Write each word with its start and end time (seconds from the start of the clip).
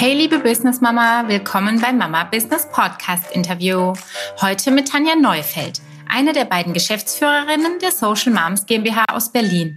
Hey 0.00 0.14
liebe 0.14 0.38
Business 0.38 0.80
Mama, 0.80 1.24
willkommen 1.26 1.80
beim 1.80 1.98
Mama 1.98 2.22
Business 2.22 2.68
Podcast 2.70 3.32
Interview. 3.32 3.94
Heute 4.40 4.70
mit 4.70 4.86
Tanja 4.86 5.16
Neufeld, 5.16 5.80
eine 6.08 6.32
der 6.32 6.44
beiden 6.44 6.72
Geschäftsführerinnen 6.72 7.80
der 7.80 7.90
Social 7.90 8.32
Moms 8.32 8.64
GmbH 8.66 9.06
aus 9.12 9.32
Berlin. 9.32 9.74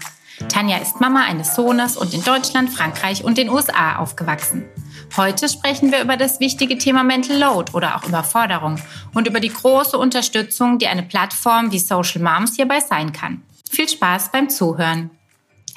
Tanja 0.48 0.78
ist 0.78 1.02
Mama 1.02 1.24
eines 1.24 1.56
Sohnes 1.56 1.98
und 1.98 2.14
in 2.14 2.24
Deutschland, 2.24 2.70
Frankreich 2.70 3.24
und 3.24 3.40
den 3.40 3.50
USA 3.50 3.96
aufgewachsen. 3.96 4.70
Heute 5.18 5.50
sprechen 5.50 5.92
wir 5.92 6.04
über 6.04 6.18
das 6.18 6.40
wichtige 6.40 6.78
Thema 6.78 7.04
Mental 7.04 7.40
Load 7.40 7.72
oder 7.74 7.96
auch 7.96 8.08
Überforderung 8.08 8.80
und 9.16 9.28
über 9.28 9.40
die 9.40 9.52
große 9.52 9.98
Unterstützung, 9.98 10.78
die 10.78 10.88
eine 10.88 11.02
Plattform 11.02 11.72
wie 11.72 11.80
Social 11.80 12.22
Moms 12.22 12.58
hierbei 12.58 12.80
sein 12.80 13.12
kann. 13.12 13.42
Viel 13.72 13.90
Spaß 13.90 14.32
beim 14.32 14.52
Zuhören. 14.52 15.10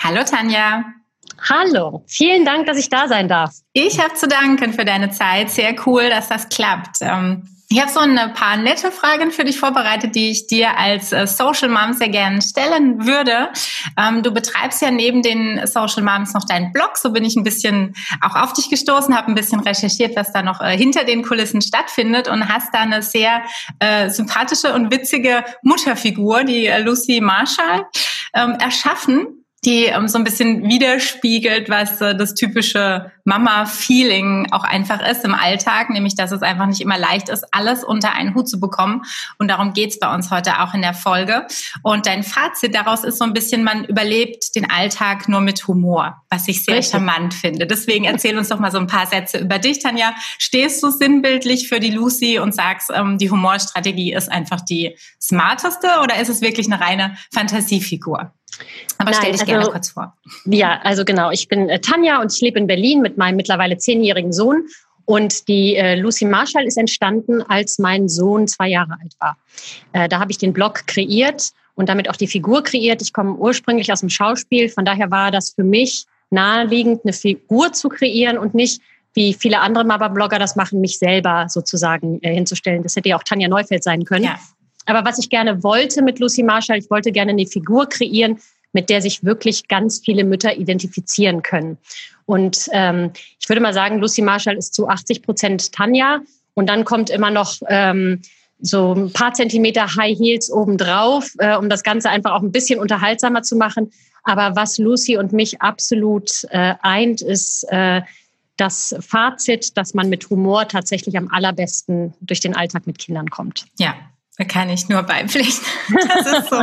Hallo 0.02 0.22
Tanja. 0.22 0.84
Hallo, 1.48 2.04
vielen 2.06 2.44
Dank, 2.44 2.66
dass 2.66 2.78
ich 2.78 2.88
da 2.88 3.08
sein 3.08 3.28
darf. 3.28 3.52
Ich 3.72 3.98
habe 3.98 4.14
zu 4.14 4.26
danken 4.28 4.72
für 4.72 4.84
deine 4.84 5.10
Zeit. 5.10 5.50
Sehr 5.50 5.74
cool, 5.86 6.08
dass 6.08 6.28
das 6.28 6.48
klappt. 6.48 6.98
Ähm, 7.00 7.48
ich 7.70 7.80
habe 7.80 7.90
so 7.90 7.98
ein 7.98 8.34
paar 8.34 8.56
nette 8.56 8.92
Fragen 8.92 9.32
für 9.32 9.42
dich 9.42 9.58
vorbereitet, 9.58 10.14
die 10.14 10.30
ich 10.30 10.46
dir 10.46 10.78
als 10.78 11.12
äh, 11.12 11.26
Social 11.26 11.68
Mom 11.68 11.94
sehr 11.94 12.08
gerne 12.08 12.40
stellen 12.40 13.04
würde. 13.04 13.50
Ähm, 13.98 14.22
du 14.22 14.30
betreibst 14.30 14.80
ja 14.80 14.92
neben 14.92 15.22
den 15.22 15.66
Social 15.66 16.02
Moms 16.02 16.34
noch 16.34 16.44
deinen 16.44 16.72
Blog. 16.72 16.96
So 16.96 17.10
bin 17.10 17.24
ich 17.24 17.34
ein 17.34 17.42
bisschen 17.42 17.94
auch 18.20 18.36
auf 18.36 18.52
dich 18.52 18.70
gestoßen, 18.70 19.16
habe 19.16 19.28
ein 19.28 19.34
bisschen 19.34 19.58
recherchiert, 19.60 20.14
was 20.14 20.32
da 20.32 20.42
noch 20.42 20.60
äh, 20.60 20.76
hinter 20.76 21.04
den 21.04 21.22
Kulissen 21.22 21.62
stattfindet 21.62 22.28
und 22.28 22.48
hast 22.48 22.72
da 22.72 22.80
eine 22.80 23.02
sehr 23.02 23.42
äh, 23.80 24.08
sympathische 24.08 24.72
und 24.72 24.92
witzige 24.92 25.42
Mutterfigur, 25.62 26.44
die 26.44 26.66
äh, 26.66 26.80
Lucy 26.80 27.20
Marshall, 27.20 27.86
ähm, 28.34 28.56
erschaffen 28.60 29.43
die 29.64 29.84
ähm, 29.86 30.08
so 30.08 30.18
ein 30.18 30.24
bisschen 30.24 30.68
widerspiegelt, 30.68 31.68
was 31.68 32.00
äh, 32.00 32.14
das 32.14 32.34
typische 32.34 33.10
Mama-Feeling 33.24 34.48
auch 34.52 34.64
einfach 34.64 35.00
ist 35.06 35.24
im 35.24 35.34
Alltag, 35.34 35.90
nämlich 35.90 36.14
dass 36.14 36.32
es 36.32 36.42
einfach 36.42 36.66
nicht 36.66 36.80
immer 36.80 36.98
leicht 36.98 37.28
ist, 37.28 37.44
alles 37.52 37.82
unter 37.82 38.12
einen 38.12 38.34
Hut 38.34 38.48
zu 38.48 38.60
bekommen. 38.60 39.02
Und 39.38 39.48
darum 39.48 39.72
geht's 39.72 39.98
bei 39.98 40.12
uns 40.14 40.30
heute 40.30 40.60
auch 40.60 40.74
in 40.74 40.82
der 40.82 40.94
Folge. 40.94 41.46
Und 41.82 42.06
dein 42.06 42.22
Fazit 42.22 42.74
daraus 42.74 43.04
ist 43.04 43.18
so 43.18 43.24
ein 43.24 43.32
bisschen, 43.32 43.64
man 43.64 43.84
überlebt 43.84 44.54
den 44.54 44.70
Alltag 44.70 45.28
nur 45.28 45.40
mit 45.40 45.66
Humor, 45.66 46.22
was 46.28 46.48
ich 46.48 46.64
sehr 46.64 46.76
Richtig. 46.76 46.92
charmant 46.92 47.32
finde. 47.32 47.66
Deswegen 47.66 48.04
erzähl 48.04 48.36
uns 48.36 48.48
doch 48.48 48.58
mal 48.58 48.70
so 48.70 48.78
ein 48.78 48.86
paar 48.86 49.06
Sätze 49.06 49.38
über 49.38 49.58
dich, 49.58 49.78
Tanja. 49.78 50.14
Stehst 50.38 50.82
du 50.82 50.90
sinnbildlich 50.90 51.68
für 51.68 51.80
die 51.80 51.90
Lucy 51.90 52.38
und 52.38 52.54
sagst, 52.54 52.90
ähm, 52.94 53.16
die 53.18 53.30
Humorstrategie 53.30 54.12
ist 54.12 54.30
einfach 54.30 54.60
die 54.60 54.96
smarteste 55.20 55.88
oder 56.02 56.20
ist 56.20 56.28
es 56.28 56.42
wirklich 56.42 56.70
eine 56.70 56.80
reine 56.80 57.16
Fantasiefigur? 57.32 58.32
Aber 58.98 59.10
Nein, 59.10 59.20
stell 59.20 59.32
dich 59.32 59.40
also, 59.40 59.52
gerne 59.52 59.66
kurz 59.66 59.90
vor. 59.90 60.16
Ja, 60.44 60.80
also 60.82 61.04
genau. 61.04 61.30
Ich 61.30 61.48
bin 61.48 61.68
äh, 61.68 61.80
Tanja 61.80 62.20
und 62.20 62.32
ich 62.32 62.40
lebe 62.40 62.58
in 62.58 62.66
Berlin 62.66 63.00
mit 63.00 63.16
meinem 63.16 63.36
mittlerweile 63.36 63.76
zehnjährigen 63.78 64.32
Sohn. 64.32 64.64
Und 65.06 65.48
die 65.48 65.76
äh, 65.76 65.96
Lucy 65.96 66.24
Marshall 66.24 66.64
ist 66.64 66.78
entstanden, 66.78 67.42
als 67.42 67.78
mein 67.78 68.08
Sohn 68.08 68.48
zwei 68.48 68.68
Jahre 68.68 68.96
alt 69.00 69.14
war. 69.18 69.36
Äh, 69.92 70.08
da 70.08 70.18
habe 70.18 70.30
ich 70.30 70.38
den 70.38 70.52
Blog 70.52 70.86
kreiert 70.86 71.50
und 71.74 71.88
damit 71.88 72.08
auch 72.08 72.16
die 72.16 72.26
Figur 72.26 72.62
kreiert. 72.62 73.02
Ich 73.02 73.12
komme 73.12 73.34
ursprünglich 73.34 73.92
aus 73.92 74.00
dem 74.00 74.08
Schauspiel, 74.08 74.68
von 74.68 74.84
daher 74.84 75.10
war 75.10 75.30
das 75.30 75.50
für 75.50 75.64
mich 75.64 76.06
naheliegend, 76.30 77.02
eine 77.04 77.12
Figur 77.12 77.72
zu 77.72 77.88
kreieren 77.88 78.38
und 78.38 78.54
nicht 78.54 78.80
wie 79.14 79.32
viele 79.32 79.60
andere 79.60 79.84
Mama-Blogger 79.84 80.38
das 80.38 80.56
machen, 80.56 80.80
mich 80.80 80.98
selber 80.98 81.46
sozusagen 81.48 82.20
äh, 82.22 82.34
hinzustellen. 82.34 82.82
Das 82.82 82.96
hätte 82.96 83.10
ja 83.10 83.16
auch 83.16 83.22
Tanja 83.22 83.48
Neufeld 83.48 83.84
sein 83.84 84.04
können. 84.04 84.24
Ja. 84.24 84.38
Aber 84.86 85.04
was 85.04 85.18
ich 85.18 85.30
gerne 85.30 85.62
wollte 85.62 86.02
mit 86.02 86.18
Lucy 86.18 86.42
Marshall, 86.42 86.78
ich 86.78 86.90
wollte 86.90 87.12
gerne 87.12 87.32
eine 87.32 87.46
Figur 87.46 87.88
kreieren, 87.88 88.38
mit 88.72 88.90
der 88.90 89.00
sich 89.00 89.24
wirklich 89.24 89.68
ganz 89.68 90.00
viele 90.04 90.24
Mütter 90.24 90.56
identifizieren 90.56 91.42
können. 91.42 91.78
Und 92.26 92.68
ähm, 92.72 93.12
ich 93.40 93.48
würde 93.48 93.60
mal 93.60 93.72
sagen, 93.72 93.98
Lucy 93.98 94.22
Marshall 94.22 94.56
ist 94.56 94.74
zu 94.74 94.88
80 94.88 95.22
Prozent 95.22 95.72
Tanja. 95.72 96.20
Und 96.54 96.68
dann 96.68 96.84
kommt 96.84 97.10
immer 97.10 97.30
noch 97.30 97.56
ähm, 97.68 98.22
so 98.60 98.92
ein 98.94 99.12
paar 99.12 99.34
Zentimeter 99.34 99.94
High 99.96 100.18
Heels 100.18 100.50
obendrauf, 100.50 101.32
äh, 101.38 101.56
um 101.56 101.68
das 101.68 101.82
Ganze 101.82 102.10
einfach 102.10 102.32
auch 102.32 102.42
ein 102.42 102.52
bisschen 102.52 102.80
unterhaltsamer 102.80 103.42
zu 103.42 103.56
machen. 103.56 103.90
Aber 104.22 104.56
was 104.56 104.78
Lucy 104.78 105.16
und 105.16 105.32
mich 105.32 105.60
absolut 105.60 106.44
äh, 106.50 106.74
eint, 106.82 107.20
ist 107.20 107.64
äh, 107.70 108.02
das 108.56 108.94
Fazit, 109.00 109.76
dass 109.76 109.94
man 109.94 110.08
mit 110.08 110.30
Humor 110.30 110.68
tatsächlich 110.68 111.16
am 111.16 111.28
allerbesten 111.28 112.14
durch 112.20 112.40
den 112.40 112.56
Alltag 112.56 112.86
mit 112.86 112.98
Kindern 112.98 113.28
kommt. 113.28 113.66
Ja, 113.78 113.94
da 114.36 114.42
kann 114.42 114.68
ich 114.68 114.88
nur 114.88 115.02
beipflichten. 115.02 115.64
Das 116.08 116.26
ist 116.26 116.50
so. 116.50 116.56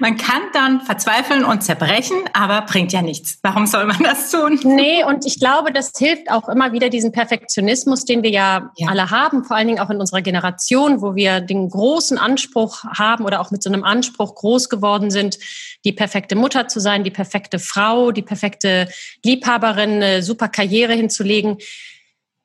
Man 0.00 0.16
kann 0.16 0.42
dann 0.52 0.80
verzweifeln 0.82 1.44
und 1.44 1.62
zerbrechen, 1.62 2.16
aber 2.32 2.62
bringt 2.62 2.92
ja 2.92 3.02
nichts. 3.02 3.38
Warum 3.42 3.66
soll 3.66 3.86
man 3.86 4.02
das 4.02 4.30
tun? 4.30 4.58
Nee, 4.62 5.04
und 5.04 5.24
ich 5.24 5.38
glaube, 5.38 5.72
das 5.72 5.92
hilft 5.96 6.30
auch 6.30 6.48
immer 6.48 6.72
wieder 6.72 6.90
diesen 6.90 7.12
Perfektionismus, 7.12 8.04
den 8.04 8.22
wir 8.22 8.30
ja, 8.30 8.70
ja, 8.76 8.88
alle 8.88 9.10
haben, 9.10 9.44
vor 9.44 9.56
allen 9.56 9.68
Dingen 9.68 9.78
auch 9.78 9.90
in 9.90 10.00
unserer 10.00 10.22
Generation, 10.22 11.00
wo 11.00 11.14
wir 11.14 11.40
den 11.40 11.70
großen 11.70 12.18
Anspruch 12.18 12.84
haben 12.84 13.24
oder 13.24 13.40
auch 13.40 13.50
mit 13.50 13.62
so 13.62 13.70
einem 13.70 13.84
Anspruch 13.84 14.34
groß 14.34 14.68
geworden 14.68 15.10
sind, 15.10 15.38
die 15.84 15.92
perfekte 15.92 16.36
Mutter 16.36 16.68
zu 16.68 16.80
sein, 16.80 17.04
die 17.04 17.10
perfekte 17.10 17.58
Frau, 17.58 18.10
die 18.10 18.22
perfekte 18.22 18.88
Liebhaberin, 19.24 20.02
eine 20.02 20.22
super 20.22 20.48
Karriere 20.48 20.92
hinzulegen 20.92 21.58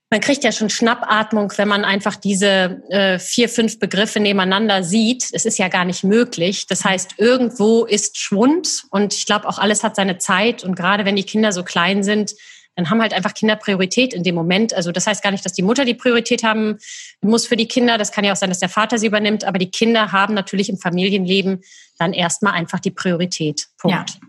man 0.09 0.21
kriegt 0.21 0.43
ja 0.43 0.51
schon 0.51 0.69
Schnappatmung, 0.69 1.53
wenn 1.57 1.67
man 1.67 1.85
einfach 1.85 2.15
diese 2.15 2.81
äh, 2.89 3.19
vier, 3.19 3.47
fünf 3.47 3.77
Begriffe 3.77 4.19
nebeneinander 4.19 4.83
sieht. 4.83 5.27
Es 5.31 5.45
ist 5.45 5.59
ja 5.59 5.67
gar 5.67 5.85
nicht 5.85 6.03
möglich. 6.03 6.65
Das 6.65 6.83
heißt, 6.83 7.15
irgendwo 7.17 7.85
ist 7.85 8.17
Schwund 8.17 8.85
und 8.89 9.13
ich 9.13 9.27
glaube, 9.27 9.47
auch 9.47 9.59
alles 9.59 9.83
hat 9.83 9.95
seine 9.95 10.17
Zeit. 10.17 10.63
Und 10.63 10.75
gerade 10.75 11.05
wenn 11.05 11.15
die 11.15 11.23
Kinder 11.23 11.51
so 11.51 11.63
klein 11.63 12.01
sind, 12.01 12.33
dann 12.75 12.89
haben 12.89 13.01
halt 13.01 13.13
einfach 13.13 13.33
Kinder 13.33 13.55
Priorität 13.55 14.13
in 14.13 14.23
dem 14.23 14.35
Moment. 14.35 14.73
Also 14.73 14.91
das 14.91 15.05
heißt 15.05 15.21
gar 15.21 15.31
nicht, 15.31 15.45
dass 15.45 15.53
die 15.53 15.61
Mutter 15.61 15.85
die 15.85 15.93
Priorität 15.93 16.43
haben 16.43 16.77
muss 17.21 17.45
für 17.45 17.57
die 17.57 17.67
Kinder. 17.67 17.97
Das 17.97 18.11
kann 18.11 18.23
ja 18.23 18.31
auch 18.31 18.37
sein, 18.37 18.49
dass 18.49 18.59
der 18.59 18.69
Vater 18.69 18.97
sie 18.97 19.07
übernimmt. 19.07 19.43
Aber 19.43 19.59
die 19.59 19.69
Kinder 19.69 20.11
haben 20.11 20.33
natürlich 20.33 20.69
im 20.69 20.77
Familienleben 20.77 21.61
dann 21.99 22.13
erstmal 22.13 22.53
einfach 22.53 22.79
die 22.79 22.91
Priorität. 22.91 23.67
Punkt. 23.77 24.11
Ja. 24.11 24.28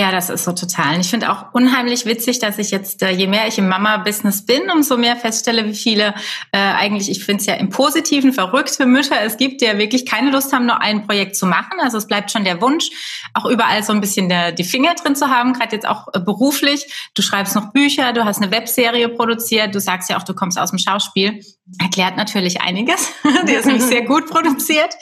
Ja, 0.00 0.10
das 0.10 0.30
ist 0.30 0.44
so 0.44 0.52
total. 0.52 0.94
Und 0.94 1.02
ich 1.02 1.10
finde 1.10 1.30
auch 1.30 1.52
unheimlich 1.52 2.06
witzig, 2.06 2.38
dass 2.38 2.56
ich 2.56 2.70
jetzt, 2.70 3.02
äh, 3.02 3.10
je 3.10 3.26
mehr 3.26 3.46
ich 3.48 3.58
im 3.58 3.68
Mama-Business 3.68 4.46
bin, 4.46 4.70
umso 4.70 4.96
mehr 4.96 5.14
feststelle, 5.14 5.66
wie 5.66 5.74
viele 5.74 6.14
äh, 6.52 6.58
eigentlich, 6.58 7.10
ich 7.10 7.22
finde 7.22 7.42
es 7.42 7.46
ja 7.46 7.52
im 7.56 7.68
Positiven 7.68 8.32
verrückte 8.32 8.86
Mütter 8.86 9.20
es 9.20 9.36
gibt, 9.36 9.60
die 9.60 9.66
ja 9.66 9.76
wirklich 9.76 10.06
keine 10.06 10.30
Lust 10.30 10.54
haben, 10.54 10.64
nur 10.64 10.80
ein 10.80 11.06
Projekt 11.06 11.36
zu 11.36 11.44
machen. 11.44 11.80
Also 11.82 11.98
es 11.98 12.06
bleibt 12.06 12.30
schon 12.30 12.44
der 12.44 12.62
Wunsch, 12.62 12.88
auch 13.34 13.44
überall 13.44 13.82
so 13.82 13.92
ein 13.92 14.00
bisschen 14.00 14.30
der, 14.30 14.52
die 14.52 14.64
Finger 14.64 14.94
drin 14.94 15.16
zu 15.16 15.28
haben, 15.28 15.52
gerade 15.52 15.76
jetzt 15.76 15.86
auch 15.86 16.08
äh, 16.14 16.20
beruflich. 16.20 17.10
Du 17.12 17.20
schreibst 17.20 17.54
noch 17.54 17.70
Bücher, 17.74 18.14
du 18.14 18.24
hast 18.24 18.40
eine 18.40 18.50
Webserie 18.50 19.10
produziert, 19.10 19.74
du 19.74 19.80
sagst 19.80 20.08
ja 20.08 20.16
auch, 20.16 20.22
du 20.22 20.32
kommst 20.32 20.58
aus 20.58 20.70
dem 20.70 20.78
Schauspiel 20.78 21.42
erklärt 21.78 22.16
natürlich 22.16 22.60
einiges. 22.60 23.12
Die 23.46 23.52
ist 23.52 23.66
nämlich 23.66 23.84
sehr 23.84 24.04
gut 24.04 24.28
produziert. 24.28 24.94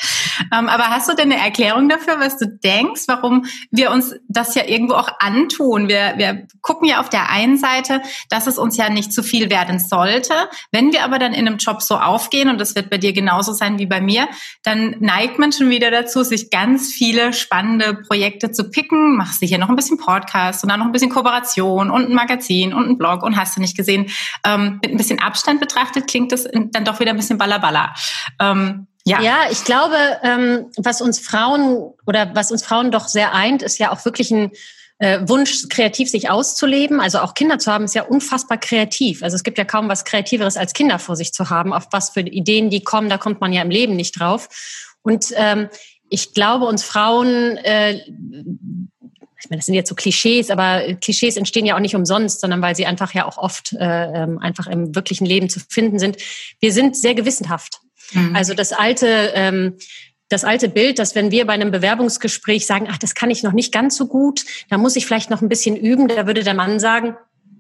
Ähm, 0.53 0.69
aber 0.69 0.89
hast 0.89 1.09
du 1.09 1.15
denn 1.15 1.33
eine 1.33 1.41
Erklärung 1.41 1.89
dafür, 1.89 2.21
was 2.21 2.39
du 2.39 2.47
denkst, 2.47 3.03
warum 3.07 3.47
wir 3.71 3.91
uns 3.91 4.15
das 4.29 4.55
ja 4.55 4.65
irgendwo 4.67 4.95
auch 4.95 5.09
antun? 5.19 5.89
Wir, 5.89 6.15
wir 6.17 6.47
gucken 6.61 6.89
ja 6.89 7.01
auf 7.01 7.09
der 7.09 7.31
einen 7.31 7.57
Seite, 7.57 8.03
dass 8.29 8.47
es 8.47 8.59
uns 8.59 8.77
ja 8.77 8.91
nicht 8.91 9.13
zu 9.13 9.23
viel 9.23 9.51
werden 9.51 9.79
sollte. 9.79 10.35
Wenn 10.71 10.93
wir 10.93 11.05
aber 11.05 11.19
dann 11.19 11.33
in 11.33 11.47
einem 11.47 11.59
Job 11.59 11.83
so 11.83 11.97
aufgehen, 11.97 12.49
und 12.49 12.59
das 12.61 12.75
wird 12.75 12.91
bei 12.91 12.99
dir 12.99 13.13
genauso 13.13 13.53
sein 13.53 13.79
wie 13.79 13.87
bei 13.87 14.01
mir, 14.01 14.29
dann 14.63 14.97
neigt 15.01 15.39
man 15.39 15.53
schon 15.53 15.71
wieder 15.71 15.91
dazu, 15.91 16.23
sich 16.23 16.51
ganz 16.51 16.93
viele 16.93 17.33
spannende 17.33 17.95
Projekte 17.95 18.51
zu 18.51 18.71
picken. 18.71 19.17
Machst 19.17 19.43
du 19.43 19.47
hier 19.47 19.59
noch 19.59 19.69
ein 19.69 19.77
bisschen 19.77 19.99
Podcast 19.99 20.63
und 20.63 20.71
dann 20.71 20.81
noch 20.81 20.87
ein 20.87 20.93
bisschen 20.93 21.11
Kooperation 21.11 21.91
und 21.91 22.07
ein 22.07 22.15
Magazin 22.15 22.75
und 22.75 22.89
ein 22.89 22.99
Blog 22.99 23.23
und 23.23 23.37
hast 23.37 23.57
du 23.57 23.61
nicht 23.61 23.77
gesehen. 23.77 24.07
Ähm, 24.45 24.79
mit 24.83 24.93
ein 24.93 24.97
bisschen 24.97 25.21
Abstand 25.21 25.61
betrachtet 25.61 26.07
klingt 26.09 26.33
das 26.33 26.45
dann 26.73 26.85
doch 26.85 27.01
wieder 27.01 27.11
ein 27.11 27.17
bisschen 27.17 27.39
ballerballer. 27.39 27.95
Ähm, 28.41 28.87
ja. 29.05 29.23
ja, 29.23 29.37
ich 29.51 29.65
glaube, 29.65 29.97
ähm, 30.23 30.67
was 30.77 31.01
uns 31.01 31.19
Frauen 31.19 31.93
oder 32.07 32.35
was 32.35 32.53
uns 32.53 32.63
Frauen 32.63 32.91
doch 32.91 33.09
sehr 33.09 33.35
eint, 33.35 33.63
ist 33.63 33.79
ja 33.79 33.91
auch 33.91 34.05
wirklich 34.05 34.31
ein 34.31 34.51
äh, 34.99 35.21
Wunsch, 35.27 35.69
kreativ 35.69 36.11
sich 36.11 36.29
auszuleben. 36.29 37.01
Also 37.01 37.21
auch 37.21 37.35
Kinder 37.35 37.59
zu 37.59 37.73
haben, 37.73 37.85
ist 37.85 37.95
ja 37.95 38.03
unfassbar 38.03 38.59
kreativ. 38.59 39.23
Also 39.23 39.37
es 39.37 39.45
gibt 39.45 39.59
ja 39.59 39.65
kaum 39.65 39.89
was 39.89 40.05
Kreativeres 40.05 40.57
als 40.57 40.75
Kinder 40.75 40.99
vor 40.99 41.17
sich 41.17 41.33
zu 41.33 41.51
haben. 41.51 41.73
Auf 41.73 41.87
was 41.91 42.11
für 42.11 42.21
Ideen 42.21 42.71
die 42.71 42.83
kommen, 42.83 43.09
da 43.09 43.19
kommt 43.19 43.41
man 43.41 43.53
ja 43.53 43.63
im 43.63 43.71
Leben 43.71 43.97
nicht 43.97 44.19
drauf. 44.19 44.49
Und 45.03 45.27
ähm, 45.37 45.69
ich 46.11 46.35
glaube, 46.35 46.67
uns 46.67 46.83
Frauen 46.85 47.57
äh, 47.59 48.01
ich 49.41 49.51
meine, 49.51 49.59
das 49.59 49.67
sind 49.67 49.75
jetzt 49.75 49.89
so 49.89 49.95
Klischees, 49.95 50.51
aber 50.51 50.95
Klischees 50.95 51.37
entstehen 51.37 51.65
ja 51.65 51.77
auch 51.77 51.81
nicht 51.81 51.95
umsonst, 51.95 52.41
sondern 52.41 52.61
weil 52.61 52.75
sie 52.75 52.87
einfach 52.87 53.15
ja 53.15 53.25
auch 53.25 53.39
oft 53.39 53.73
äh, 53.73 53.85
ähm, 53.85 54.39
einfach 54.39 54.67
im 54.67 54.95
wirklichen 54.95 55.27
Leben 55.27 55.49
zu 55.49 55.61
finden 55.61 55.99
sind. 55.99 56.17
Wir 56.61 56.73
sind 56.73 56.97
sehr 56.97 57.15
gewissenhaft. 57.15 57.81
Mhm. 58.13 58.35
Also 58.35 58.55
das 58.55 58.73
alte, 58.73 59.07
ähm, 59.35 59.77
das 60.29 60.45
alte 60.45 60.69
Bild, 60.69 60.99
dass 60.99 61.15
wenn 61.15 61.31
wir 61.31 61.47
bei 61.47 61.53
einem 61.53 61.71
Bewerbungsgespräch 61.71 62.67
sagen, 62.67 62.89
ach, 62.91 62.99
das 62.99 63.15
kann 63.15 63.31
ich 63.31 63.43
noch 63.43 63.53
nicht 63.53 63.73
ganz 63.73 63.97
so 63.97 64.07
gut, 64.07 64.45
da 64.71 64.77
muss 64.77 64.97
ich 64.97 65.07
vielleicht 65.07 65.31
noch 65.31 65.41
ein 65.41 65.49
bisschen 65.49 65.77
üben, 65.77 66.09
da 66.09 66.27
würde 66.27 66.43
der 66.43 66.55
Mann 66.55 66.81
sagen, 66.81 67.17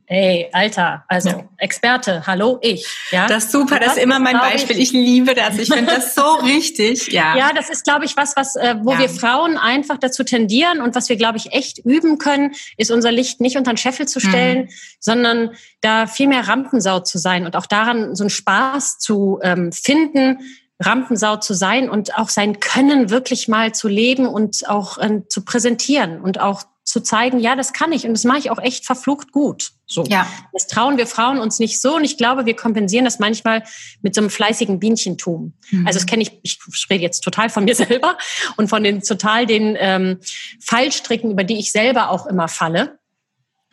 ey, 0.08 0.49
Alter, 0.52 1.05
also 1.06 1.28
ja. 1.28 1.49
Experte, 1.58 2.26
hallo, 2.26 2.58
ich. 2.62 2.87
Ja? 3.10 3.26
Das 3.26 3.44
ist 3.44 3.52
super, 3.52 3.76
das, 3.76 3.88
das 3.88 3.96
ist 3.99 4.02
immer 4.02 4.19
mein 4.19 4.38
Beispiel. 4.38 4.76
Ich, 4.76 4.88
ich, 4.88 4.93
liebe 4.93 5.34
das. 5.34 5.58
Ich 5.58 5.72
finde 5.72 5.93
das 5.94 6.14
so 6.14 6.22
richtig. 6.44 7.12
Ja, 7.12 7.37
ja 7.37 7.52
das 7.55 7.69
ist, 7.69 7.84
glaube 7.84 8.06
ich, 8.06 8.16
was, 8.16 8.34
was 8.37 8.56
äh, 8.56 8.76
wo 8.82 8.93
ja. 8.93 9.00
wir 9.00 9.08
Frauen 9.08 9.58
einfach 9.58 9.99
dazu 9.99 10.25
tendieren 10.25 10.81
und 10.81 10.94
was 10.94 11.08
wir, 11.08 11.16
glaube 11.16 11.37
ich, 11.37 11.52
echt 11.52 11.78
üben 11.78 12.19
können, 12.19 12.52
ist 12.76 12.90
unser 12.90 13.12
Licht 13.12 13.40
nicht 13.40 13.56
unter 13.56 13.72
den 13.72 13.76
Scheffel 13.76 14.08
zu 14.08 14.19
stellen, 14.19 14.62
mhm. 14.62 14.69
sondern 14.99 15.50
da 15.81 16.06
viel 16.06 16.28
mehr 16.28 16.49
Rampensau 16.49 17.00
zu 17.00 17.19
sein 17.19 17.44
und 17.44 17.54
auch 17.54 17.66
daran 17.66 18.14
so 18.16 18.25
einen 18.25 18.31
Spaß 18.31 18.99
zu 18.99 19.38
ähm, 19.43 19.72
finden, 19.72 20.38
Rampensau 20.81 21.37
zu 21.37 21.54
sein 21.54 21.90
und 21.90 22.16
auch 22.16 22.28
sein 22.28 22.61
Können 22.61 23.11
wirklich 23.11 23.49
mal 23.49 23.75
zu 23.75 23.88
leben 23.88 24.26
und 24.26 24.69
auch 24.69 24.99
äh, 24.99 25.22
zu 25.28 25.44
präsentieren 25.44 26.20
und 26.20 26.40
auch 26.40 26.62
zu 26.88 27.02
zeigen, 27.02 27.38
ja, 27.38 27.55
das 27.55 27.75
kann 27.75 27.93
ich 27.93 28.06
und 28.06 28.14
das 28.14 28.25
mache 28.25 28.38
ich 28.38 28.50
auch 28.50 28.58
echt 28.58 28.87
verflucht 28.87 29.31
gut. 29.31 29.73
So. 29.87 30.05
Ja. 30.05 30.26
Das 30.55 30.67
trauen 30.67 30.96
wir 30.96 31.06
Frauen 31.06 31.38
uns 31.38 31.58
nicht 31.58 31.82
so 31.82 31.96
und 31.96 32.05
ich 32.05 32.17
glaube, 32.17 32.46
wir 32.46 32.56
kompensieren 32.56 33.05
das 33.05 33.19
manchmal 33.19 33.62
mit 34.00 34.14
so 34.14 34.23
einem 34.23 34.31
fleißigen 34.31 34.81
Bienchentum. 34.81 35.52
Mhm. 35.70 35.87
Also 35.87 35.99
das 35.99 36.06
kenne 36.06 36.23
ich, 36.23 36.40
ich 36.43 36.58
rede 36.88 37.02
jetzt 37.02 37.20
total 37.20 37.50
von 37.50 37.64
mir 37.64 37.75
selber 37.76 38.17
und 38.56 38.69
von 38.69 38.82
den 38.82 39.02
total 39.02 39.44
den 39.44 39.76
ähm, 39.79 40.20
Fallstricken, 40.61 41.31
über 41.31 41.44
die 41.44 41.58
ich 41.58 41.73
selber 41.73 42.08
auch 42.08 42.26
immer 42.26 42.49
falle. 42.49 42.99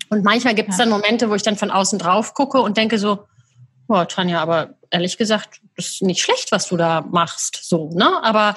Und 0.09 0.25
manchmal 0.25 0.53
gibt 0.53 0.71
es 0.71 0.77
dann 0.77 0.89
Momente, 0.89 1.29
wo 1.29 1.35
ich 1.35 1.41
dann 1.41 1.55
von 1.55 1.71
außen 1.71 1.97
drauf 1.97 2.33
gucke 2.33 2.59
und 2.59 2.75
denke 2.75 2.99
so, 2.99 3.27
boah, 3.87 4.07
Tanja, 4.07 4.41
aber 4.41 4.75
ehrlich 4.89 5.17
gesagt, 5.17 5.61
das 5.77 5.85
ist 5.87 6.01
nicht 6.01 6.21
schlecht, 6.21 6.51
was 6.51 6.67
du 6.67 6.75
da 6.75 7.01
machst. 7.01 7.61
So, 7.63 7.89
ne? 7.91 8.21
Aber 8.23 8.55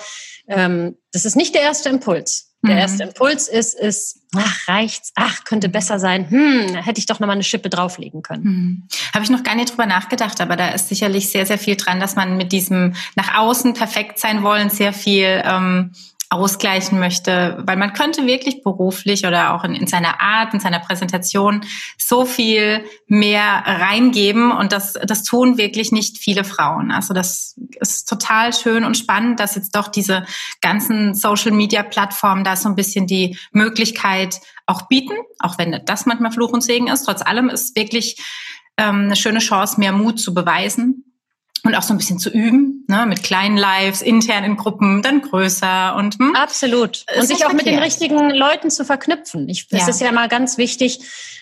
ähm, 0.49 0.97
das 1.13 1.25
ist 1.25 1.37
nicht 1.37 1.55
der 1.55 1.63
erste 1.63 1.89
Impuls. 1.91 2.48
Der 2.67 2.75
mhm. 2.75 2.81
erste 2.81 3.03
Impuls 3.05 3.47
ist, 3.47 3.79
ist, 3.79 4.21
ach, 4.35 4.67
reicht's, 4.67 5.13
ach, 5.15 5.45
könnte 5.45 5.69
besser 5.69 6.01
sein, 6.01 6.29
hm, 6.29 6.75
hätte 6.75 6.99
ich 6.99 7.07
doch 7.07 7.21
nochmal 7.21 7.37
eine 7.37 7.45
Schippe 7.45 7.71
drauflegen 7.71 8.23
können. 8.23 8.43
Mhm. 8.43 8.89
Habe 9.15 9.23
ich 9.23 9.31
noch 9.31 9.45
gar 9.45 9.55
nicht 9.55 9.71
drüber 9.71 9.87
nachgedacht, 9.87 10.41
aber 10.41 10.57
da 10.57 10.71
ist 10.71 10.89
sicherlich 10.89 11.31
sehr, 11.31 11.47
sehr 11.47 11.59
viel 11.59 11.77
dran, 11.77 12.01
dass 12.01 12.17
man 12.17 12.37
mit 12.37 12.51
diesem 12.51 12.95
nach 13.15 13.39
außen 13.39 13.75
perfekt 13.75 14.19
sein 14.19 14.43
wollen 14.43 14.71
sehr 14.71 14.93
viel 14.93 15.41
ähm, 15.45 15.93
ausgleichen 16.31 16.99
möchte, 16.99 17.63
weil 17.65 17.79
man 17.79 17.95
könnte 17.95 18.27
wirklich 18.27 18.63
beruflich 18.63 19.27
oder 19.27 19.55
auch 19.55 19.65
in, 19.65 19.75
in, 19.75 19.87
seiner 19.87 20.21
Art, 20.21 20.53
in 20.53 20.61
seiner 20.61 20.79
Präsentation 20.79 21.65
so 21.97 22.27
viel 22.27 22.85
mehr 23.07 23.63
reingeben 23.65 24.53
und 24.53 24.73
das, 24.73 24.93
das 24.93 25.23
tun 25.23 25.57
wirklich 25.57 25.91
nicht 25.91 26.19
viele 26.19 26.45
Frauen. 26.45 26.91
Also 26.91 27.15
das 27.15 27.55
ist 27.81 28.09
total 28.09 28.53
schön 28.53 28.85
und 28.85 28.99
spannend, 28.99 29.41
dass 29.41 29.55
jetzt 29.55 29.75
doch 29.75 29.89
diese 29.89 30.27
ganzen 30.61 31.15
Social-Media-Plattformen 31.15 32.45
da 32.45 32.57
so 32.57 32.69
ein 32.69 32.75
bisschen 32.75 33.07
die 33.07 33.39
Möglichkeit 33.53 34.41
auch 34.67 34.83
bieten, 34.83 35.15
auch 35.39 35.57
wenn 35.57 35.81
das 35.87 36.05
manchmal 36.05 36.33
Fluch 36.33 36.53
und 36.53 36.63
Segen 36.63 36.89
ist. 36.89 37.05
Trotz 37.05 37.23
allem 37.23 37.49
ist 37.49 37.75
wirklich 37.75 38.23
ähm, 38.77 39.05
eine 39.05 39.17
schöne 39.17 39.39
Chance, 39.39 39.81
mehr 39.81 39.93
Mut 39.93 40.21
zu 40.21 40.35
beweisen 40.35 41.08
und 41.65 41.75
auch 41.75 41.83
so 41.83 41.95
ein 41.95 41.99
bisschen 41.99 42.19
zu 42.19 42.31
üben, 42.31 42.85
ne, 42.89 43.07
mit 43.07 43.23
kleinen 43.23 43.57
Lives, 43.57 44.03
intern 44.03 44.45
in 44.45 44.57
Gruppen, 44.57 45.03
dann 45.03 45.23
größer 45.23 45.97
und 45.97 46.19
hm, 46.19 46.35
absolut 46.35 47.05
und 47.17 47.27
sich 47.27 47.45
auch 47.47 47.53
mit 47.53 47.67
den 47.67 47.79
richtigen 47.79 48.31
Leuten 48.31 48.71
zu 48.71 48.85
verknüpfen. 48.85 49.49
Ich, 49.49 49.67
es 49.71 49.81
ja. 49.81 49.89
ist 49.89 50.01
ja 50.01 50.13
mal 50.13 50.29
ganz 50.29 50.59
wichtig, 50.59 51.01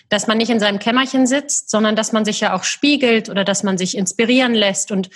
dass 0.09 0.27
man 0.27 0.37
nicht 0.37 0.49
in 0.49 0.59
seinem 0.59 0.79
Kämmerchen 0.79 1.27
sitzt, 1.27 1.69
sondern 1.69 1.95
dass 1.95 2.11
man 2.11 2.25
sich 2.25 2.39
ja 2.39 2.55
auch 2.55 2.63
spiegelt 2.63 3.29
oder 3.29 3.43
dass 3.43 3.63
man 3.63 3.77
sich 3.77 3.97
inspirieren 3.97 4.53
lässt 4.53 4.91
und 4.91 5.09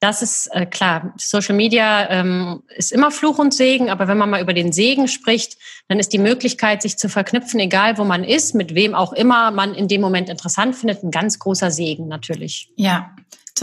das 0.00 0.20
ist 0.20 0.48
äh, 0.52 0.66
klar. 0.66 1.14
Social 1.16 1.54
Media 1.54 2.10
ähm, 2.10 2.62
ist 2.76 2.92
immer 2.92 3.10
Fluch 3.10 3.38
und 3.38 3.54
Segen, 3.54 3.88
aber 3.88 4.08
wenn 4.08 4.18
man 4.18 4.28
mal 4.28 4.42
über 4.42 4.52
den 4.52 4.72
Segen 4.72 5.08
spricht, 5.08 5.56
dann 5.88 5.98
ist 5.98 6.12
die 6.12 6.18
Möglichkeit, 6.18 6.82
sich 6.82 6.98
zu 6.98 7.08
verknüpfen, 7.08 7.58
egal 7.60 7.96
wo 7.96 8.04
man 8.04 8.22
ist, 8.22 8.54
mit 8.54 8.74
wem 8.74 8.94
auch 8.94 9.14
immer 9.14 9.50
man 9.50 9.74
in 9.74 9.88
dem 9.88 10.02
Moment 10.02 10.28
interessant 10.28 10.76
findet, 10.76 11.02
ein 11.02 11.10
ganz 11.10 11.38
großer 11.38 11.70
Segen 11.70 12.08
natürlich. 12.08 12.70
Ja, 12.76 13.16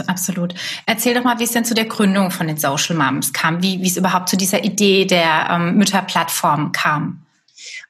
Absolut. 0.06 0.54
Erzähl 0.86 1.14
doch 1.14 1.24
mal, 1.24 1.38
wie 1.38 1.44
es 1.44 1.52
denn 1.52 1.64
zu 1.64 1.74
der 1.74 1.86
Gründung 1.86 2.30
von 2.30 2.46
den 2.46 2.56
Social 2.56 2.96
Moms 2.96 3.32
kam, 3.32 3.62
wie, 3.62 3.80
wie 3.80 3.86
es 3.86 3.96
überhaupt 3.96 4.28
zu 4.28 4.36
dieser 4.36 4.64
Idee 4.64 5.04
der 5.04 5.48
ähm, 5.50 5.76
Mütterplattform 5.76 6.72
kam. 6.72 7.24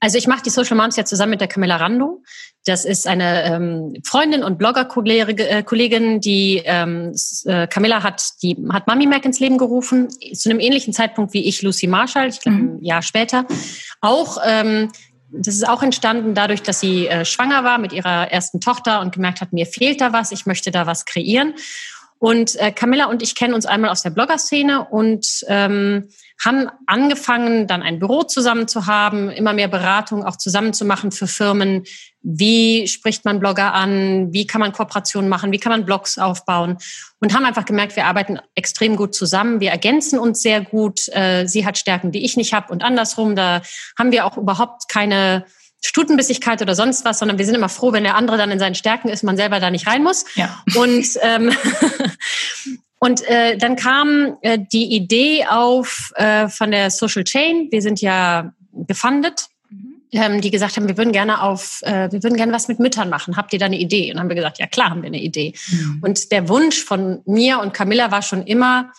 Also 0.00 0.18
ich 0.18 0.26
mache 0.26 0.42
die 0.42 0.50
Social 0.50 0.76
Moms 0.76 0.96
ja 0.96 1.04
zusammen 1.04 1.30
mit 1.30 1.40
der 1.40 1.48
Camilla 1.48 1.76
Rando. 1.76 2.22
Das 2.66 2.84
ist 2.84 3.06
eine 3.06 3.44
ähm, 3.44 3.94
Freundin 4.04 4.42
und 4.42 4.58
Blogger-Kollegin, 4.58 6.20
die 6.20 6.62
ähm, 6.64 7.12
äh, 7.44 7.66
Camilla 7.66 8.02
hat, 8.02 8.22
die 8.42 8.56
hat 8.72 8.86
Mami 8.86 9.06
Mac 9.06 9.24
ins 9.24 9.40
Leben 9.40 9.58
gerufen, 9.58 10.08
zu 10.10 10.48
einem 10.48 10.60
ähnlichen 10.60 10.94
Zeitpunkt 10.94 11.34
wie 11.34 11.46
ich, 11.46 11.60
Lucy 11.60 11.86
Marshall, 11.86 12.28
ich 12.28 12.40
glaube 12.40 12.56
mhm. 12.56 12.76
ein 12.76 12.84
Jahr 12.84 13.02
später. 13.02 13.46
Auch 14.00 14.38
ähm, 14.46 14.90
das 15.36 15.54
ist 15.54 15.68
auch 15.68 15.82
entstanden 15.82 16.34
dadurch, 16.34 16.62
dass 16.62 16.80
sie 16.80 17.08
äh, 17.08 17.24
schwanger 17.24 17.64
war 17.64 17.78
mit 17.78 17.92
ihrer 17.92 18.30
ersten 18.30 18.60
Tochter 18.60 19.00
und 19.00 19.12
gemerkt 19.12 19.40
hat, 19.40 19.52
mir 19.52 19.66
fehlt 19.66 20.00
da 20.00 20.12
was, 20.12 20.32
ich 20.32 20.46
möchte 20.46 20.70
da 20.70 20.86
was 20.86 21.04
kreieren. 21.04 21.54
Und 22.18 22.56
äh, 22.56 22.72
Camilla 22.72 23.06
und 23.06 23.22
ich 23.22 23.34
kennen 23.34 23.54
uns 23.54 23.66
einmal 23.66 23.90
aus 23.90 24.02
der 24.02 24.10
Blogger-Szene 24.10 24.86
und 24.88 25.44
ähm, 25.48 26.08
haben 26.42 26.70
angefangen, 26.86 27.66
dann 27.66 27.82
ein 27.82 27.98
Büro 27.98 28.22
zusammen 28.22 28.66
zu 28.66 28.86
haben, 28.86 29.30
immer 29.30 29.52
mehr 29.52 29.68
Beratung 29.68 30.24
auch 30.24 30.36
zusammen 30.36 30.72
zu 30.72 30.84
machen 30.84 31.12
für 31.12 31.26
Firmen. 31.26 31.84
Wie 32.22 32.88
spricht 32.88 33.24
man 33.24 33.40
Blogger 33.40 33.74
an? 33.74 34.32
Wie 34.32 34.46
kann 34.46 34.60
man 34.60 34.72
Kooperationen 34.72 35.28
machen? 35.28 35.52
Wie 35.52 35.58
kann 35.58 35.72
man 35.72 35.84
Blogs 35.84 36.16
aufbauen? 36.16 36.78
Und 37.20 37.34
haben 37.34 37.44
einfach 37.44 37.66
gemerkt, 37.66 37.96
wir 37.96 38.06
arbeiten 38.06 38.38
extrem 38.54 38.96
gut 38.96 39.14
zusammen. 39.14 39.60
Wir 39.60 39.70
ergänzen 39.70 40.18
uns 40.18 40.40
sehr 40.40 40.62
gut. 40.62 41.08
Äh, 41.12 41.46
sie 41.46 41.66
hat 41.66 41.78
Stärken, 41.78 42.10
die 42.10 42.24
ich 42.24 42.36
nicht 42.36 42.54
habe 42.54 42.72
und 42.72 42.82
andersrum. 42.82 43.36
Da 43.36 43.60
haben 43.98 44.12
wir 44.12 44.24
auch 44.24 44.38
überhaupt 44.38 44.88
keine 44.88 45.44
Stutenbissigkeit 45.86 46.62
oder 46.62 46.74
sonst 46.74 47.04
was, 47.04 47.18
sondern 47.18 47.38
wir 47.38 47.44
sind 47.44 47.54
immer 47.54 47.68
froh, 47.68 47.92
wenn 47.92 48.04
der 48.04 48.16
andere 48.16 48.38
dann 48.38 48.50
in 48.50 48.58
seinen 48.58 48.74
Stärken 48.74 49.08
ist, 49.08 49.22
man 49.22 49.36
selber 49.36 49.60
da 49.60 49.70
nicht 49.70 49.86
rein 49.86 50.02
muss. 50.02 50.24
Ja. 50.34 50.62
Und 50.74 51.06
ähm, 51.22 51.52
und 52.98 53.22
äh, 53.28 53.58
dann 53.58 53.76
kam 53.76 54.38
äh, 54.40 54.58
die 54.58 54.94
Idee 54.94 55.46
auf 55.46 56.12
äh, 56.16 56.48
von 56.48 56.70
der 56.70 56.90
Social 56.90 57.24
Chain. 57.24 57.68
Wir 57.70 57.82
sind 57.82 58.00
ja 58.00 58.52
gefundet, 58.72 59.48
mhm. 59.68 59.96
ähm, 60.12 60.40
die 60.40 60.50
gesagt 60.50 60.76
haben, 60.76 60.88
wir 60.88 60.96
würden 60.96 61.12
gerne 61.12 61.42
auf, 61.42 61.80
äh, 61.82 62.10
wir 62.10 62.22
würden 62.22 62.36
gerne 62.36 62.52
was 62.52 62.66
mit 62.68 62.80
Müttern 62.80 63.10
machen. 63.10 63.36
Habt 63.36 63.52
ihr 63.52 63.58
da 63.58 63.66
eine 63.66 63.78
Idee? 63.78 64.10
Und 64.10 64.18
haben 64.18 64.30
wir 64.30 64.36
gesagt, 64.36 64.58
ja 64.58 64.66
klar, 64.66 64.88
haben 64.88 65.02
wir 65.02 65.08
eine 65.08 65.20
Idee. 65.20 65.52
Mhm. 65.68 65.98
Und 66.00 66.32
der 66.32 66.48
Wunsch 66.48 66.82
von 66.82 67.20
mir 67.26 67.60
und 67.60 67.74
Camilla 67.74 68.10
war 68.10 68.22
schon 68.22 68.42
immer, 68.46 68.90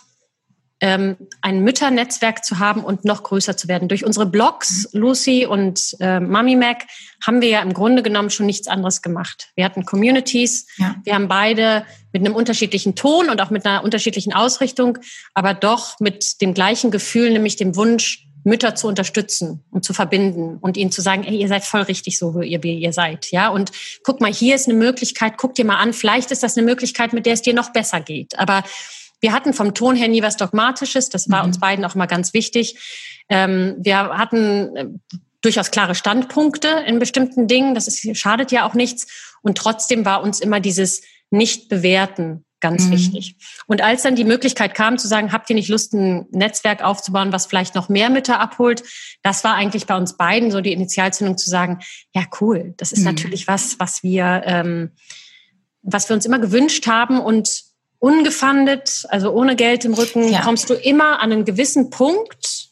ähm, 0.81 1.16
ein 1.42 1.62
Mütternetzwerk 1.62 2.44
zu 2.44 2.60
haben 2.60 2.83
und 2.83 3.06
noch 3.06 3.24
größer 3.24 3.56
zu 3.56 3.68
werden. 3.68 3.88
Durch 3.88 4.06
unsere 4.06 4.25
Blogs, 4.25 4.89
Lucy 4.92 5.45
und 5.45 5.95
äh, 6.00 6.19
Mami 6.19 6.56
Mac, 6.56 6.86
haben 7.25 7.42
wir 7.42 7.50
ja 7.50 7.62
im 7.62 7.74
Grunde 7.74 8.04
genommen 8.04 8.30
schon 8.30 8.45
nichts 8.45 8.68
anderes 8.68 9.01
gemacht. 9.01 9.50
Wir 9.56 9.66
hatten 9.66 9.86
Communities, 9.86 10.68
ja. 10.77 10.95
wir 11.04 11.16
haben 11.16 11.27
beide 11.27 11.86
mit 12.12 12.25
einem 12.25 12.36
unterschiedlichen 12.36 12.95
Ton 12.95 13.30
und 13.30 13.42
auch 13.42 13.50
mit 13.50 13.66
einer 13.66 13.83
unterschiedlichen 13.83 14.33
Ausrichtung, 14.33 14.98
aber 15.33 15.54
doch 15.54 16.00
mit 16.00 16.42
dem 16.42 16.54
gleichen 16.54 16.92
Gefühl, 16.92 17.31
nämlich 17.31 17.56
dem 17.56 17.75
Wunsch, 17.75 18.25
Mütter 18.45 18.75
zu 18.75 18.88
unterstützen 18.88 19.63
und 19.72 19.83
zu 19.83 19.94
verbinden 19.94 20.57
und 20.62 20.77
ihnen 20.77 20.92
zu 20.92 21.01
sagen, 21.01 21.24
ey, 21.24 21.36
ihr 21.36 21.48
seid 21.48 21.63
voll 21.63 21.81
richtig 21.81 22.19
so, 22.19 22.39
wie 22.39 22.48
ihr, 22.48 22.62
wie 22.62 22.77
ihr 22.77 22.94
seid. 22.94 23.31
Ja, 23.31 23.50
und 23.50 23.72
guck 24.04 24.22
mal, 24.22 24.31
hier 24.31 24.54
ist 24.54 24.69
eine 24.69 24.77
Möglichkeit, 24.77 25.33
guck 25.38 25.56
dir 25.56 25.66
mal 25.66 25.77
an, 25.77 25.94
vielleicht 25.94 26.30
ist 26.30 26.44
das 26.44 26.56
eine 26.56 26.66
Möglichkeit, 26.66 27.12
mit 27.12 27.25
der 27.25 27.33
es 27.33 27.42
dir 27.42 27.56
noch 27.56 27.74
besser 27.74 28.01
geht. 28.01 28.38
Aber 28.38 28.63
wir 29.22 29.32
hatten 29.32 29.54
vom 29.54 29.74
Ton 29.74 29.96
her 29.96 30.08
nie 30.08 30.22
was 30.22 30.38
Dogmatisches. 30.38 31.10
Das 31.10 31.30
war 31.30 31.44
mhm. 31.44 31.50
uns 31.50 31.60
beiden 31.60 31.86
auch 31.86 31.96
immer 31.96 32.08
ganz 32.08 32.34
wichtig. 32.34 32.78
Ähm, 33.30 33.75
wir 33.80 33.98
hatten 33.98 34.75
äh, 34.75 34.86
durchaus 35.42 35.72
klare 35.72 35.96
Standpunkte 35.96 36.68
in 36.86 37.00
bestimmten 37.00 37.48
Dingen. 37.48 37.75
Das 37.75 37.88
ist, 37.88 38.18
schadet 38.18 38.51
ja 38.51 38.68
auch 38.68 38.74
nichts. 38.74 39.08
Und 39.42 39.58
trotzdem 39.58 40.06
war 40.06 40.24
uns 40.24 40.39
immer 40.39 40.60
dieses 40.60 41.01
Nicht-Bewerten 41.30 42.46
ganz 42.60 42.86
mhm. 42.86 42.92
wichtig. 42.92 43.36
Und 43.68 43.82
als 43.82 44.01
dann 44.01 44.16
die 44.16 44.24
Möglichkeit 44.24 44.74
kam 44.74 44.98
zu 44.98 45.08
sagen, 45.08 45.32
habt 45.32 45.50
ihr 45.50 45.56
nicht 45.56 45.70
Lust, 45.70 45.94
ein 45.94 46.25
Netzwerk 46.32 46.84
aufzubauen, 46.84 47.32
was 47.32 47.46
vielleicht 47.46 47.75
noch 47.75 47.89
mehr 47.89 48.10
Mütter 48.10 48.39
abholt, 48.39 48.84
das 49.22 49.44
war 49.44 49.54
eigentlich 49.54 49.86
bei 49.86 49.96
uns 49.96 50.18
beiden 50.18 50.50
so 50.50 50.62
die 50.62 50.74
Initialzündung 50.74 51.38
zu 51.38 51.50
sagen, 51.50 51.80
ja 52.16 52.24
cool, 52.42 52.74
das 52.78 52.92
ist 52.92 53.00
mhm. 53.00 53.06
natürlich 53.06 53.48
was, 53.48 53.80
was 53.80 54.01
wir, 54.01 54.42
ähm, 54.46 54.92
was 55.84 56.10
wir 56.10 56.16
uns 56.16 56.25
immer 56.25 56.39
gewünscht 56.39 56.88
haben 56.88 57.20
und 57.20 57.63
ungefundet, 58.00 59.06
also 59.10 59.32
ohne 59.32 59.56
Geld 59.56 59.86
im 59.86 59.94
Rücken, 59.94 60.28
ja. 60.28 60.42
kommst 60.42 60.70
du 60.70 60.74
immer 60.74 61.22
an 61.22 61.32
einen 61.32 61.46
gewissen 61.46 61.90
Punkt, 61.90 62.70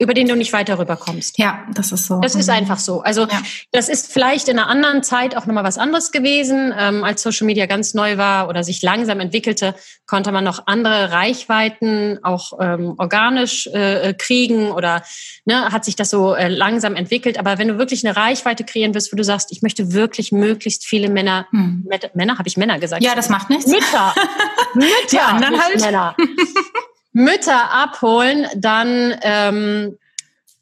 über 0.00 0.14
den 0.14 0.28
du 0.28 0.36
nicht 0.36 0.52
weiter 0.52 0.78
rüberkommst. 0.78 1.38
Ja, 1.38 1.66
das 1.74 1.90
ist 1.90 2.06
so. 2.06 2.20
Das 2.20 2.36
ist 2.36 2.48
einfach 2.48 2.78
so. 2.78 3.02
Also 3.02 3.22
ja. 3.22 3.42
das 3.72 3.88
ist 3.88 4.12
vielleicht 4.12 4.48
in 4.48 4.58
einer 4.58 4.68
anderen 4.68 5.02
Zeit 5.02 5.36
auch 5.36 5.46
nochmal 5.46 5.64
was 5.64 5.76
anderes 5.76 6.12
gewesen. 6.12 6.72
Ähm, 6.78 7.02
als 7.02 7.22
Social 7.22 7.46
Media 7.46 7.66
ganz 7.66 7.94
neu 7.94 8.16
war 8.16 8.48
oder 8.48 8.62
sich 8.62 8.80
langsam 8.82 9.18
entwickelte, 9.18 9.74
konnte 10.06 10.30
man 10.30 10.44
noch 10.44 10.66
andere 10.66 11.10
Reichweiten 11.10 12.20
auch 12.22 12.52
ähm, 12.60 12.94
organisch 12.96 13.66
äh, 13.66 14.14
kriegen 14.16 14.70
oder 14.70 15.02
ne, 15.44 15.72
hat 15.72 15.84
sich 15.84 15.96
das 15.96 16.10
so 16.10 16.32
äh, 16.34 16.46
langsam 16.46 16.94
entwickelt. 16.94 17.36
Aber 17.36 17.58
wenn 17.58 17.66
du 17.66 17.78
wirklich 17.78 18.06
eine 18.06 18.16
Reichweite 18.16 18.62
kreieren 18.62 18.94
willst, 18.94 19.12
wo 19.12 19.16
du 19.16 19.24
sagst, 19.24 19.50
ich 19.50 19.62
möchte 19.62 19.92
wirklich 19.92 20.30
möglichst 20.30 20.86
viele 20.86 21.08
Männer, 21.08 21.48
hm. 21.50 21.88
Männer, 22.14 22.38
habe 22.38 22.48
ich 22.48 22.56
Männer 22.56 22.78
gesagt? 22.78 23.02
Ja, 23.02 23.16
das 23.16 23.28
macht 23.30 23.50
nichts. 23.50 23.66
Mütter. 23.66 24.14
Mütter. 24.74 24.88
Die 25.10 25.18
anderen 25.18 25.60
halt. 25.60 25.80
Männer. 25.80 26.16
Mütter 27.18 27.72
abholen, 27.72 28.46
dann 28.56 29.12
ähm, 29.22 29.98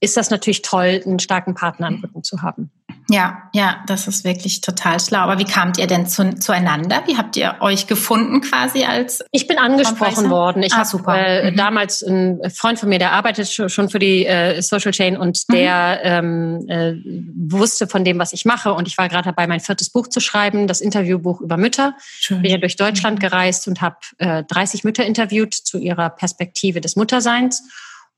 ist 0.00 0.16
das 0.16 0.30
natürlich 0.30 0.62
toll, 0.62 1.02
einen 1.04 1.18
starken 1.18 1.54
Partner 1.54 1.88
am 1.88 1.96
Rücken 1.96 2.24
zu 2.24 2.40
haben. 2.40 2.70
Ja, 3.08 3.50
ja, 3.52 3.84
das 3.86 4.08
ist 4.08 4.24
wirklich 4.24 4.60
total 4.62 4.98
schlau. 4.98 5.18
Aber 5.18 5.38
wie 5.38 5.44
kamt 5.44 5.78
ihr 5.78 5.86
denn 5.86 6.06
zu, 6.06 6.38
zueinander? 6.38 7.02
Wie 7.06 7.16
habt 7.16 7.36
ihr 7.36 7.56
euch 7.60 7.86
gefunden 7.86 8.40
quasi 8.40 8.84
als? 8.84 9.24
Ich 9.30 9.46
bin 9.46 9.58
angesprochen 9.58 10.28
worden. 10.28 10.64
Ich 10.64 10.72
ah, 10.72 10.78
habe 10.78 11.12
äh, 11.16 11.50
mhm. 11.50 11.56
damals 11.56 12.02
einen 12.02 12.50
Freund 12.50 12.80
von 12.80 12.88
mir, 12.88 12.98
der 12.98 13.12
arbeitet 13.12 13.48
schon 13.48 13.88
für 13.88 14.00
die 14.00 14.26
äh, 14.26 14.60
Social 14.60 14.90
Chain 14.90 15.16
und 15.16 15.44
mhm. 15.48 15.52
der 15.52 16.00
ähm, 16.02 16.66
äh, 16.68 16.94
wusste 17.36 17.86
von 17.86 18.04
dem, 18.04 18.18
was 18.18 18.32
ich 18.32 18.44
mache. 18.44 18.74
Und 18.74 18.88
ich 18.88 18.98
war 18.98 19.08
gerade 19.08 19.26
dabei, 19.26 19.46
mein 19.46 19.60
viertes 19.60 19.90
Buch 19.90 20.08
zu 20.08 20.18
schreiben, 20.18 20.66
das 20.66 20.80
Interviewbuch 20.80 21.40
über 21.40 21.56
Mütter. 21.56 21.94
Schön. 22.18 22.42
Bin 22.42 22.50
ja 22.50 22.58
durch 22.58 22.74
Deutschland 22.74 23.18
mhm. 23.18 23.20
gereist 23.20 23.68
und 23.68 23.80
habe 23.80 23.96
äh, 24.18 24.42
30 24.42 24.82
Mütter 24.82 25.04
interviewt 25.04 25.54
zu 25.54 25.78
ihrer 25.78 26.10
Perspektive 26.10 26.80
des 26.80 26.96
Mutterseins. 26.96 27.62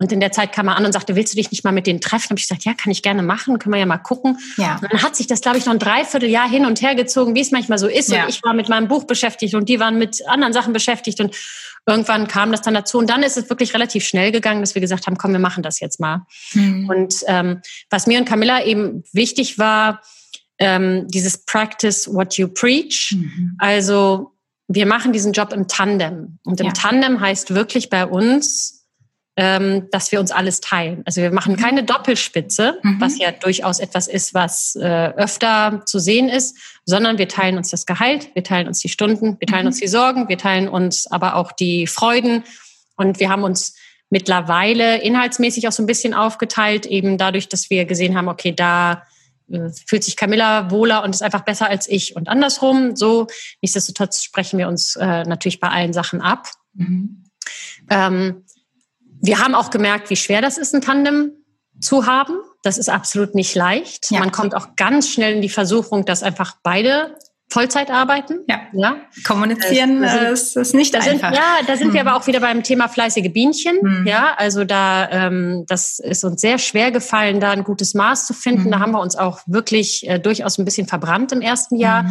Und 0.00 0.12
in 0.12 0.20
der 0.20 0.30
Zeit 0.30 0.52
kam 0.52 0.68
er 0.68 0.76
an 0.76 0.84
und 0.84 0.92
sagte, 0.92 1.16
willst 1.16 1.32
du 1.32 1.36
dich 1.36 1.50
nicht 1.50 1.64
mal 1.64 1.72
mit 1.72 1.86
denen 1.86 2.00
treffen? 2.00 2.30
Und 2.30 2.40
ich 2.40 2.48
gesagt, 2.48 2.64
ja, 2.64 2.72
kann 2.72 2.92
ich 2.92 3.02
gerne 3.02 3.22
machen, 3.22 3.58
können 3.58 3.74
wir 3.74 3.80
ja 3.80 3.86
mal 3.86 3.98
gucken. 3.98 4.38
Ja. 4.56 4.78
Und 4.80 4.92
dann 4.92 5.02
hat 5.02 5.16
sich 5.16 5.26
das, 5.26 5.40
glaube 5.40 5.58
ich, 5.58 5.66
noch 5.66 5.72
ein 5.72 5.80
Dreivierteljahr 5.80 6.48
hin 6.48 6.66
und 6.66 6.80
her 6.80 6.94
gezogen, 6.94 7.34
wie 7.34 7.40
es 7.40 7.50
manchmal 7.50 7.78
so 7.78 7.88
ist. 7.88 8.10
Ja. 8.10 8.22
Und 8.22 8.28
ich 8.28 8.42
war 8.44 8.54
mit 8.54 8.68
meinem 8.68 8.86
Buch 8.86 9.04
beschäftigt 9.04 9.54
und 9.54 9.68
die 9.68 9.80
waren 9.80 9.98
mit 9.98 10.26
anderen 10.28 10.52
Sachen 10.52 10.72
beschäftigt. 10.72 11.20
Und 11.20 11.36
irgendwann 11.84 12.28
kam 12.28 12.52
das 12.52 12.62
dann 12.62 12.74
dazu. 12.74 12.98
Und 12.98 13.10
dann 13.10 13.24
ist 13.24 13.36
es 13.36 13.50
wirklich 13.50 13.74
relativ 13.74 14.06
schnell 14.06 14.30
gegangen, 14.30 14.60
dass 14.60 14.76
wir 14.76 14.80
gesagt 14.80 15.06
haben, 15.08 15.18
komm, 15.18 15.32
wir 15.32 15.40
machen 15.40 15.64
das 15.64 15.80
jetzt 15.80 15.98
mal. 15.98 16.22
Mhm. 16.52 16.88
Und 16.88 17.14
ähm, 17.26 17.60
was 17.90 18.06
mir 18.06 18.20
und 18.20 18.24
Camilla 18.24 18.64
eben 18.64 19.02
wichtig 19.12 19.58
war, 19.58 20.00
ähm, 20.60 21.08
dieses 21.08 21.44
Practice 21.44 22.12
what 22.12 22.34
you 22.34 22.46
preach. 22.46 23.16
Mhm. 23.16 23.56
Also 23.58 24.32
wir 24.68 24.86
machen 24.86 25.12
diesen 25.12 25.32
Job 25.32 25.52
im 25.52 25.66
Tandem. 25.66 26.38
Und 26.44 26.60
im 26.60 26.66
ja. 26.66 26.72
Tandem 26.72 27.20
heißt 27.20 27.54
wirklich 27.54 27.90
bei 27.90 28.06
uns, 28.06 28.77
ähm, 29.38 29.87
dass 29.92 30.11
wir 30.11 30.18
uns 30.18 30.33
alles 30.33 30.61
teilen. 30.61 31.02
Also 31.07 31.23
wir 31.23 31.30
machen 31.30 31.52
mhm. 31.52 31.59
keine 31.59 31.85
Doppelspitze, 31.85 32.80
mhm. 32.83 33.00
was 33.00 33.18
ja 33.18 33.30
durchaus 33.30 33.78
etwas 33.78 34.09
ist, 34.09 34.35
was 34.35 34.75
äh, 34.75 35.12
öfter 35.16 35.83
zu 35.87 36.00
sehen 36.00 36.28
ist, 36.28 36.59
sondern 36.85 37.18
wir 37.18 37.28
teilen 37.28 37.57
uns 37.57 37.71
das 37.71 37.87
Gehalt, 37.87 38.35
wir 38.35 38.42
teilen 38.42 38.66
uns 38.66 38.80
die 38.80 38.88
Stunden, 38.88 39.37
wir 39.38 39.47
teilen 39.47 39.62
mhm. 39.62 39.68
uns 39.68 39.78
die 39.78 39.87
Sorgen, 39.87 40.28
wir 40.28 40.38
teilen 40.38 40.68
uns 40.68 41.07
aber 41.07 41.37
auch 41.37 41.52
die 41.52 41.87
Freuden 41.87 42.42
und 42.97 43.21
wir 43.21 43.30
haben 43.30 43.45
uns 43.45 43.76
mittlerweile 44.11 45.00
inhaltsmäßig 45.02 45.68
auch 45.68 45.73
so 45.73 45.85
ein 45.85 45.87
bisschen 45.87 46.14
aufgeteilt, 46.14 46.85
eben 46.85 47.16
dadurch, 47.16 47.49
dass 47.49 47.71
wir 47.71 47.85
gesehen 47.85 48.16
haben, 48.16 48.26
okay, 48.26 48.50
da 48.50 49.04
äh, 49.52 49.68
fühlt 49.87 50.02
sich 50.02 50.16
Camilla 50.16 50.73
wohler 50.73 51.04
und 51.04 51.14
ist 51.14 51.23
einfach 51.23 51.45
besser 51.45 51.68
als 51.68 51.88
ich 51.88 52.16
und 52.16 52.28
andersrum. 52.28 52.97
So, 52.97 53.28
nichtsdestotrotz 53.62 54.25
sprechen 54.25 54.59
wir 54.59 54.66
uns 54.66 54.97
äh, 54.97 55.23
natürlich 55.23 55.61
bei 55.61 55.68
allen 55.68 55.92
Sachen 55.92 56.23
ab. 56.23 56.49
Mhm. 56.75 57.23
Ähm, 57.88 58.45
wir 59.20 59.38
haben 59.38 59.54
auch 59.54 59.70
gemerkt, 59.70 60.10
wie 60.10 60.16
schwer 60.16 60.40
das 60.40 60.58
ist, 60.58 60.75
ein 60.75 60.80
Tandem 60.80 61.32
zu 61.80 62.06
haben. 62.06 62.34
Das 62.62 62.78
ist 62.78 62.88
absolut 62.88 63.34
nicht 63.34 63.54
leicht. 63.54 64.10
Ja. 64.10 64.20
Man 64.20 64.32
kommt 64.32 64.54
auch 64.54 64.76
ganz 64.76 65.08
schnell 65.08 65.34
in 65.34 65.42
die 65.42 65.48
Versuchung, 65.48 66.04
dass 66.04 66.22
einfach 66.22 66.56
beide 66.62 67.16
Vollzeit 67.50 67.90
arbeiten. 67.90 68.40
Ja. 68.46 68.60
ja. 68.75 68.96
Kommunizieren 69.25 70.02
äh, 70.02 70.32
ist, 70.32 70.56
ist 70.56 70.75
nicht 70.75 70.92
da 70.92 70.98
einfach. 70.98 71.32
Sind, 71.32 71.37
ja, 71.37 71.58
da 71.66 71.76
sind 71.76 71.88
hm. 71.88 71.94
wir 71.94 72.00
aber 72.02 72.16
auch 72.16 72.26
wieder 72.26 72.40
beim 72.40 72.62
Thema 72.62 72.88
fleißige 72.88 73.32
Bienchen. 73.32 73.78
Hm. 73.80 74.06
Ja, 74.06 74.34
also 74.37 74.64
da, 74.64 75.08
ähm, 75.10 75.64
das 75.66 75.98
ist 75.98 76.25
uns 76.25 76.42
sehr 76.42 76.58
schwer 76.58 76.90
gefallen, 76.90 77.40
da 77.40 77.50
ein 77.50 77.64
gutes 77.64 77.94
Maß 77.94 78.26
zu 78.26 78.34
finden. 78.34 78.64
Hm. 78.64 78.70
Da 78.72 78.80
haben 78.80 78.92
wir 78.92 79.00
uns 79.00 79.16
auch 79.16 79.40
wirklich 79.46 80.06
äh, 80.06 80.18
durchaus 80.18 80.58
ein 80.58 80.66
bisschen 80.66 80.87
verbrannt 80.87 81.32
im 81.32 81.40
ersten 81.40 81.76
Jahr. 81.76 82.10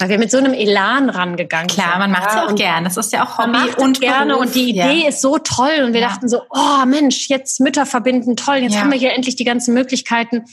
Weil 0.00 0.08
wir 0.08 0.18
mit 0.18 0.30
so 0.30 0.38
einem 0.38 0.54
Elan 0.54 1.10
rangegangen 1.10 1.68
sind. 1.68 1.82
Klar, 1.82 1.98
man 1.98 2.10
macht 2.10 2.30
es 2.30 2.34
ja 2.34 2.46
auch 2.46 2.54
gern. 2.54 2.84
Das 2.84 2.96
ist 2.96 3.12
ja 3.12 3.24
auch 3.24 3.38
Hobby 3.38 3.58
und 3.76 4.00
gerne. 4.00 4.32
Beruf. 4.32 4.46
Und 4.46 4.54
die 4.54 4.70
Idee 4.70 5.02
ja. 5.02 5.08
ist 5.08 5.20
so 5.20 5.38
toll. 5.38 5.84
Und 5.84 5.92
wir 5.92 6.00
ja. 6.00 6.08
dachten 6.08 6.28
so, 6.28 6.40
oh 6.50 6.86
Mensch, 6.86 7.28
jetzt 7.28 7.60
Mütter 7.60 7.84
verbinden, 7.84 8.34
toll. 8.34 8.56
Jetzt 8.56 8.74
ja. 8.74 8.80
haben 8.80 8.90
wir 8.90 8.98
hier 8.98 9.12
endlich 9.12 9.36
die 9.36 9.44
ganzen 9.44 9.74
Möglichkeiten. 9.74 10.44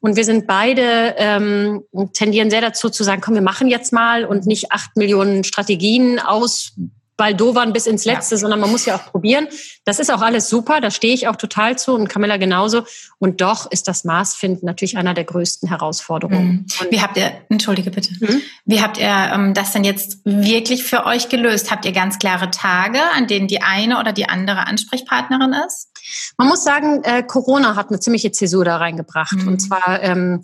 Und 0.00 0.16
wir 0.16 0.24
sind 0.24 0.46
beide 0.46 1.14
ähm, 1.18 1.84
tendieren 2.12 2.50
sehr 2.50 2.60
dazu 2.60 2.90
zu 2.90 3.04
sagen, 3.04 3.20
komm, 3.24 3.34
wir 3.34 3.42
machen 3.42 3.68
jetzt 3.68 3.92
mal 3.92 4.24
und 4.24 4.46
nicht 4.46 4.72
acht 4.72 4.96
Millionen 4.96 5.44
Strategien 5.44 6.18
aus 6.18 6.74
Baldowern 7.16 7.72
bis 7.72 7.86
ins 7.86 8.04
Letzte, 8.04 8.34
ja. 8.34 8.38
sondern 8.38 8.60
man 8.60 8.70
muss 8.70 8.84
ja 8.84 8.96
auch 8.96 9.10
probieren. 9.10 9.48
Das 9.84 9.98
ist 9.98 10.10
auch 10.10 10.20
alles 10.20 10.48
super, 10.48 10.80
da 10.80 10.90
stehe 10.90 11.14
ich 11.14 11.28
auch 11.28 11.36
total 11.36 11.78
zu 11.78 11.94
und 11.94 12.08
Camilla 12.08 12.36
genauso. 12.36 12.84
Und 13.18 13.40
doch 13.40 13.70
ist 13.70 13.88
das 13.88 14.04
Maßfinden 14.04 14.66
natürlich 14.66 14.98
einer 14.98 15.14
der 15.14 15.24
größten 15.24 15.68
Herausforderungen. 15.68 16.66
Mhm. 16.80 16.86
Wie 16.90 17.00
habt 17.00 17.16
ihr, 17.16 17.32
entschuldige 17.48 17.90
bitte, 17.90 18.12
mhm. 18.20 18.42
wie 18.64 18.82
habt 18.82 18.98
ihr 18.98 19.06
ähm, 19.06 19.54
das 19.54 19.72
denn 19.72 19.84
jetzt 19.84 20.18
wirklich 20.24 20.84
für 20.84 21.06
euch 21.06 21.28
gelöst? 21.28 21.70
Habt 21.70 21.84
ihr 21.84 21.92
ganz 21.92 22.18
klare 22.18 22.50
Tage, 22.50 22.98
an 23.14 23.26
denen 23.26 23.48
die 23.48 23.62
eine 23.62 23.98
oder 23.98 24.12
die 24.12 24.28
andere 24.28 24.66
Ansprechpartnerin 24.66 25.54
ist? 25.66 25.88
Man 26.36 26.48
muss 26.48 26.64
sagen, 26.64 27.02
äh, 27.04 27.22
Corona 27.22 27.76
hat 27.76 27.88
eine 27.88 28.00
ziemliche 28.00 28.32
Zäsur 28.32 28.64
da 28.64 28.76
reingebracht. 28.76 29.36
Mhm. 29.36 29.48
Und 29.48 29.60
zwar 29.60 30.02
ähm, 30.02 30.42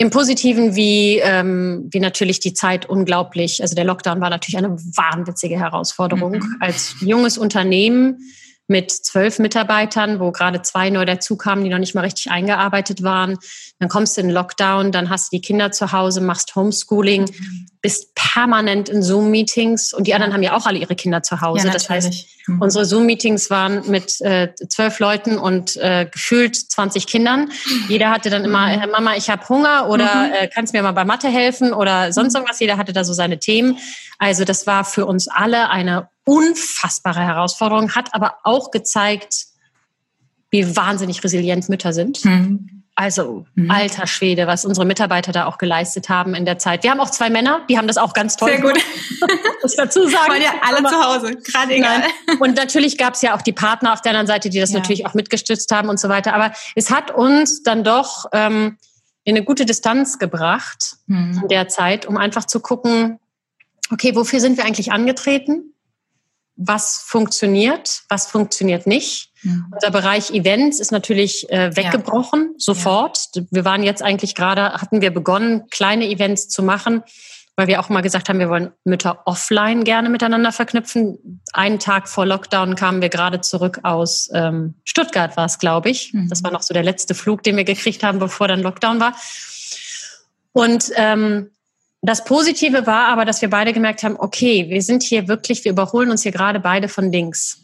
im 0.00 0.08
Positiven 0.08 0.76
wie, 0.76 1.18
ähm, 1.18 1.86
wie 1.90 2.00
natürlich 2.00 2.40
die 2.40 2.54
Zeit 2.54 2.86
unglaublich. 2.86 3.60
Also 3.60 3.74
der 3.74 3.84
Lockdown 3.84 4.22
war 4.22 4.30
natürlich 4.30 4.56
eine 4.56 4.70
wahnwitzige 4.70 5.58
Herausforderung. 5.58 6.38
Mhm. 6.38 6.56
Als 6.58 6.94
junges 7.02 7.36
Unternehmen 7.36 8.32
mit 8.70 8.92
zwölf 8.92 9.40
Mitarbeitern, 9.40 10.20
wo 10.20 10.30
gerade 10.30 10.62
zwei 10.62 10.90
neu 10.90 11.04
dazukamen, 11.04 11.64
die 11.64 11.70
noch 11.70 11.78
nicht 11.78 11.96
mal 11.96 12.02
richtig 12.02 12.30
eingearbeitet 12.30 13.02
waren. 13.02 13.36
Dann 13.80 13.88
kommst 13.88 14.16
du 14.16 14.20
in 14.20 14.30
Lockdown, 14.30 14.92
dann 14.92 15.10
hast 15.10 15.32
du 15.32 15.36
die 15.36 15.42
Kinder 15.42 15.72
zu 15.72 15.90
Hause, 15.90 16.20
machst 16.20 16.54
Homeschooling, 16.54 17.28
bist 17.82 18.14
permanent 18.14 18.88
in 18.88 19.02
Zoom-Meetings 19.02 19.92
und 19.92 20.06
die 20.06 20.14
anderen 20.14 20.32
haben 20.32 20.42
ja 20.44 20.56
auch 20.56 20.66
alle 20.66 20.78
ihre 20.78 20.94
Kinder 20.94 21.22
zu 21.22 21.40
Hause. 21.40 21.66
Ja, 21.66 21.72
das 21.72 21.90
heißt, 21.90 22.26
mhm. 22.46 22.62
unsere 22.62 22.84
Zoom-Meetings 22.84 23.50
waren 23.50 23.90
mit 23.90 24.20
äh, 24.20 24.54
zwölf 24.68 25.00
Leuten 25.00 25.36
und 25.36 25.76
äh, 25.76 26.06
gefühlt 26.08 26.54
20 26.54 27.08
Kindern. 27.08 27.50
Jeder 27.88 28.10
hatte 28.10 28.30
dann 28.30 28.44
immer, 28.44 28.68
mhm. 28.68 28.82
äh, 28.82 28.86
Mama, 28.86 29.16
ich 29.16 29.30
habe 29.30 29.48
Hunger 29.48 29.88
oder 29.88 30.28
mhm. 30.28 30.32
äh, 30.32 30.48
kannst 30.48 30.74
mir 30.74 30.82
mal 30.82 30.92
bei 30.92 31.04
Mathe 31.04 31.28
helfen 31.28 31.72
oder 31.72 32.12
sonst 32.12 32.34
mhm. 32.34 32.36
irgendwas. 32.36 32.60
Jeder 32.60 32.76
hatte 32.76 32.92
da 32.92 33.02
so 33.02 33.14
seine 33.14 33.40
Themen. 33.40 33.78
Also 34.18 34.44
das 34.44 34.68
war 34.68 34.84
für 34.84 35.06
uns 35.06 35.26
alle 35.26 35.70
eine 35.70 36.08
unfassbare 36.30 37.20
Herausforderung, 37.20 37.96
hat 37.96 38.14
aber 38.14 38.36
auch 38.44 38.70
gezeigt, 38.70 39.46
wie 40.50 40.76
wahnsinnig 40.76 41.24
resilient 41.24 41.68
Mütter 41.68 41.92
sind. 41.92 42.24
Mhm. 42.24 42.84
Also, 42.94 43.46
mhm. 43.54 43.70
alter 43.70 44.06
Schwede, 44.06 44.46
was 44.46 44.64
unsere 44.64 44.86
Mitarbeiter 44.86 45.32
da 45.32 45.46
auch 45.46 45.58
geleistet 45.58 46.08
haben 46.08 46.34
in 46.34 46.44
der 46.44 46.58
Zeit. 46.58 46.84
Wir 46.84 46.90
haben 46.92 47.00
auch 47.00 47.10
zwei 47.10 47.30
Männer, 47.30 47.62
die 47.68 47.78
haben 47.78 47.88
das 47.88 47.96
auch 47.96 48.12
ganz 48.12 48.36
toll 48.36 48.50
Sehr 48.50 48.60
gut. 48.60 48.78
muss 49.62 49.74
dazu 49.74 50.06
sagen. 50.06 50.14
Waren 50.28 50.42
ja 50.42 50.52
alle 50.60 50.86
zu 50.86 51.02
Hause, 51.02 51.36
gerade 51.36 51.74
egal. 51.74 52.02
Und 52.38 52.56
natürlich 52.56 52.96
gab 52.96 53.14
es 53.14 53.22
ja 53.22 53.34
auch 53.34 53.42
die 53.42 53.52
Partner 53.52 53.92
auf 53.92 54.02
der 54.02 54.10
anderen 54.10 54.26
Seite, 54.28 54.50
die 54.50 54.60
das 54.60 54.70
ja. 54.70 54.78
natürlich 54.78 55.06
auch 55.06 55.14
mitgestützt 55.14 55.72
haben 55.72 55.88
und 55.88 55.98
so 55.98 56.08
weiter. 56.08 56.34
Aber 56.34 56.52
es 56.76 56.90
hat 56.90 57.10
uns 57.10 57.62
dann 57.62 57.82
doch 57.82 58.26
ähm, 58.32 58.76
in 59.24 59.36
eine 59.36 59.44
gute 59.44 59.66
Distanz 59.66 60.18
gebracht 60.18 60.96
mhm. 61.06 61.40
in 61.42 61.48
der 61.48 61.68
Zeit, 61.68 62.06
um 62.06 62.16
einfach 62.16 62.44
zu 62.44 62.60
gucken, 62.60 63.18
okay, 63.90 64.14
wofür 64.14 64.40
sind 64.40 64.56
wir 64.56 64.64
eigentlich 64.64 64.92
angetreten? 64.92 65.74
Was 66.62 67.02
funktioniert, 67.06 68.02
was 68.08 68.26
funktioniert 68.26 68.86
nicht. 68.86 69.30
Mhm. 69.42 69.66
Unser 69.72 69.90
Bereich 69.90 70.30
Events 70.30 70.78
ist 70.78 70.92
natürlich 70.92 71.50
äh, 71.50 71.74
weggebrochen, 71.74 72.50
ja. 72.52 72.54
sofort. 72.58 73.18
Ja. 73.34 73.42
Wir 73.50 73.64
waren 73.64 73.82
jetzt 73.82 74.02
eigentlich 74.02 74.34
gerade, 74.34 74.74
hatten 74.74 75.00
wir 75.00 75.10
begonnen, 75.10 75.66
kleine 75.70 76.06
Events 76.06 76.48
zu 76.48 76.62
machen, 76.62 77.02
weil 77.56 77.66
wir 77.66 77.80
auch 77.80 77.88
mal 77.88 78.02
gesagt 78.02 78.28
haben, 78.28 78.38
wir 78.38 78.50
wollen 78.50 78.72
Mütter 78.84 79.22
offline 79.24 79.84
gerne 79.84 80.10
miteinander 80.10 80.52
verknüpfen. 80.52 81.40
Einen 81.54 81.78
Tag 81.78 82.08
vor 82.08 82.26
Lockdown 82.26 82.74
kamen 82.74 83.00
wir 83.00 83.08
gerade 83.08 83.40
zurück 83.40 83.80
aus 83.82 84.28
ähm, 84.34 84.74
Stuttgart, 84.84 85.38
war 85.38 85.46
es, 85.46 85.58
glaube 85.58 85.88
ich. 85.88 86.12
Mhm. 86.12 86.28
Das 86.28 86.44
war 86.44 86.50
noch 86.50 86.62
so 86.62 86.74
der 86.74 86.82
letzte 86.82 87.14
Flug, 87.14 87.42
den 87.42 87.56
wir 87.56 87.64
gekriegt 87.64 88.02
haben, 88.02 88.18
bevor 88.18 88.48
dann 88.48 88.60
Lockdown 88.60 89.00
war. 89.00 89.16
Und 90.52 90.90
ähm, 90.96 91.50
das 92.02 92.24
Positive 92.24 92.86
war 92.86 93.08
aber, 93.08 93.24
dass 93.24 93.42
wir 93.42 93.50
beide 93.50 93.72
gemerkt 93.72 94.02
haben, 94.02 94.16
okay, 94.18 94.68
wir 94.68 94.82
sind 94.82 95.02
hier 95.02 95.28
wirklich, 95.28 95.64
wir 95.64 95.72
überholen 95.72 96.10
uns 96.10 96.22
hier 96.22 96.32
gerade 96.32 96.60
beide 96.60 96.88
von 96.88 97.12
links. 97.12 97.60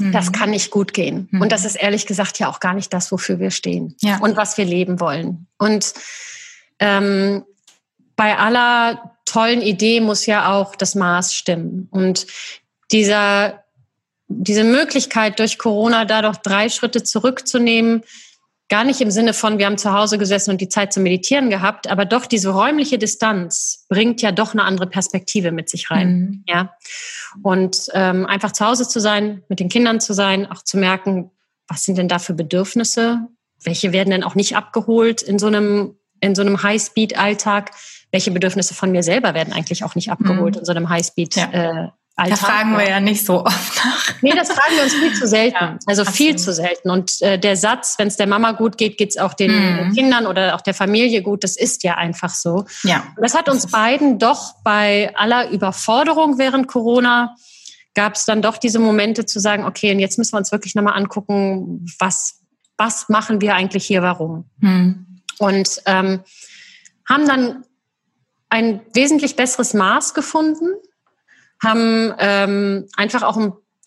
Mhm. 0.00 0.12
Das 0.12 0.32
kann 0.32 0.50
nicht 0.50 0.70
gut 0.70 0.94
gehen. 0.94 1.28
Mhm. 1.30 1.42
Und 1.42 1.52
das 1.52 1.64
ist 1.64 1.76
ehrlich 1.76 2.06
gesagt 2.06 2.38
ja 2.38 2.48
auch 2.48 2.60
gar 2.60 2.74
nicht 2.74 2.92
das, 2.92 3.12
wofür 3.12 3.38
wir 3.38 3.50
stehen 3.50 3.94
ja. 4.00 4.18
und 4.18 4.36
was 4.36 4.56
wir 4.56 4.64
leben 4.64 5.00
wollen. 5.00 5.46
Und 5.58 5.92
ähm, 6.78 7.44
bei 8.16 8.38
aller 8.38 9.16
tollen 9.26 9.60
Idee 9.60 10.00
muss 10.00 10.26
ja 10.26 10.52
auch 10.52 10.74
das 10.74 10.94
Maß 10.94 11.34
stimmen. 11.34 11.88
Und 11.90 12.26
dieser, 12.90 13.64
diese 14.28 14.64
Möglichkeit 14.64 15.38
durch 15.38 15.58
Corona 15.58 16.06
da 16.06 16.22
doch 16.22 16.36
drei 16.36 16.70
Schritte 16.70 17.02
zurückzunehmen, 17.02 18.02
Gar 18.68 18.84
nicht 18.84 19.00
im 19.00 19.10
Sinne 19.10 19.32
von, 19.32 19.58
wir 19.58 19.64
haben 19.64 19.78
zu 19.78 19.94
Hause 19.94 20.18
gesessen 20.18 20.50
und 20.50 20.60
die 20.60 20.68
Zeit 20.68 20.92
zum 20.92 21.02
Meditieren 21.02 21.48
gehabt, 21.48 21.88
aber 21.88 22.04
doch 22.04 22.26
diese 22.26 22.50
räumliche 22.50 22.98
Distanz 22.98 23.86
bringt 23.88 24.20
ja 24.20 24.30
doch 24.30 24.52
eine 24.52 24.64
andere 24.64 24.86
Perspektive 24.86 25.52
mit 25.52 25.70
sich 25.70 25.90
rein. 25.90 26.10
Mhm. 26.10 26.44
Ja. 26.46 26.74
Und 27.42 27.88
ähm, 27.94 28.26
einfach 28.26 28.52
zu 28.52 28.66
Hause 28.66 28.86
zu 28.86 29.00
sein, 29.00 29.42
mit 29.48 29.60
den 29.60 29.70
Kindern 29.70 30.00
zu 30.00 30.12
sein, 30.12 30.50
auch 30.50 30.62
zu 30.62 30.76
merken, 30.76 31.30
was 31.66 31.84
sind 31.84 31.96
denn 31.96 32.08
da 32.08 32.18
für 32.18 32.34
Bedürfnisse? 32.34 33.20
Welche 33.62 33.92
werden 33.92 34.10
denn 34.10 34.24
auch 34.24 34.34
nicht 34.34 34.54
abgeholt 34.54 35.22
in 35.22 35.38
so 35.38 35.46
einem, 35.46 35.96
in 36.20 36.34
so 36.34 36.42
einem 36.42 36.62
High-Speed-Alltag? 36.62 37.70
Welche 38.12 38.30
Bedürfnisse 38.30 38.74
von 38.74 38.90
mir 38.90 39.02
selber 39.02 39.32
werden 39.32 39.52
eigentlich 39.54 39.82
auch 39.82 39.94
nicht 39.94 40.10
abgeholt 40.10 40.54
mhm. 40.54 40.60
in 40.60 40.64
so 40.66 40.72
einem 40.72 40.88
High-Speed-Alltag? 40.90 41.92
Alltag. 42.18 42.40
Da 42.40 42.46
fragen 42.46 42.76
wir 42.76 42.88
ja 42.88 43.00
nicht 43.00 43.24
so 43.24 43.44
oft 43.44 43.84
nach. 43.84 44.22
Nee, 44.22 44.32
das 44.34 44.50
fragen 44.50 44.74
wir 44.74 44.82
uns 44.82 44.94
viel 44.94 45.12
zu 45.14 45.26
selten. 45.28 45.56
Ja, 45.60 45.78
also 45.86 46.02
absolut. 46.02 46.16
viel 46.16 46.36
zu 46.36 46.52
selten. 46.52 46.90
Und 46.90 47.22
äh, 47.22 47.38
der 47.38 47.56
Satz, 47.56 47.94
wenn 47.98 48.08
es 48.08 48.16
der 48.16 48.26
Mama 48.26 48.52
gut 48.52 48.76
geht, 48.76 48.98
geht 48.98 49.10
es 49.10 49.18
auch 49.18 49.34
den 49.34 49.52
mhm. 49.52 49.92
Kindern 49.92 50.26
oder 50.26 50.56
auch 50.56 50.60
der 50.60 50.74
Familie 50.74 51.22
gut, 51.22 51.44
das 51.44 51.56
ist 51.56 51.84
ja 51.84 51.94
einfach 51.94 52.30
so. 52.30 52.64
Ja. 52.82 53.04
Und 53.16 53.22
das 53.22 53.34
hat 53.34 53.48
uns 53.48 53.68
beiden 53.68 54.18
doch 54.18 54.54
bei 54.64 55.14
aller 55.14 55.50
Überforderung 55.50 56.38
während 56.38 56.66
Corona 56.66 57.36
gab 57.94 58.14
es 58.14 58.24
dann 58.24 58.42
doch 58.42 58.58
diese 58.58 58.78
Momente 58.78 59.26
zu 59.26 59.40
sagen, 59.40 59.64
okay, 59.64 59.92
und 59.92 59.98
jetzt 59.98 60.18
müssen 60.18 60.32
wir 60.32 60.38
uns 60.38 60.52
wirklich 60.52 60.74
nochmal 60.74 60.96
angucken, 60.96 61.86
was, 61.98 62.40
was 62.76 63.08
machen 63.08 63.40
wir 63.40 63.54
eigentlich 63.54 63.86
hier, 63.86 64.02
warum? 64.02 64.44
Mhm. 64.58 65.20
Und 65.38 65.82
ähm, 65.86 66.20
haben 67.08 67.26
dann 67.26 67.64
ein 68.48 68.80
wesentlich 68.92 69.36
besseres 69.36 69.74
Maß 69.74 70.14
gefunden 70.14 70.74
haben 71.62 72.14
ähm, 72.18 72.86
einfach 72.96 73.22
auch 73.22 73.36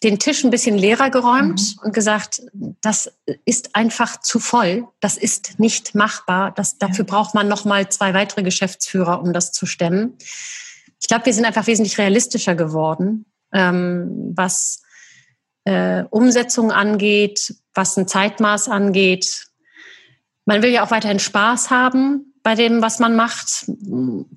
den 0.04 0.18
Tisch 0.18 0.44
ein 0.44 0.50
bisschen 0.50 0.78
leerer 0.78 1.10
geräumt 1.10 1.62
mhm. 1.62 1.86
und 1.86 1.94
gesagt, 1.94 2.42
das 2.54 3.12
ist 3.46 3.76
einfach 3.76 4.20
zu 4.20 4.40
voll, 4.40 4.88
das 5.00 5.18
ist 5.18 5.60
nicht 5.60 5.94
machbar, 5.94 6.52
das, 6.52 6.78
dafür 6.78 7.06
braucht 7.06 7.36
man 7.36 7.48
noch 7.48 7.66
mal 7.66 7.88
zwei 7.90 8.14
weitere 8.14 8.44
Geschäftsführer, 8.44 9.22
um 9.22 9.32
das 9.32 9.52
zu 9.52 9.66
stemmen. 9.66 10.18
Ich 11.00 11.08
glaube, 11.08 11.26
wir 11.26 11.34
sind 11.34 11.46
einfach 11.46 11.68
wesentlich 11.68 11.98
realistischer 11.98 12.56
geworden, 12.56 13.26
ähm, 13.54 14.34
was 14.36 14.82
äh, 15.66 16.04
Umsetzung 16.10 16.72
angeht, 16.72 17.56
was 17.74 17.98
ein 17.98 18.08
Zeitmaß 18.08 18.70
angeht. 18.70 19.48
Man 20.46 20.64
will 20.64 20.72
ja 20.72 20.84
auch 20.84 20.92
weiterhin 20.92 21.20
Spaß 21.20 21.70
haben 21.70 22.31
bei 22.44 22.56
dem, 22.56 22.82
was 22.82 23.00
man 23.00 23.16
macht. 23.16 23.66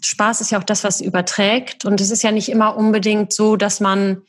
Spaß 0.00 0.40
ist 0.40 0.50
ja 0.50 0.58
auch 0.58 0.64
das, 0.64 0.84
was 0.84 1.00
überträgt. 1.00 1.84
Und 1.84 2.00
es 2.00 2.11
ist 2.11 2.23
ja 2.23 2.32
nicht 2.32 2.49
immer 2.49 2.76
unbedingt 2.76 3.32
so, 3.32 3.56
dass 3.56 3.80
man, 3.80 4.23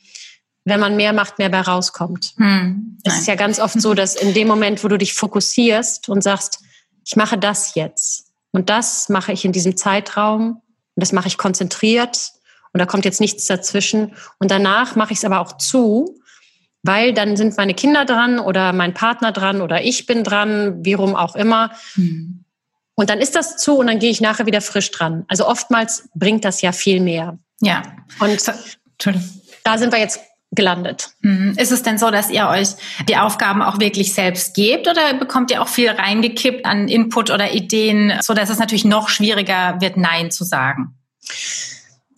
wenn 0.64 0.80
man 0.80 0.96
mehr 0.96 1.12
macht, 1.12 1.38
mehr 1.38 1.50
bei 1.50 1.60
rauskommt. 1.60 2.34
Hm, 2.36 2.98
es 3.04 3.18
ist 3.18 3.26
ja 3.26 3.34
ganz 3.34 3.58
oft 3.58 3.80
so, 3.80 3.94
dass 3.94 4.16
in 4.16 4.34
dem 4.34 4.48
Moment, 4.48 4.82
wo 4.82 4.88
du 4.88 4.98
dich 4.98 5.14
fokussierst 5.14 6.08
und 6.08 6.22
sagst, 6.22 6.60
ich 7.04 7.16
mache 7.16 7.38
das 7.38 7.74
jetzt 7.74 8.32
und 8.50 8.68
das 8.70 9.08
mache 9.08 9.32
ich 9.32 9.44
in 9.44 9.52
diesem 9.52 9.76
Zeitraum 9.76 10.62
und 10.94 11.00
das 11.00 11.12
mache 11.12 11.28
ich 11.28 11.38
konzentriert 11.38 12.32
und 12.72 12.80
da 12.80 12.86
kommt 12.86 13.04
jetzt 13.04 13.20
nichts 13.20 13.46
dazwischen 13.46 14.14
und 14.38 14.50
danach 14.50 14.96
mache 14.96 15.12
ich 15.12 15.18
es 15.18 15.24
aber 15.24 15.40
auch 15.40 15.56
zu, 15.56 16.18
weil 16.82 17.12
dann 17.12 17.36
sind 17.36 17.56
meine 17.56 17.74
Kinder 17.74 18.04
dran 18.04 18.38
oder 18.38 18.72
mein 18.72 18.92
Partner 18.92 19.30
dran 19.30 19.60
oder 19.60 19.84
ich 19.84 20.06
bin 20.06 20.24
dran, 20.24 20.84
wie 20.84 20.94
rum 20.94 21.14
auch 21.14 21.36
immer. 21.36 21.70
Hm. 21.94 22.45
Und 22.96 23.10
dann 23.10 23.20
ist 23.20 23.36
das 23.36 23.56
zu 23.58 23.76
und 23.78 23.86
dann 23.86 23.98
gehe 23.98 24.10
ich 24.10 24.20
nachher 24.20 24.46
wieder 24.46 24.60
frisch 24.60 24.90
dran. 24.90 25.24
Also 25.28 25.46
oftmals 25.46 26.08
bringt 26.14 26.44
das 26.44 26.62
ja 26.62 26.72
viel 26.72 27.00
mehr. 27.00 27.38
Ja. 27.60 27.82
Und 28.18 28.42
da 29.64 29.78
sind 29.78 29.92
wir 29.92 30.00
jetzt 30.00 30.20
gelandet. 30.52 31.10
Mhm. 31.20 31.54
Ist 31.58 31.72
es 31.72 31.82
denn 31.82 31.98
so, 31.98 32.10
dass 32.10 32.30
ihr 32.30 32.48
euch 32.48 32.68
die 33.08 33.16
Aufgaben 33.16 33.62
auch 33.62 33.78
wirklich 33.78 34.14
selbst 34.14 34.54
gebt 34.54 34.88
oder 34.88 35.14
bekommt 35.14 35.50
ihr 35.50 35.60
auch 35.60 35.68
viel 35.68 35.90
reingekippt 35.90 36.64
an 36.64 36.88
Input 36.88 37.30
oder 37.30 37.52
Ideen, 37.52 38.14
so 38.22 38.32
dass 38.32 38.48
es 38.48 38.58
natürlich 38.58 38.86
noch 38.86 39.10
schwieriger 39.10 39.76
wird, 39.80 39.98
Nein 39.98 40.30
zu 40.30 40.44
sagen? 40.44 40.94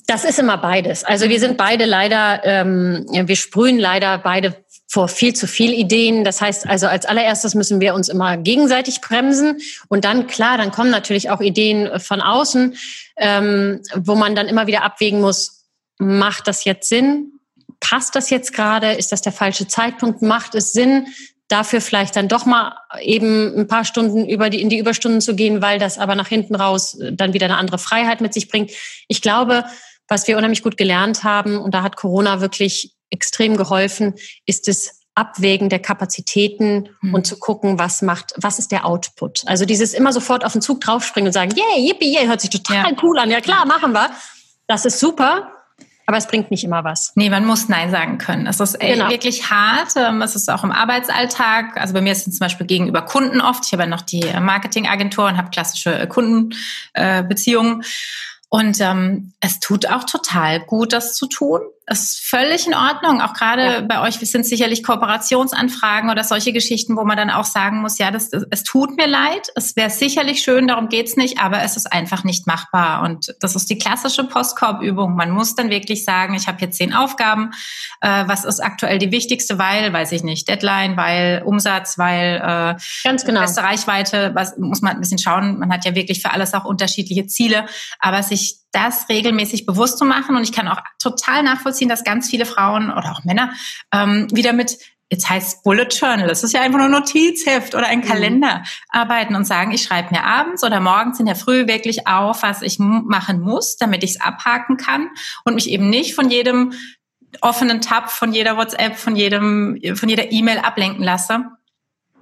Das 0.06 0.24
ist 0.24 0.38
immer 0.38 0.56
beides. 0.56 1.04
Also 1.04 1.28
wir 1.28 1.40
sind 1.40 1.56
beide 1.58 1.84
leider, 1.84 2.40
ähm, 2.44 3.04
wir 3.10 3.36
sprühen 3.36 3.78
leider 3.78 4.16
beide 4.18 4.54
vor 4.90 5.08
viel 5.08 5.34
zu 5.34 5.46
viel 5.46 5.72
Ideen. 5.72 6.24
Das 6.24 6.40
heißt 6.40 6.66
also, 6.66 6.86
als 6.86 7.04
allererstes 7.04 7.54
müssen 7.54 7.80
wir 7.80 7.94
uns 7.94 8.08
immer 8.08 8.38
gegenseitig 8.38 9.02
bremsen. 9.02 9.58
Und 9.88 10.04
dann, 10.04 10.26
klar, 10.26 10.56
dann 10.56 10.72
kommen 10.72 10.90
natürlich 10.90 11.28
auch 11.30 11.40
Ideen 11.40 12.00
von 12.00 12.22
außen, 12.22 12.74
ähm, 13.18 13.82
wo 13.94 14.14
man 14.14 14.34
dann 14.34 14.48
immer 14.48 14.66
wieder 14.66 14.82
abwägen 14.82 15.20
muss, 15.20 15.66
macht 15.98 16.48
das 16.48 16.64
jetzt 16.64 16.88
Sinn? 16.88 17.32
Passt 17.80 18.16
das 18.16 18.30
jetzt 18.30 18.54
gerade? 18.54 18.92
Ist 18.92 19.12
das 19.12 19.20
der 19.20 19.32
falsche 19.32 19.68
Zeitpunkt? 19.68 20.22
Macht 20.22 20.54
es 20.54 20.72
Sinn, 20.72 21.06
dafür 21.48 21.80
vielleicht 21.80 22.16
dann 22.16 22.28
doch 22.28 22.46
mal 22.46 22.74
eben 23.00 23.58
ein 23.58 23.68
paar 23.68 23.84
Stunden 23.84 24.26
über 24.26 24.48
die, 24.48 24.62
in 24.62 24.70
die 24.70 24.78
Überstunden 24.78 25.20
zu 25.20 25.34
gehen, 25.34 25.60
weil 25.60 25.78
das 25.78 25.98
aber 25.98 26.14
nach 26.14 26.28
hinten 26.28 26.54
raus 26.54 26.98
dann 27.12 27.34
wieder 27.34 27.46
eine 27.46 27.56
andere 27.56 27.78
Freiheit 27.78 28.22
mit 28.22 28.32
sich 28.32 28.48
bringt? 28.48 28.70
Ich 29.06 29.20
glaube, 29.20 29.64
was 30.08 30.26
wir 30.26 30.38
unheimlich 30.38 30.62
gut 30.62 30.78
gelernt 30.78 31.24
haben, 31.24 31.58
und 31.58 31.74
da 31.74 31.82
hat 31.82 31.96
Corona 31.96 32.40
wirklich 32.40 32.94
extrem 33.10 33.56
geholfen, 33.56 34.14
ist 34.46 34.68
es 34.68 34.98
Abwägen 35.18 35.68
der 35.68 35.80
Kapazitäten 35.80 36.90
mhm. 37.02 37.14
und 37.14 37.26
zu 37.26 37.38
gucken, 37.38 37.78
was 37.78 38.02
macht, 38.02 38.34
was 38.36 38.60
ist 38.60 38.70
der 38.70 38.86
Output. 38.86 39.42
Also 39.46 39.64
dieses 39.64 39.92
immer 39.92 40.12
sofort 40.12 40.44
auf 40.44 40.52
den 40.52 40.62
Zug 40.62 40.80
draufspringen 40.80 41.26
und 41.26 41.32
sagen, 41.32 41.52
yeah, 41.56 41.76
yippie, 41.76 42.14
yeah, 42.14 42.28
hört 42.28 42.40
sich 42.40 42.50
total 42.50 42.92
ja. 42.92 42.96
cool 43.02 43.18
an. 43.18 43.30
Ja 43.30 43.40
klar, 43.40 43.66
machen 43.66 43.92
wir. 43.92 44.10
Das 44.68 44.84
ist 44.84 45.00
super. 45.00 45.52
Aber 46.06 46.16
es 46.16 46.26
bringt 46.26 46.50
nicht 46.50 46.64
immer 46.64 46.84
was. 46.84 47.12
Nee, 47.16 47.28
man 47.28 47.44
muss 47.44 47.68
Nein 47.68 47.90
sagen 47.90 48.16
können. 48.16 48.46
Es 48.46 48.60
ist 48.60 48.80
genau. 48.80 49.10
wirklich 49.10 49.50
hart. 49.50 49.92
Ähm, 49.96 50.22
es 50.22 50.36
ist 50.36 50.48
auch 50.48 50.64
im 50.64 50.72
Arbeitsalltag. 50.72 51.76
Also 51.78 51.92
bei 51.92 52.00
mir 52.00 52.12
ist 52.12 52.26
es 52.26 52.36
zum 52.36 52.44
Beispiel 52.44 52.66
gegenüber 52.66 53.02
Kunden 53.02 53.42
oft. 53.42 53.66
Ich 53.66 53.72
habe 53.72 53.82
ja 53.82 53.88
noch 53.88 54.00
die 54.00 54.24
Marketingagentur 54.40 55.26
und 55.26 55.36
habe 55.36 55.50
klassische 55.50 56.06
Kundenbeziehungen. 56.06 57.82
Und 58.48 58.80
ähm, 58.80 59.34
es 59.40 59.60
tut 59.60 59.84
auch 59.90 60.04
total 60.04 60.60
gut, 60.60 60.94
das 60.94 61.14
zu 61.14 61.26
tun 61.26 61.60
ist 61.90 62.20
völlig 62.20 62.66
in 62.66 62.74
Ordnung. 62.74 63.20
Auch 63.20 63.32
gerade 63.32 63.62
ja. 63.62 63.80
bei 63.80 64.00
euch 64.02 64.16
sind 64.16 64.44
sicherlich 64.44 64.82
Kooperationsanfragen 64.82 66.10
oder 66.10 66.24
solche 66.24 66.52
Geschichten, 66.52 66.96
wo 66.96 67.04
man 67.04 67.16
dann 67.16 67.30
auch 67.30 67.44
sagen 67.44 67.80
muss, 67.80 67.98
ja, 67.98 68.10
das, 68.10 68.30
es 68.50 68.62
tut 68.62 68.96
mir 68.96 69.06
leid, 69.06 69.48
es 69.54 69.76
wäre 69.76 69.90
sicherlich 69.90 70.42
schön, 70.42 70.68
darum 70.68 70.88
geht's 70.88 71.16
nicht, 71.16 71.40
aber 71.40 71.62
es 71.62 71.76
ist 71.76 71.92
einfach 71.92 72.24
nicht 72.24 72.46
machbar. 72.46 73.02
Und 73.02 73.34
das 73.40 73.56
ist 73.56 73.70
die 73.70 73.78
klassische 73.78 74.24
Postkorbübung. 74.24 75.14
Man 75.14 75.30
muss 75.30 75.54
dann 75.54 75.70
wirklich 75.70 76.04
sagen, 76.04 76.34
ich 76.34 76.46
habe 76.46 76.58
hier 76.58 76.70
zehn 76.70 76.92
Aufgaben, 76.92 77.50
äh, 78.00 78.24
was 78.26 78.44
ist 78.44 78.60
aktuell 78.60 78.98
die 78.98 79.12
wichtigste, 79.12 79.58
weil, 79.58 79.92
weiß 79.92 80.12
ich 80.12 80.22
nicht, 80.22 80.48
Deadline, 80.48 80.96
weil 80.96 81.42
Umsatz, 81.44 81.98
weil 81.98 82.36
äh, 82.36 82.80
Ganz 83.04 83.24
genau. 83.24 83.40
beste 83.40 83.62
Reichweite, 83.62 84.32
was 84.34 84.56
muss 84.58 84.82
man 84.82 84.94
ein 84.94 85.00
bisschen 85.00 85.18
schauen. 85.18 85.58
Man 85.58 85.72
hat 85.72 85.84
ja 85.84 85.94
wirklich 85.94 86.22
für 86.22 86.32
alles 86.32 86.54
auch 86.54 86.64
unterschiedliche 86.64 87.26
Ziele, 87.26 87.66
aber 87.98 88.22
sich 88.22 88.58
das 88.72 89.08
regelmäßig 89.08 89.66
bewusst 89.66 89.98
zu 89.98 90.04
machen. 90.04 90.36
Und 90.36 90.42
ich 90.42 90.52
kann 90.52 90.68
auch 90.68 90.80
total 90.98 91.42
nachvollziehen, 91.42 91.88
dass 91.88 92.04
ganz 92.04 92.28
viele 92.28 92.46
Frauen 92.46 92.90
oder 92.90 93.12
auch 93.12 93.24
Männer 93.24 93.52
ähm, 93.92 94.26
wieder 94.30 94.52
mit 94.52 94.78
jetzt 95.10 95.28
heißt 95.28 95.62
Bullet 95.64 95.88
Journal, 95.90 96.28
das 96.28 96.44
ist 96.44 96.52
ja 96.52 96.60
einfach 96.60 96.78
nur 96.78 96.88
Notizheft 96.88 97.74
oder 97.74 97.86
ein 97.86 98.00
mhm. 98.00 98.04
Kalender, 98.04 98.62
arbeiten 98.90 99.34
und 99.36 99.46
sagen, 99.46 99.72
ich 99.72 99.82
schreibe 99.82 100.14
mir 100.14 100.24
abends 100.24 100.62
oder 100.62 100.80
morgens 100.80 101.18
in 101.18 101.26
der 101.26 101.36
Früh 101.36 101.66
wirklich 101.66 102.06
auf, 102.06 102.42
was 102.42 102.62
ich 102.62 102.78
machen 102.78 103.40
muss, 103.40 103.76
damit 103.76 104.04
ich 104.04 104.10
es 104.10 104.20
abhaken 104.20 104.76
kann 104.76 105.08
und 105.44 105.54
mich 105.54 105.70
eben 105.70 105.88
nicht 105.88 106.14
von 106.14 106.30
jedem 106.30 106.74
offenen 107.40 107.80
Tab, 107.80 108.10
von 108.10 108.32
jeder 108.32 108.56
WhatsApp, 108.56 108.96
von 108.96 109.16
jedem, 109.16 109.78
von 109.94 110.08
jeder 110.08 110.30
E-Mail 110.32 110.58
ablenken 110.58 111.04
lasse. 111.04 111.44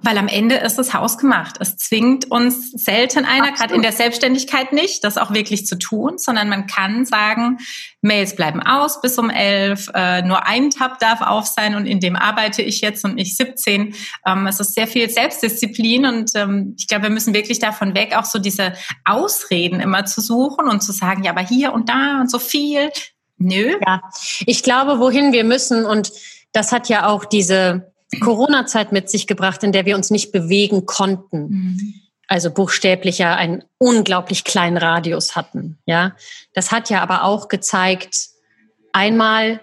Weil 0.03 0.17
am 0.19 0.27
Ende 0.27 0.55
ist 0.55 0.77
es 0.77 0.93
hausgemacht. 0.93 1.57
Es 1.59 1.75
zwingt 1.75 2.29
uns 2.29 2.71
selten 2.71 3.25
einer, 3.25 3.51
gerade 3.51 3.73
in 3.73 3.81
der 3.81 3.91
Selbstständigkeit 3.91 4.71
nicht, 4.71 5.03
das 5.03 5.17
auch 5.17 5.33
wirklich 5.33 5.65
zu 5.65 5.77
tun, 5.77 6.17
sondern 6.17 6.49
man 6.49 6.67
kann 6.67 7.05
sagen, 7.05 7.57
Mails 8.01 8.35
bleiben 8.35 8.61
aus 8.61 9.01
bis 9.01 9.17
um 9.17 9.29
elf, 9.29 9.89
äh, 9.95 10.21
nur 10.21 10.45
ein 10.45 10.69
Tab 10.69 10.99
darf 10.99 11.21
auf 11.21 11.47
sein 11.47 11.75
und 11.75 11.87
in 11.87 11.99
dem 11.99 12.15
arbeite 12.15 12.61
ich 12.61 12.81
jetzt 12.81 13.03
und 13.05 13.15
nicht 13.15 13.35
17. 13.35 13.95
Ähm, 14.25 14.47
es 14.47 14.59
ist 14.59 14.75
sehr 14.75 14.87
viel 14.87 15.09
Selbstdisziplin 15.09 16.05
und 16.05 16.31
ähm, 16.35 16.75
ich 16.77 16.87
glaube, 16.87 17.03
wir 17.03 17.09
müssen 17.09 17.33
wirklich 17.33 17.59
davon 17.59 17.95
weg, 17.95 18.15
auch 18.15 18.25
so 18.25 18.37
diese 18.37 18.73
Ausreden 19.03 19.79
immer 19.79 20.05
zu 20.05 20.21
suchen 20.21 20.69
und 20.69 20.81
zu 20.81 20.91
sagen, 20.91 21.23
ja, 21.23 21.31
aber 21.31 21.41
hier 21.41 21.73
und 21.73 21.89
da 21.89 22.21
und 22.21 22.29
so 22.29 22.39
viel. 22.39 22.91
Nö. 23.39 23.75
Ja, 23.85 24.01
ich 24.45 24.63
glaube, 24.63 24.99
wohin 24.99 25.33
wir 25.33 25.43
müssen 25.43 25.85
und 25.85 26.11
das 26.51 26.71
hat 26.71 26.87
ja 26.87 27.07
auch 27.07 27.25
diese 27.25 27.91
Corona-Zeit 28.19 28.91
mit 28.91 29.09
sich 29.09 29.27
gebracht, 29.27 29.63
in 29.63 29.71
der 29.71 29.85
wir 29.85 29.95
uns 29.95 30.09
nicht 30.09 30.31
bewegen 30.31 30.85
konnten. 30.85 31.49
Mhm. 31.49 31.93
Also 32.27 32.51
buchstäblich 32.51 33.19
ja 33.19 33.35
einen 33.35 33.63
unglaublich 33.77 34.43
kleinen 34.43 34.77
Radius 34.77 35.35
hatten. 35.35 35.77
Ja, 35.85 36.15
das 36.53 36.71
hat 36.71 36.89
ja 36.89 37.01
aber 37.01 37.23
auch 37.23 37.47
gezeigt, 37.47 38.29
einmal, 38.91 39.61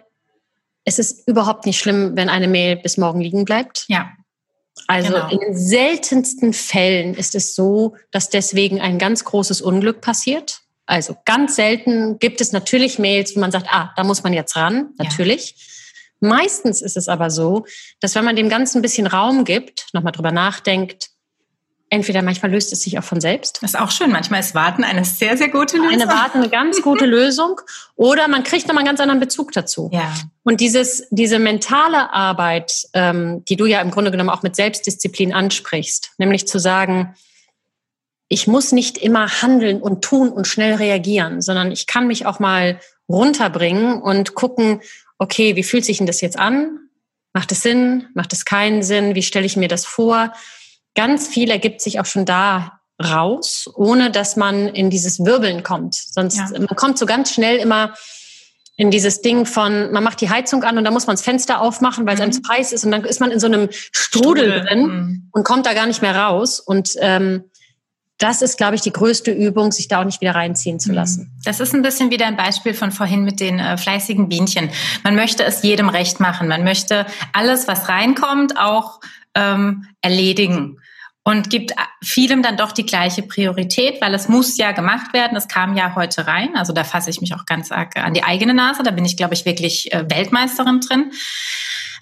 es 0.85 0.99
ist 0.99 1.29
überhaupt 1.29 1.67
nicht 1.67 1.79
schlimm, 1.79 2.17
wenn 2.17 2.29
eine 2.29 2.49
Mail 2.49 2.77
bis 2.77 2.97
morgen 2.97 3.21
liegen 3.21 3.45
bleibt. 3.45 3.85
Ja. 3.89 4.11
Also 4.87 5.13
genau. 5.13 5.29
in 5.29 5.39
den 5.41 5.57
seltensten 5.57 6.53
Fällen 6.53 7.15
ist 7.15 7.35
es 7.35 7.55
so, 7.55 7.97
dass 8.11 8.29
deswegen 8.29 8.81
ein 8.81 8.99
ganz 8.99 9.25
großes 9.25 9.63
Unglück 9.63 10.01
passiert. 10.01 10.61
Also 10.87 11.17
ganz 11.25 11.57
selten 11.57 12.19
gibt 12.19 12.41
es 12.41 12.53
natürlich 12.53 12.99
Mails, 12.99 13.35
wo 13.35 13.41
man 13.41 13.51
sagt, 13.51 13.69
ah, 13.71 13.93
da 13.97 14.05
muss 14.05 14.23
man 14.23 14.33
jetzt 14.33 14.57
ran, 14.57 14.91
natürlich. 14.99 15.55
Ja. 15.57 15.74
Meistens 16.25 16.81
ist 16.81 16.97
es 16.97 17.09
aber 17.09 17.31
so, 17.31 17.67
dass 18.01 18.15
wenn 18.15 18.25
man 18.25 18.37
dem 18.37 18.49
Ganzen 18.49 18.79
ein 18.79 18.83
bisschen 18.83 19.07
Raum 19.07 19.45
gibt, 19.45 19.87
nochmal 19.93 20.13
drüber 20.13 20.33
nachdenkt, 20.33 21.11
entweder 21.91 22.23
manchmal 22.23 22.51
löst 22.51 22.73
es 22.73 22.81
sich 22.81 22.99
auch 22.99 23.05
von 23.05 23.21
selbst. 23.21 23.59
Das 23.63 23.75
ist 23.75 23.81
auch 23.81 23.91
schön. 23.91 24.11
Manchmal 24.11 24.41
ist 24.41 24.55
Warten 24.55 24.85
eine 24.85 25.05
sehr, 25.05 25.37
sehr 25.37 25.49
gute 25.49 25.77
Lösung. 25.77 25.93
Eine 25.93 26.09
Warten 26.09 26.39
eine 26.39 26.49
ganz 26.49 26.83
gute 26.83 27.07
Lösung. 27.19 27.61
Oder 27.95 28.27
man 28.27 28.43
kriegt 28.43 28.67
nochmal 28.67 28.81
einen 28.81 28.89
ganz 28.89 29.01
anderen 29.01 29.21
Bezug 29.21 29.53
dazu. 29.53 29.91
Ja. 29.93 30.13
Und 30.43 30.61
dieses, 30.61 31.07
diese 31.11 31.39
mentale 31.39 32.13
Arbeit, 32.13 32.87
ähm, 32.95 33.45
die 33.45 33.57
du 33.57 33.67
ja 33.67 33.81
im 33.81 33.91
Grunde 33.91 34.11
genommen 34.11 34.31
auch 34.31 34.43
mit 34.43 34.57
Selbstdisziplin 34.57 35.33
ansprichst, 35.33 36.13
nämlich 36.19 36.49
zu 36.49 36.59
sagen, 36.59 37.15
ich 38.29 38.47
muss 38.47 38.73
nicht 38.73 38.99
immer 38.99 39.43
handeln 39.43 39.81
und 39.81 40.03
tun 40.03 40.31
und 40.31 40.49
schnell 40.49 40.75
reagieren, 40.75 41.43
sondern 41.43 41.71
ich 41.71 41.87
kann 41.87 42.07
mich 42.07 42.27
auch 42.27 42.41
mal 42.41 42.81
runterbringen 43.09 44.01
und 44.01 44.35
gucken, 44.35 44.81
okay, 45.19 45.57
wie 45.57 45.63
fühlt 45.63 45.85
sich 45.85 45.99
denn 45.99 46.07
das 46.07 46.21
jetzt 46.21 46.39
an? 46.39 46.79
Macht 47.33 47.53
es 47.53 47.63
Sinn? 47.63 48.07
Macht 48.15 48.33
es 48.33 48.45
keinen 48.45 48.83
Sinn? 48.83 49.15
Wie 49.15 49.23
stelle 49.23 49.47
ich 49.47 49.57
mir 49.57 49.69
das 49.69 49.85
vor? 49.85 50.33
Ganz 50.95 51.27
viel 51.27 51.51
ergibt 51.51 51.81
sich 51.81 51.99
auch 51.99 52.07
schon 52.07 52.25
da 52.25 52.81
raus, 53.03 53.69
ohne 53.75 54.11
dass 54.11 54.37
man 54.37 54.69
in 54.69 54.89
dieses 54.91 55.25
Wirbeln 55.25 55.63
kommt. 55.63 55.95
Sonst 55.95 56.39
ja. 56.39 56.59
man 56.59 56.77
kommt 56.77 56.99
so 56.99 57.07
ganz 57.07 57.33
schnell 57.33 57.59
immer 57.59 57.95
in 58.77 58.91
dieses 58.91 59.21
Ding 59.21 59.47
von, 59.47 59.93
man 59.93 60.03
macht 60.03 60.21
die 60.21 60.31
Heizung 60.31 60.65
an 60.65 60.79
und 60.79 60.85
dann 60.85 60.93
muss 60.93 61.07
man 61.07 61.15
das 61.15 61.23
Fenster 61.23 61.61
aufmachen, 61.61 62.07
weil 62.07 62.15
mhm. 62.15 62.21
es 62.21 62.23
einem 62.23 62.33
zu 62.33 62.43
heiß 62.49 62.73
ist 62.73 62.85
und 62.85 62.91
dann 62.91 63.05
ist 63.05 63.21
man 63.21 63.31
in 63.31 63.39
so 63.39 63.47
einem 63.47 63.69
Strudel, 63.71 64.45
Strudel. 64.45 64.61
drin 64.63 64.81
mhm. 64.81 65.29
und 65.33 65.45
kommt 65.45 65.67
da 65.67 65.75
gar 65.75 65.87
nicht 65.87 66.03
mehr 66.03 66.17
raus. 66.17 66.61
Und 66.61 66.95
ähm, 66.99 67.45
das 68.19 68.43
ist, 68.43 68.57
glaube 68.57 68.77
ich, 68.77 68.81
die 68.81 68.93
größte 68.93 69.33
Übung, 69.33 69.73
sich 69.73 69.89
da 69.89 70.01
auch 70.01 70.05
nicht 70.05 70.21
wieder 70.21 70.35
reinziehen 70.35 70.79
zu 70.79 70.91
mhm. 70.91 70.95
lassen. 70.95 71.41
Das 71.45 71.61
ist 71.61 71.75
ein 71.75 71.83
bisschen 71.83 72.11
wieder 72.11 72.27
ein 72.27 72.37
Beispiel 72.37 72.75
von 72.75 72.93
vorhin 72.93 73.25
mit 73.25 73.41
den 73.41 73.59
äh, 73.59 73.77
fleißigen 73.77 74.29
Bienchen. 74.29 74.71
Man 75.03 75.15
möchte 75.15 75.45
es 75.45 75.63
jedem 75.63 75.89
recht 75.89 76.21
machen. 76.21 76.49
Man 76.49 76.65
möchte 76.65 77.07
alles, 77.33 77.67
was 77.67 77.89
reinkommt, 77.89 78.59
auch 78.59 79.01
ähm, 79.35 79.87
erledigen 80.01 80.79
und 81.25 81.49
gibt 81.49 81.73
vielem 82.03 82.43
dann 82.43 82.59
doch 82.59 82.73
die 82.73 82.85
gleiche 82.85 83.23
Priorität, 83.23 84.01
weil 84.01 84.15
es 84.15 84.29
muss 84.29 84.59
ja 84.59 84.73
gemacht 84.73 85.15
werden. 85.15 85.37
Es 85.37 85.49
kam 85.49 85.75
ja 85.75 85.95
heute 85.95 86.27
rein. 86.27 86.55
Also 86.55 86.75
da 86.75 86.85
fasse 86.85 87.09
ich 87.09 87.21
mich 87.23 87.35
auch 87.35 87.47
ganz 87.47 87.73
arg 87.73 87.97
an 87.97 88.13
die 88.13 88.23
eigene 88.23 88.53
Nase. 88.53 88.83
Da 88.83 88.91
bin 88.91 89.07
ich, 89.07 89.17
glaube 89.17 89.33
ich, 89.33 89.47
wirklich 89.47 89.91
äh, 89.93 90.05
Weltmeisterin 90.09 90.81
drin. 90.81 91.13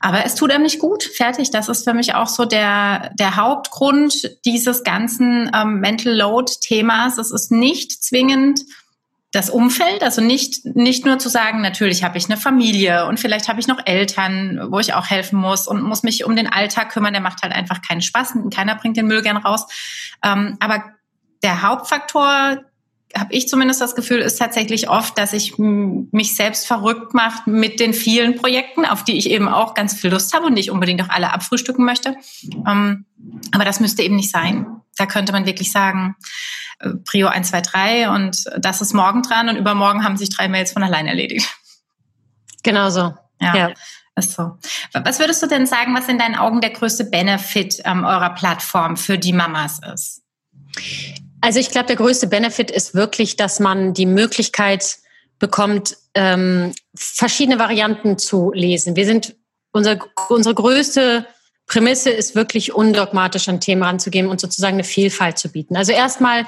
Aber 0.03 0.27
es 0.27 0.35
tut 0.35 0.51
einem 0.51 0.65
nicht 0.65 0.81
gut. 0.81 1.05
Fertig. 1.05 1.51
Das 1.51 1.69
ist 1.69 1.85
für 1.85 1.95
mich 1.95 2.15
auch 2.15 2.27
so 2.27 2.45
der, 2.45 3.11
der 3.15 3.37
Hauptgrund 3.37 4.37
dieses 4.45 4.83
ganzen 4.83 5.51
ähm, 5.55 5.81
Mental 5.81 6.13
Load 6.13 6.53
Themas. 6.61 7.19
Es 7.19 7.31
ist 7.31 7.53
nicht 7.53 8.03
zwingend 8.03 8.61
das 9.31 9.49
Umfeld, 9.49 10.03
also 10.03 10.21
nicht, 10.21 10.67
nicht 10.77 11.07
nur 11.07 11.19
zu 11.19 11.31
sagen, 11.31 11.63
natürlich 11.63 12.05
habe 12.05 12.19
ich 12.19 12.27
eine 12.27 12.37
Familie 12.37 13.07
und 13.07 13.19
vielleicht 13.19 13.49
habe 13.49 13.61
ich 13.61 13.67
noch 13.67 13.79
Eltern, 13.87 14.61
wo 14.71 14.79
ich 14.79 14.93
auch 14.93 15.09
helfen 15.09 15.39
muss 15.39 15.67
und 15.67 15.83
muss 15.83 16.03
mich 16.03 16.27
um 16.27 16.37
den 16.37 16.53
Alltag 16.53 16.91
kümmern, 16.91 17.15
der 17.15 17.23
macht 17.23 17.43
halt 17.43 17.55
einfach 17.55 17.81
keinen 17.81 18.03
Spaß 18.03 18.35
keiner 18.55 18.75
bringt 18.75 18.99
den 18.99 19.07
Müll 19.07 19.23
gern 19.23 19.39
raus. 19.39 19.67
Ähm, 20.23 20.59
aber 20.61 20.85
der 21.43 21.63
Hauptfaktor, 21.63 22.59
habe 23.17 23.33
ich 23.35 23.49
zumindest 23.49 23.81
das 23.81 23.95
Gefühl, 23.95 24.21
ist 24.21 24.39
tatsächlich 24.39 24.89
oft, 24.89 25.19
dass 25.19 25.33
ich 25.33 25.59
mich 25.59 26.35
selbst 26.35 26.67
verrückt 26.67 27.15
mache 27.15 27.49
mit 27.49 27.81
den 27.81 27.95
vielen 27.95 28.37
Projekten, 28.37 28.85
auf 28.85 29.05
die 29.05 29.17
ich 29.17 29.31
eben 29.31 29.49
auch 29.49 29.75
ganz 29.75 29.95
viel 29.95 30.11
Lust 30.11 30.35
habe 30.35 30.47
und 30.47 30.57
ich 30.57 30.71
unbedingt 30.71 31.03
auch 31.03 31.09
alle 31.09 31.33
abfrühstücken 31.33 31.85
möchte. 31.85 32.17
Ähm, 32.67 33.07
aber 33.53 33.65
das 33.65 33.81
müsste 33.81 34.03
eben 34.03 34.17
nicht 34.17 34.31
sein. 34.31 34.67
Da 34.97 35.07
könnte 35.07 35.33
man 35.33 35.47
wirklich 35.47 35.73
sagen, 35.73 36.17
Prio 37.05 37.29
1, 37.29 37.49
2, 37.51 37.61
3 37.61 38.11
und 38.11 38.45
das 38.59 38.81
ist 38.81 38.93
morgen 38.93 39.23
dran 39.23 39.49
und 39.49 39.57
übermorgen 39.57 40.05
haben 40.05 40.17
sich 40.17 40.31
drei 40.31 40.49
Mails 40.49 40.73
von 40.73 40.83
allein 40.83 41.07
erledigt. 41.07 41.49
Genau 42.63 42.91
so. 42.91 43.15
Ja. 43.41 43.57
ja. 43.57 43.71
Ist 44.15 44.33
so. 44.33 44.59
Was 44.93 45.19
würdest 45.19 45.43
du 45.43 45.47
denn 45.47 45.67
sagen, 45.67 45.95
was 45.95 46.09
in 46.09 46.19
deinen 46.19 46.35
Augen 46.37 46.61
der 46.61 46.71
größte 46.71 47.05
Benefit 47.05 47.81
ähm, 47.85 48.05
eurer 48.05 48.31
Plattform 48.31 48.97
für 48.97 49.17
die 49.17 49.33
Mamas 49.33 49.81
ist? 49.93 50.23
Also 51.43 51.59
ich 51.59 51.71
glaube, 51.71 51.89
der 51.89 51.97
größte 51.97 52.29
Benefit 52.29 52.71
ist 52.71 52.95
wirklich, 52.95 53.37
dass 53.37 53.59
man 53.59 53.95
die 53.95 54.07
Möglichkeit 54.07 54.99
bekommt, 55.41 55.97
ähm, 56.15 56.73
verschiedene 56.95 57.59
Varianten 57.59 58.17
zu 58.17 58.53
lesen. 58.53 58.95
Wir 58.95 59.05
sind 59.05 59.35
unser, 59.73 59.99
unsere 60.29 60.55
größte 60.55 61.27
Prämisse 61.67 62.11
ist 62.11 62.37
wirklich 62.37 62.75
undogmatisch 62.75 63.49
an 63.49 63.61
Themen 63.61 63.83
ranzugehen 63.83 64.29
und 64.29 64.41
sozusagen 64.41 64.75
eine 64.75 64.85
Vielfalt 64.85 65.37
zu 65.37 65.51
bieten. 65.51 65.77
Also 65.77 65.91
erstmal 65.91 66.47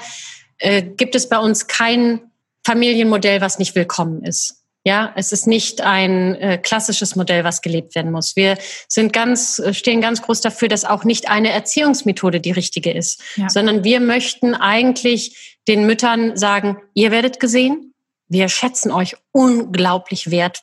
äh, 0.59 0.81
gibt 0.81 1.15
es 1.15 1.27
bei 1.27 1.39
uns 1.39 1.67
kein 1.67 2.31
Familienmodell, 2.63 3.41
was 3.41 3.59
nicht 3.59 3.75
willkommen 3.75 4.23
ist. 4.23 4.63
Ja, 4.87 5.11
es 5.15 5.31
ist 5.31 5.47
nicht 5.47 5.81
ein 5.81 6.35
äh, 6.35 6.59
klassisches 6.59 7.15
Modell, 7.15 7.43
was 7.43 7.63
gelebt 7.63 7.95
werden 7.95 8.11
muss. 8.11 8.35
Wir 8.35 8.55
sind 8.87 9.11
ganz, 9.13 9.57
äh, 9.57 9.73
stehen 9.73 9.99
ganz 9.99 10.21
groß 10.21 10.41
dafür, 10.41 10.67
dass 10.67 10.85
auch 10.85 11.03
nicht 11.03 11.27
eine 11.27 11.49
Erziehungsmethode 11.49 12.39
die 12.39 12.51
richtige 12.51 12.91
ist, 12.91 13.21
ja. 13.35 13.49
sondern 13.49 13.83
wir 13.83 13.99
möchten 13.99 14.53
eigentlich 14.53 15.57
den 15.67 15.87
Müttern 15.87 16.37
sagen, 16.37 16.77
ihr 16.93 17.09
werdet 17.09 17.39
gesehen, 17.39 17.93
wir 18.27 18.47
schätzen 18.47 18.91
euch 18.91 19.15
unglaublich 19.31 20.29
wert. 20.29 20.61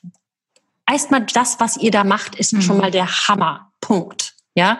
Erstmal 0.88 1.26
das, 1.26 1.58
was 1.58 1.76
ihr 1.76 1.90
da 1.90 2.04
macht, 2.04 2.36
ist 2.36 2.52
mhm. 2.52 2.62
schon 2.62 2.78
mal 2.78 2.92
der 2.92 3.26
Hammer. 3.26 3.72
Punkt. 3.80 4.34
Ja. 4.54 4.78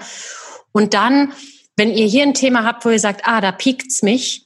Und 0.72 0.94
dann, 0.94 1.32
wenn 1.76 1.90
ihr 1.90 2.06
hier 2.06 2.22
ein 2.22 2.34
Thema 2.34 2.64
habt, 2.64 2.84
wo 2.84 2.90
ihr 2.90 3.00
sagt, 3.00 3.22
ah, 3.26 3.40
da 3.40 3.52
piekt's 3.52 4.02
mich, 4.02 4.41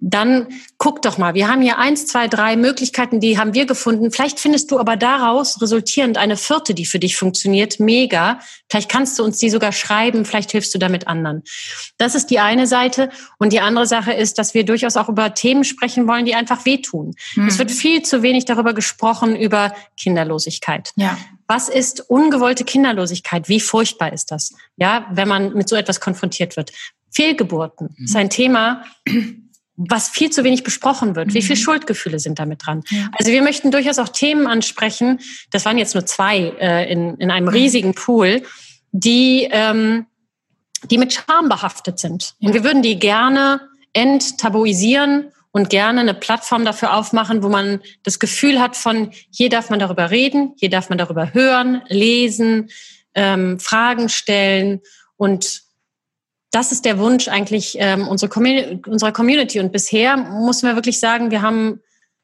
dann 0.00 0.48
guck 0.78 1.02
doch 1.02 1.18
mal. 1.18 1.34
Wir 1.34 1.48
haben 1.48 1.60
hier 1.60 1.78
eins, 1.78 2.06
zwei, 2.06 2.26
drei 2.26 2.56
Möglichkeiten, 2.56 3.20
die 3.20 3.38
haben 3.38 3.54
wir 3.54 3.66
gefunden. 3.66 4.10
Vielleicht 4.10 4.40
findest 4.40 4.70
du 4.70 4.78
aber 4.78 4.96
daraus 4.96 5.60
resultierend 5.60 6.16
eine 6.16 6.36
vierte, 6.36 6.74
die 6.74 6.86
für 6.86 6.98
dich 6.98 7.16
funktioniert. 7.16 7.78
Mega. 7.80 8.40
Vielleicht 8.68 8.90
kannst 8.90 9.18
du 9.18 9.24
uns 9.24 9.38
die 9.38 9.50
sogar 9.50 9.72
schreiben. 9.72 10.24
Vielleicht 10.24 10.52
hilfst 10.52 10.74
du 10.74 10.78
damit 10.78 11.06
anderen. 11.06 11.42
Das 11.98 12.14
ist 12.14 12.28
die 12.28 12.38
eine 12.38 12.66
Seite. 12.66 13.10
Und 13.38 13.52
die 13.52 13.60
andere 13.60 13.86
Sache 13.86 14.12
ist, 14.12 14.38
dass 14.38 14.54
wir 14.54 14.64
durchaus 14.64 14.96
auch 14.96 15.08
über 15.08 15.34
Themen 15.34 15.64
sprechen 15.64 16.08
wollen, 16.08 16.24
die 16.24 16.34
einfach 16.34 16.64
wehtun. 16.64 17.14
Mhm. 17.34 17.48
Es 17.48 17.58
wird 17.58 17.70
viel 17.70 18.02
zu 18.02 18.22
wenig 18.22 18.46
darüber 18.46 18.72
gesprochen, 18.72 19.36
über 19.36 19.74
Kinderlosigkeit. 19.98 20.92
Ja. 20.96 21.18
Was 21.46 21.68
ist 21.68 22.08
ungewollte 22.08 22.64
Kinderlosigkeit? 22.64 23.48
Wie 23.48 23.60
furchtbar 23.60 24.12
ist 24.12 24.30
das? 24.30 24.54
Ja, 24.76 25.06
wenn 25.10 25.28
man 25.28 25.52
mit 25.52 25.68
so 25.68 25.76
etwas 25.76 26.00
konfrontiert 26.00 26.56
wird. 26.56 26.72
Fehlgeburten 27.10 27.94
mhm. 27.96 28.04
ist 28.04 28.16
ein 28.16 28.30
Thema, 28.30 28.84
was 29.88 30.08
viel 30.08 30.30
zu 30.30 30.44
wenig 30.44 30.62
besprochen 30.62 31.16
wird. 31.16 31.32
Wie 31.32 31.42
viel 31.42 31.56
mhm. 31.56 31.60
Schuldgefühle 31.60 32.18
sind 32.18 32.38
damit 32.38 32.66
dran? 32.66 32.82
Also 33.18 33.32
wir 33.32 33.42
möchten 33.42 33.70
durchaus 33.70 33.98
auch 33.98 34.10
Themen 34.10 34.46
ansprechen. 34.46 35.20
Das 35.50 35.64
waren 35.64 35.78
jetzt 35.78 35.94
nur 35.94 36.04
zwei 36.04 36.52
äh, 36.60 36.92
in, 36.92 37.16
in 37.16 37.30
einem 37.30 37.46
mhm. 37.46 37.52
riesigen 37.52 37.94
Pool, 37.94 38.42
die, 38.92 39.48
ähm, 39.50 40.06
die 40.90 40.98
mit 40.98 41.12
Scham 41.14 41.48
behaftet 41.48 41.98
sind. 41.98 42.34
Und 42.40 42.52
wir 42.52 42.62
würden 42.62 42.82
die 42.82 42.98
gerne 42.98 43.62
enttabuisieren 43.92 45.32
und 45.52 45.70
gerne 45.70 46.00
eine 46.00 46.14
Plattform 46.14 46.64
dafür 46.64 46.94
aufmachen, 46.94 47.42
wo 47.42 47.48
man 47.48 47.80
das 48.02 48.18
Gefühl 48.18 48.60
hat 48.60 48.76
von, 48.76 49.10
hier 49.30 49.48
darf 49.48 49.70
man 49.70 49.78
darüber 49.78 50.10
reden, 50.10 50.54
hier 50.58 50.70
darf 50.70 50.90
man 50.90 50.98
darüber 50.98 51.32
hören, 51.32 51.82
lesen, 51.88 52.70
ähm, 53.14 53.58
Fragen 53.58 54.08
stellen 54.08 54.80
und 55.16 55.62
das 56.50 56.72
ist 56.72 56.84
der 56.84 56.98
Wunsch 56.98 57.28
eigentlich 57.28 57.76
ähm, 57.78 58.08
unsere 58.08 58.28
Commun 58.28 58.82
unserer 58.86 59.12
Community. 59.12 59.60
Und 59.60 59.72
bisher 59.72 60.16
muss 60.16 60.62
man 60.62 60.74
wirklich 60.74 60.98
sagen, 60.98 61.30
wir 61.30 61.42
haben, 61.42 61.80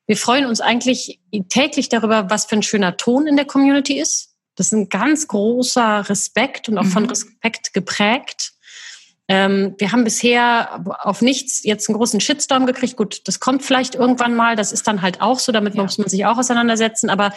wir 0.07 0.17
freuen 0.17 0.47
uns 0.47 0.61
eigentlich 0.61 1.21
täglich 1.49 1.89
darüber, 1.89 2.29
was 2.31 2.47
für 2.47 2.57
ein 2.57 2.62
schöner 2.62 2.97
Ton 2.97 3.27
in 3.27 3.37
der 3.37 3.45
Community 3.45 4.01
ist. 4.01 4.35
Das 4.57 4.67
ist 4.67 4.73
ein 4.73 4.89
ganz 4.89 5.29
großer 5.29 6.09
Respekt 6.09 6.69
und 6.69 6.79
auch 6.79 6.85
mhm. 6.85 6.91
von 6.91 7.07
Respekt 7.07 7.73
geprägt. 7.73 8.53
Ähm, 9.29 9.75
wir 9.79 9.93
haben 9.93 10.05
bisher 10.05 10.85
auf 11.03 11.21
nichts 11.21 11.65
jetzt 11.65 11.89
einen 11.89 11.99
großen 11.99 12.21
Shitstorm 12.21 12.67
gekriegt. 12.67 12.97
Gut, 12.97 13.27
das 13.27 13.41
kommt 13.41 13.62
vielleicht 13.62 13.95
irgendwann 13.95 14.35
mal. 14.35 14.57
Das 14.57 14.73
ist 14.73 14.87
dann 14.87 15.03
halt 15.03 15.21
auch 15.21 15.39
so. 15.39 15.53
Damit 15.53 15.75
ja. 15.75 15.83
muss 15.83 15.99
man 15.99 16.09
sich 16.09 16.27
auch 16.27 16.39
auseinandersetzen. 16.39 17.11
Aber 17.11 17.33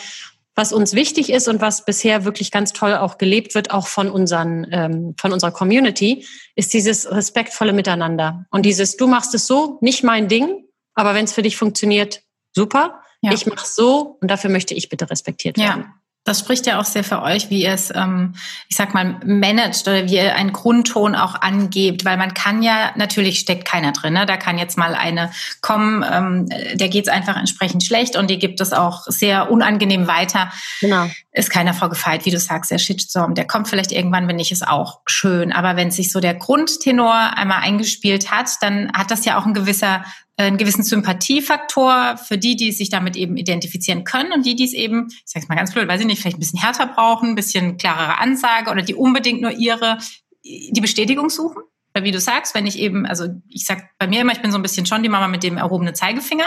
was 0.60 0.74
uns 0.74 0.94
wichtig 0.94 1.32
ist 1.32 1.48
und 1.48 1.62
was 1.62 1.86
bisher 1.86 2.26
wirklich 2.26 2.52
ganz 2.52 2.74
toll 2.74 2.94
auch 2.94 3.18
gelebt 3.18 3.56
wird, 3.56 3.72
auch 3.72 3.88
von 3.88 4.10
unseren, 4.12 4.68
ähm, 4.72 5.16
von 5.18 5.32
unserer 5.32 5.52
Community, 5.52 6.28
ist 6.56 6.74
dieses 6.74 7.10
respektvolle 7.10 7.72
Miteinander. 7.72 8.46
Und 8.52 8.66
dieses, 8.66 8.98
du 8.98 9.08
machst 9.08 9.34
es 9.34 9.48
so, 9.48 9.78
nicht 9.80 10.04
mein 10.04 10.28
Ding, 10.28 10.66
aber 10.96 11.16
wenn 11.16 11.24
es 11.24 11.32
für 11.32 11.44
dich 11.44 11.56
funktioniert, 11.56 12.24
super. 12.54 13.02
Ja. 13.22 13.32
Ich 13.32 13.46
mache 13.46 13.66
so 13.66 14.18
und 14.20 14.30
dafür 14.30 14.50
möchte 14.50 14.74
ich 14.74 14.90
bitte 14.90 15.10
respektiert 15.10 15.58
werden. 15.58 15.82
Ja. 15.82 15.94
Das 16.26 16.40
spricht 16.40 16.68
ja 16.68 16.80
auch 16.80 16.86
sehr 16.86 17.04
für 17.04 17.22
euch, 17.22 17.50
wie 17.50 17.64
ihr 17.64 17.72
es, 17.72 17.92
ähm, 17.96 18.36
ich 18.68 18.76
sag 18.76 18.94
mal, 18.94 19.20
managt 19.26 19.88
oder 19.88 20.06
wie 20.06 20.16
ihr 20.16 20.36
einen 20.36 20.52
Grundton 20.52 21.16
auch 21.16 21.36
angebt, 21.36 22.06
weil 22.06 22.18
man 22.18 22.34
kann 22.34 22.62
ja, 22.62 22.92
natürlich 22.96 23.40
steckt 23.40 23.66
keiner 23.66 23.94
drin, 23.94 24.14
ne? 24.14 24.26
da 24.26 24.38
kann 24.38 24.58
jetzt 24.58 24.78
mal 24.78 24.96
eine 24.96 25.32
kommen, 25.62 26.06
ähm, 26.10 26.50
der 26.76 26.90
geht 26.90 27.08
es 27.08 27.14
einfach 27.14 27.38
entsprechend 27.38 27.84
schlecht 27.84 28.16
und 28.16 28.30
die 28.30 28.38
gibt 28.38 28.60
es 28.60 28.74
auch 28.74 29.04
sehr 29.08 29.50
unangenehm 29.50 30.08
weiter. 30.08 30.52
Genau. 30.82 31.10
Ist 31.32 31.50
keiner 31.50 31.74
vorgefeilt, 31.74 32.26
wie 32.26 32.32
du 32.32 32.40
sagst, 32.40 32.70
der 32.70 32.80
Shitstorm, 32.80 33.34
der 33.34 33.48
kommt 33.48 33.68
vielleicht 33.68 33.92
irgendwann, 33.92 34.28
wenn 34.28 34.36
nicht, 34.36 34.52
ist 34.52 34.68
auch 34.68 35.00
schön. 35.08 35.54
Aber 35.54 35.78
wenn 35.78 35.90
sich 35.90 36.12
so 36.12 36.20
der 36.20 36.36
Grundtenor 36.36 37.38
einmal 37.38 37.62
eingespielt 37.62 38.30
hat, 38.30 38.50
dann 38.62 38.92
hat 38.94 39.10
das 39.10 39.26
ja 39.26 39.40
auch 39.40 39.46
ein 39.46 39.54
gewisser 39.54 40.04
einen 40.40 40.58
gewissen 40.58 40.84
Sympathiefaktor 40.84 42.18
für 42.18 42.38
die, 42.38 42.56
die 42.56 42.72
sich 42.72 42.90
damit 42.90 43.16
eben 43.16 43.36
identifizieren 43.36 44.06
können 44.06 44.32
und 44.32 44.46
die, 44.46 44.56
die 44.56 44.64
es 44.64 44.74
eben, 44.74 45.08
ich 45.10 45.22
sage 45.26 45.44
es 45.44 45.50
mal 45.50 45.56
ganz 45.56 45.74
blöd, 45.74 45.88
weiß 45.88 46.02
ich 46.02 46.08
nicht, 46.08 46.22
vielleicht 46.22 46.38
ein 46.38 46.40
bisschen 46.40 46.62
härter 46.62 46.88
brauchen, 46.88 47.30
ein 47.30 47.36
bisschen 47.36 47.78
klarere 47.78 48.20
Ansage 48.20 48.72
oder 48.72 48.82
die 48.82 48.96
unbedingt 48.96 49.42
nur 49.42 49.52
ihre 49.52 49.98
die 50.44 50.82
Bestätigung 50.82 51.30
suchen. 51.30 51.64
Weil 51.94 52.04
wie 52.04 52.12
du 52.12 52.20
sagst, 52.20 52.54
wenn 52.54 52.68
ich 52.68 52.78
eben, 52.78 53.06
also 53.06 53.26
ich 53.48 53.66
sag 53.66 53.98
bei 53.98 54.08
mir 54.08 54.22
immer, 54.22 54.32
ich 54.32 54.42
bin 54.42 54.52
so 54.52 54.58
ein 54.58 54.62
bisschen 54.62 54.86
schon 54.86 55.02
die 55.02 55.10
Mama 55.10 55.28
mit 55.28 55.44
dem 55.44 55.58
erhobenen 55.58 55.96
Zeigefinger. 55.96 56.46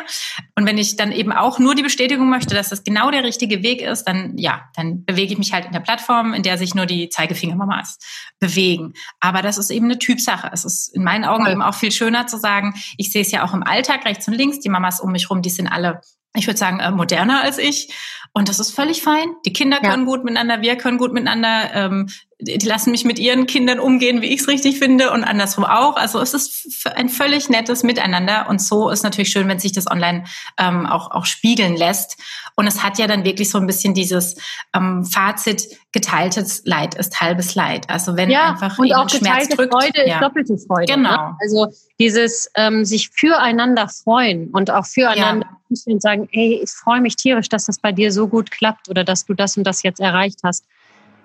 Und 0.55 0.67
wenn 0.67 0.79
ich 0.79 0.97
dann 0.97 1.11
eben 1.11 1.33
auch 1.33 1.59
nur 1.59 1.75
die 1.75 1.83
Bestätigung 1.83 2.29
möchte, 2.31 2.55
dass 2.55 2.69
das 2.69 2.85
genau 2.85 3.11
der 3.11 3.25
richtige 3.25 3.63
Weg 3.63 3.83
ist, 3.83 4.05
dann 4.05 4.39
ja, 4.39 4.63
dann 4.77 5.05
bewege 5.05 5.33
ich 5.33 5.39
mich 5.39 5.53
halt 5.53 5.67
in 5.67 5.73
der 5.73 5.81
Plattform, 5.81 6.33
in 6.33 6.43
der 6.43 6.59
sich 6.59 6.75
nur 6.75 6.87
die 6.87 7.09
Zeigefingermamas 7.09 7.99
bewegen. 8.39 8.95
Aber 9.21 9.43
das 9.43 9.59
ist 9.59 9.71
eben 9.71 9.87
eine 9.87 9.99
Typsache. 9.99 10.51
Es 10.53 10.65
ist 10.65 10.95
in 10.95 11.03
meinen 11.03 11.25
Augen 11.25 11.47
eben 11.47 11.63
auch 11.63 11.75
viel 11.75 11.93
schöner 11.93 12.27
zu 12.27 12.39
sagen, 12.39 12.75
ich 12.97 13.11
sehe 13.11 13.23
es 13.23 13.33
ja 13.33 13.45
auch 13.45 13.53
im 13.53 13.63
Alltag 13.63 14.05
rechts 14.05 14.29
und 14.29 14.35
links, 14.35 14.61
die 14.61 14.69
Mamas 14.69 15.01
um 15.01 15.13
mich 15.13 15.29
rum, 15.29 15.43
die 15.43 15.51
sind 15.51 15.67
alle 15.67 16.01
ich 16.35 16.47
würde 16.47 16.59
sagen, 16.59 16.81
äh, 16.81 16.91
moderner 16.91 17.43
als 17.43 17.59
ich. 17.59 17.93
Und 18.35 18.49
das 18.49 18.59
ist 18.59 18.75
völlig 18.75 19.03
fein. 19.03 19.35
Die 19.45 19.53
Kinder 19.53 19.79
können 19.81 20.07
ja. 20.07 20.11
gut 20.11 20.25
miteinander, 20.25 20.63
wir 20.63 20.77
können 20.77 20.97
gut 20.97 21.13
miteinander. 21.13 21.71
Ähm, 21.75 22.09
die 22.41 22.67
lassen 22.67 22.91
mich 22.91 23.05
mit 23.05 23.19
ihren 23.19 23.47
Kindern 23.47 23.79
umgehen, 23.79 24.23
wie 24.23 24.27
ich 24.27 24.41
es 24.41 24.49
richtig 24.49 24.79
finde 24.79 25.13
und 25.13 25.23
andersrum 25.23 25.65
auch. 25.65 25.97
Also 25.97 26.19
es 26.19 26.35
ist 26.35 26.89
ein 26.97 27.09
völlig 27.09 27.51
nettes 27.51 27.83
Miteinander 27.83 28.49
und 28.49 28.61
so 28.61 28.89
ist 28.89 29.05
natürlich 29.05 29.31
schön, 29.31 29.49
wenn 29.49 29.59
sich 29.59 29.73
das 29.73 29.89
online 29.89 30.25
ähm, 30.59 30.87
auch, 30.87 31.11
auch 31.11 31.27
spiegeln 31.27 31.77
lässt. 31.77 32.17
Und 32.57 32.67
es 32.67 32.83
hat 32.83 32.99
ja 32.99 33.07
dann 33.07 33.25
wirklich 33.25 33.51
so 33.51 33.59
ein 33.59 33.67
bisschen 33.67 33.95
dieses 33.95 34.37
ähm, 34.75 35.05
Fazit, 35.05 35.69
geteiltes 35.93 36.63
Leid 36.65 36.95
ist 36.95 37.21
halbes 37.21 37.55
Leid. 37.55 37.89
Also 37.91 38.17
wenn 38.17 38.31
ja, 38.31 38.51
einfach 38.51 38.79
und 38.79 38.93
auch 38.95 39.09
Schmerz 39.09 39.49
geteilte 39.49 39.57
drückt, 39.57 39.73
Freude 39.75 40.09
ja. 40.09 40.15
ist 40.15 40.23
doppelte 40.23 40.59
Freude. 40.59 40.93
Ne? 40.93 40.97
Genau. 40.97 41.11
Ne? 41.11 41.37
Also 41.41 41.69
dieses 42.01 42.51
ähm, 42.57 42.85
sich 42.85 43.11
füreinander 43.11 43.89
freuen 43.89 44.51
und 44.51 44.71
auch 44.71 44.87
füreinander 44.87 45.47
ja. 45.47 45.59
Und 45.87 46.03
sagen, 46.03 46.29
ey, 46.33 46.61
ich 46.63 46.71
freue 46.71 47.01
mich 47.01 47.17
tierisch, 47.17 47.49
dass 47.49 47.67
das 47.67 47.79
bei 47.79 47.93
dir 47.93 48.13
so 48.13 48.29
gut 48.29 48.51
klappt 48.51 48.89
oder 48.89 49.05
dass 49.05 49.25
du 49.25 49.35
das 49.35 49.57
und 49.57 49.65
das 49.65 49.83
jetzt 49.83 50.01
erreicht 50.01 50.41
hast. 50.45 50.65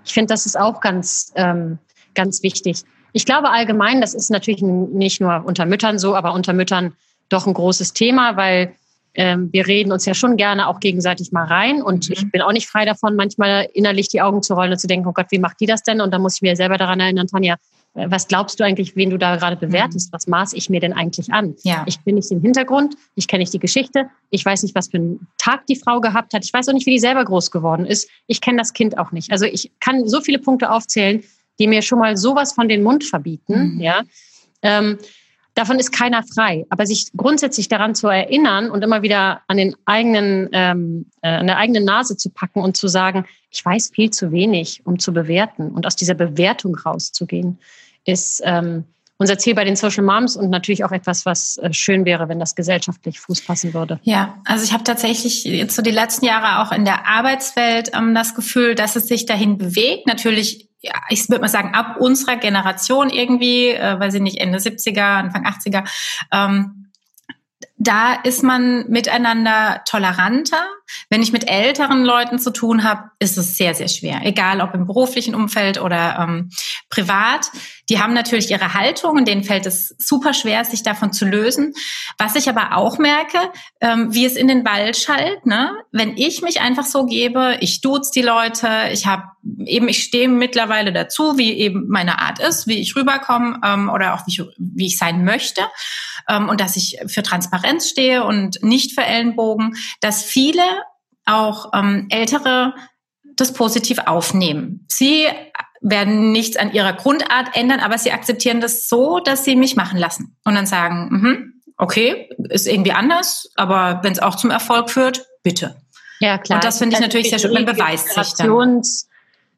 Ich 0.05 0.13
finde, 0.13 0.33
das 0.33 0.45
ist 0.45 0.57
auch 0.57 0.81
ganz, 0.81 1.31
ähm, 1.35 1.79
ganz 2.15 2.43
wichtig. 2.43 2.83
Ich 3.13 3.25
glaube 3.25 3.49
allgemein, 3.49 4.01
das 4.01 4.13
ist 4.13 4.29
natürlich 4.29 4.61
nicht 4.61 5.21
nur 5.21 5.43
unter 5.45 5.65
Müttern 5.65 5.99
so, 5.99 6.15
aber 6.15 6.33
unter 6.33 6.53
Müttern 6.53 6.93
doch 7.29 7.47
ein 7.47 7.53
großes 7.53 7.93
Thema, 7.93 8.37
weil 8.37 8.75
ähm, 9.13 9.49
wir 9.51 9.65
reden 9.65 9.91
uns 9.91 10.05
ja 10.05 10.13
schon 10.13 10.37
gerne 10.37 10.67
auch 10.67 10.79
gegenseitig 10.79 11.31
mal 11.31 11.45
rein. 11.45 11.81
Und 11.81 12.07
mhm. 12.07 12.13
ich 12.13 12.31
bin 12.31 12.41
auch 12.41 12.51
nicht 12.51 12.67
frei 12.67 12.85
davon, 12.85 13.15
manchmal 13.15 13.67
innerlich 13.73 14.07
die 14.09 14.21
Augen 14.21 14.43
zu 14.43 14.53
rollen 14.53 14.71
und 14.71 14.79
zu 14.79 14.87
denken, 14.87 15.07
oh 15.07 15.13
Gott, 15.13 15.27
wie 15.31 15.39
macht 15.39 15.59
die 15.59 15.65
das 15.65 15.83
denn? 15.83 16.01
Und 16.01 16.13
dann 16.13 16.21
muss 16.21 16.35
ich 16.35 16.41
mir 16.41 16.55
selber 16.55 16.77
daran 16.77 16.99
erinnern, 16.99 17.27
Tanja, 17.27 17.55
was 17.93 18.27
glaubst 18.27 18.59
du 18.59 18.63
eigentlich, 18.63 18.95
wen 18.95 19.09
du 19.09 19.17
da 19.17 19.35
gerade 19.37 19.55
bewertest? 19.55 20.09
Mhm. 20.09 20.13
Was 20.13 20.27
maß 20.27 20.53
ich 20.53 20.69
mir 20.69 20.79
denn 20.79 20.93
eigentlich 20.93 21.31
an? 21.33 21.55
Ja. 21.63 21.83
Ich 21.87 21.99
bin 22.01 22.15
nicht 22.15 22.29
den 22.29 22.41
Hintergrund, 22.41 22.95
ich 23.15 23.27
kenne 23.27 23.41
nicht 23.41 23.53
die 23.53 23.59
Geschichte, 23.59 24.09
ich 24.29 24.45
weiß 24.45 24.63
nicht, 24.63 24.75
was 24.75 24.89
für 24.89 24.97
einen 24.97 25.27
Tag 25.37 25.65
die 25.65 25.75
Frau 25.75 25.99
gehabt 25.99 26.33
hat, 26.33 26.45
ich 26.45 26.53
weiß 26.53 26.69
auch 26.69 26.73
nicht, 26.73 26.85
wie 26.85 26.91
die 26.91 26.99
selber 26.99 27.25
groß 27.25 27.49
geworden 27.49 27.85
ist. 27.85 28.09
Ich 28.27 28.39
kenne 28.41 28.57
das 28.59 28.73
Kind 28.73 28.97
auch 28.97 29.11
nicht. 29.11 29.31
Also 29.31 29.45
ich 29.45 29.71
kann 29.79 30.07
so 30.07 30.21
viele 30.21 30.39
Punkte 30.39 30.69
aufzählen, 30.69 31.23
die 31.59 31.67
mir 31.67 31.81
schon 31.81 31.99
mal 31.99 32.17
sowas 32.17 32.53
von 32.53 32.69
den 32.69 32.83
Mund 32.83 33.03
verbieten, 33.03 33.75
mhm. 33.75 33.81
ja. 33.81 34.03
Ähm, 34.61 34.97
davon 35.57 35.79
ist 35.79 35.91
keiner 35.91 36.23
frei. 36.23 36.65
Aber 36.69 36.85
sich 36.85 37.07
grundsätzlich 37.15 37.67
daran 37.67 37.95
zu 37.95 38.07
erinnern 38.07 38.69
und 38.69 38.83
immer 38.83 39.01
wieder 39.01 39.41
an 39.47 39.57
den 39.57 39.75
eigenen, 39.85 40.49
ähm, 40.51 41.05
äh, 41.21 41.29
an 41.29 41.47
der 41.47 41.57
eigenen 41.57 41.83
Nase 41.83 42.15
zu 42.15 42.29
packen 42.29 42.61
und 42.61 42.77
zu 42.77 42.87
sagen, 42.87 43.25
ich 43.49 43.63
weiß 43.65 43.91
viel 43.93 44.11
zu 44.11 44.31
wenig, 44.31 44.81
um 44.85 44.99
zu 44.99 45.13
bewerten 45.13 45.71
und 45.71 45.87
aus 45.87 45.95
dieser 45.95 46.13
Bewertung 46.13 46.75
rauszugehen, 46.75 47.59
ist 48.05 48.41
ähm, 48.45 48.85
unser 49.17 49.37
Ziel 49.37 49.55
bei 49.55 49.63
den 49.63 49.75
Social 49.75 50.03
Moms 50.03 50.35
und 50.35 50.49
natürlich 50.49 50.83
auch 50.83 50.91
etwas, 50.91 51.25
was 51.25 51.57
äh, 51.57 51.73
schön 51.73 52.05
wäre, 52.05 52.29
wenn 52.29 52.39
das 52.39 52.55
gesellschaftlich 52.55 53.19
Fuß 53.19 53.39
fassen 53.39 53.73
würde. 53.73 53.99
Ja, 54.03 54.37
also 54.45 54.63
ich 54.63 54.73
habe 54.73 54.83
tatsächlich 54.83 55.43
jetzt 55.43 55.75
so 55.75 55.81
die 55.81 55.91
letzten 55.91 56.25
Jahre 56.25 56.61
auch 56.61 56.71
in 56.71 56.85
der 56.85 57.07
Arbeitswelt 57.07 57.91
ähm, 57.95 58.13
das 58.13 58.35
Gefühl, 58.35 58.75
dass 58.75 58.95
es 58.95 59.07
sich 59.07 59.25
dahin 59.25 59.57
bewegt. 59.57 60.07
Natürlich, 60.07 60.66
ja, 60.81 60.93
ich 61.09 61.27
würde 61.29 61.41
mal 61.41 61.47
sagen, 61.47 61.73
ab 61.73 61.97
unserer 61.99 62.37
Generation 62.37 63.09
irgendwie, 63.09 63.69
äh, 63.69 63.99
weiß 63.99 64.15
ich 64.15 64.21
nicht, 64.21 64.37
Ende 64.37 64.59
70er, 64.59 65.17
Anfang 65.17 65.45
80er, 65.45 65.87
ähm, 66.31 66.87
da 67.79 68.13
ist 68.13 68.43
man 68.43 68.89
miteinander 68.89 69.83
toleranter. 69.87 70.65
Wenn 71.09 71.21
ich 71.21 71.31
mit 71.31 71.49
älteren 71.49 72.03
Leuten 72.03 72.39
zu 72.39 72.51
tun 72.51 72.83
habe, 72.83 73.11
ist 73.19 73.37
es 73.37 73.55
sehr, 73.55 73.75
sehr 73.75 73.87
schwer. 73.87 74.21
Egal 74.23 74.61
ob 74.61 74.73
im 74.73 74.87
beruflichen 74.87 75.35
Umfeld 75.35 75.79
oder 75.79 76.17
ähm, 76.19 76.49
privat. 76.89 77.51
Die 77.89 77.99
haben 77.99 78.13
natürlich 78.13 78.51
ihre 78.51 78.73
Haltung 78.73 79.17
und 79.17 79.27
denen 79.27 79.43
fällt 79.43 79.65
es 79.65 79.95
super 79.97 80.33
schwer, 80.33 80.65
sich 80.65 80.83
davon 80.83 81.13
zu 81.13 81.25
lösen. 81.25 81.73
Was 82.17 82.35
ich 82.35 82.49
aber 82.49 82.75
auch 82.75 82.97
merke, 82.97 83.37
ähm, 83.81 84.13
wie 84.13 84.25
es 84.25 84.35
in 84.35 84.47
den 84.47 84.65
Wald 84.65 84.97
schallt, 84.97 85.45
ne? 85.45 85.71
wenn 85.91 86.17
ich 86.17 86.41
mich 86.41 86.59
einfach 86.61 86.85
so 86.85 87.05
gebe, 87.05 87.57
ich 87.61 87.81
duze 87.81 88.11
die 88.13 88.21
Leute, 88.21 88.67
ich 88.91 89.05
habe 89.05 89.23
eben, 89.65 89.87
ich 89.87 90.03
stehe 90.03 90.27
mittlerweile 90.27 90.91
dazu, 90.91 91.37
wie 91.37 91.53
eben 91.53 91.87
meine 91.87 92.19
Art 92.19 92.39
ist, 92.39 92.67
wie 92.67 92.79
ich 92.79 92.95
rüberkomme 92.95 93.61
ähm, 93.63 93.89
oder 93.89 94.13
auch 94.13 94.27
wie 94.27 94.31
ich, 94.31 94.41
wie 94.57 94.87
ich 94.87 94.97
sein 94.97 95.23
möchte 95.23 95.61
ähm, 96.27 96.49
und 96.49 96.59
dass 96.59 96.75
ich 96.75 96.97
für 97.07 97.23
Transparenz 97.23 97.89
stehe 97.89 98.23
und 98.23 98.61
nicht 98.61 98.93
für 98.93 99.05
Ellenbogen, 99.05 99.75
dass 100.01 100.23
viele 100.23 100.63
auch 101.25 101.71
ähm, 101.73 102.07
Ältere 102.09 102.73
das 103.35 103.53
positiv 103.53 103.99
aufnehmen. 103.99 104.85
Sie 104.87 105.27
werden 105.81 106.31
nichts 106.31 106.57
an 106.57 106.71
ihrer 106.71 106.93
Grundart 106.93 107.55
ändern, 107.55 107.79
aber 107.79 107.97
sie 107.97 108.11
akzeptieren 108.11 108.61
das 108.61 108.87
so, 108.87 109.19
dass 109.19 109.43
sie 109.43 109.55
mich 109.55 109.75
machen 109.75 109.97
lassen 109.97 110.35
und 110.43 110.55
dann 110.55 110.65
sagen, 110.65 111.09
mhm, 111.09 111.53
okay, 111.77 112.29
ist 112.49 112.67
irgendwie 112.67 112.91
anders, 112.91 113.51
aber 113.55 113.99
wenn 114.03 114.13
es 114.13 114.19
auch 114.19 114.35
zum 114.35 114.49
Erfolg 114.49 114.89
führt, 114.89 115.25
bitte. 115.43 115.75
Ja, 116.19 116.37
klar. 116.37 116.57
Und 116.57 116.63
das 116.63 116.79
finde 116.79 116.95
ich 116.95 117.01
natürlich 117.01 117.29
sehr 117.29 117.39
schön, 117.39 117.53
man 117.53 117.65
beweist 117.65 118.13
sich 118.13 118.33
dann. 118.33 118.81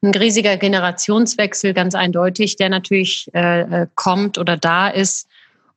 Ein 0.01 0.15
riesiger 0.15 0.55
Generationswechsel, 0.55 1.73
ganz 1.73 1.93
eindeutig, 1.93 2.55
der 2.55 2.69
natürlich 2.69 3.29
äh, 3.33 3.61
äh, 3.81 3.87
kommt 3.95 4.37
oder 4.37 4.55
da 4.55 4.87
ist. 4.87 5.27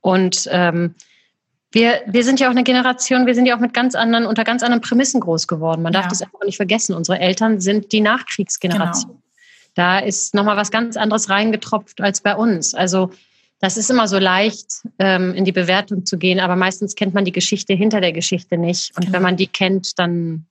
Und 0.00 0.48
ähm, 0.52 0.94
wir, 1.72 2.02
wir 2.06 2.22
sind 2.22 2.38
ja 2.38 2.46
auch 2.46 2.52
eine 2.52 2.62
Generation, 2.62 3.26
wir 3.26 3.34
sind 3.34 3.46
ja 3.46 3.56
auch 3.56 3.60
mit 3.60 3.74
ganz 3.74 3.96
anderen, 3.96 4.26
unter 4.26 4.44
ganz 4.44 4.62
anderen 4.62 4.80
Prämissen 4.80 5.20
groß 5.20 5.48
geworden. 5.48 5.82
Man 5.82 5.92
darf 5.92 6.04
ja. 6.04 6.08
das 6.10 6.22
einfach 6.22 6.44
nicht 6.44 6.56
vergessen. 6.56 6.94
Unsere 6.94 7.18
Eltern 7.18 7.60
sind 7.60 7.90
die 7.90 8.00
Nachkriegsgeneration. 8.00 9.10
Genau. 9.10 9.21
Da 9.74 9.98
ist 9.98 10.34
nochmal 10.34 10.56
was 10.56 10.70
ganz 10.70 10.96
anderes 10.96 11.30
reingetropft 11.30 12.00
als 12.00 12.20
bei 12.20 12.34
uns. 12.34 12.74
Also 12.74 13.10
das 13.60 13.76
ist 13.76 13.90
immer 13.90 14.08
so 14.08 14.18
leicht, 14.18 14.82
ähm, 14.98 15.34
in 15.34 15.44
die 15.44 15.52
Bewertung 15.52 16.04
zu 16.04 16.18
gehen, 16.18 16.40
aber 16.40 16.56
meistens 16.56 16.96
kennt 16.96 17.14
man 17.14 17.24
die 17.24 17.32
Geschichte 17.32 17.74
hinter 17.74 18.00
der 18.00 18.12
Geschichte 18.12 18.58
nicht. 18.58 18.90
Und 18.96 19.06
genau. 19.06 19.14
wenn 19.14 19.22
man 19.22 19.36
die 19.36 19.46
kennt, 19.46 19.98
dann 19.98 20.46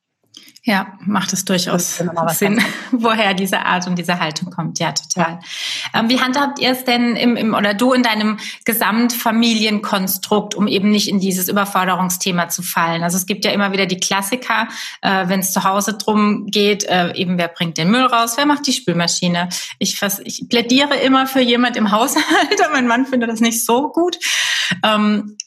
ja, 0.63 0.93
macht 1.05 1.33
es 1.33 1.43
durchaus 1.43 2.03
Sinn, 2.29 2.61
woher 2.91 3.33
diese 3.33 3.65
Art 3.65 3.87
und 3.87 3.97
diese 3.97 4.19
Haltung 4.19 4.51
kommt. 4.51 4.77
Ja, 4.77 4.91
total. 4.91 5.39
Ja. 5.93 5.99
Ähm, 5.99 6.07
wie 6.07 6.21
handhabt 6.21 6.59
ihr 6.59 6.69
es 6.69 6.85
denn 6.85 7.15
im, 7.15 7.35
im 7.35 7.55
oder 7.55 7.73
du 7.73 7.93
in 7.93 8.03
deinem 8.03 8.37
Gesamtfamilienkonstrukt, 8.65 10.53
um 10.53 10.67
eben 10.67 10.91
nicht 10.91 11.09
in 11.09 11.19
dieses 11.19 11.47
Überforderungsthema 11.47 12.49
zu 12.49 12.61
fallen? 12.61 13.01
Also 13.01 13.17
es 13.17 13.25
gibt 13.25 13.43
ja 13.43 13.51
immer 13.51 13.71
wieder 13.71 13.87
die 13.87 13.99
Klassiker, 13.99 14.67
äh, 15.01 15.27
wenn 15.27 15.39
es 15.39 15.51
zu 15.51 15.63
Hause 15.63 15.97
drum 15.97 16.45
geht, 16.45 16.83
äh, 16.83 17.11
eben 17.15 17.39
wer 17.39 17.47
bringt 17.47 17.79
den 17.79 17.89
Müll 17.89 18.05
raus, 18.05 18.33
wer 18.37 18.45
macht 18.45 18.67
die 18.67 18.73
Spülmaschine? 18.73 19.49
Ich, 19.79 19.97
fast, 19.97 20.21
ich 20.25 20.47
plädiere 20.47 20.95
immer 20.97 21.25
für 21.25 21.41
jemand 21.41 21.75
im 21.75 21.89
Haushalt, 21.89 22.25
aber 22.63 22.73
mein 22.73 22.85
Mann 22.85 23.07
findet 23.07 23.31
das 23.31 23.39
nicht 23.39 23.65
so 23.65 23.89
gut. 23.89 24.19
Ähm, 24.83 25.37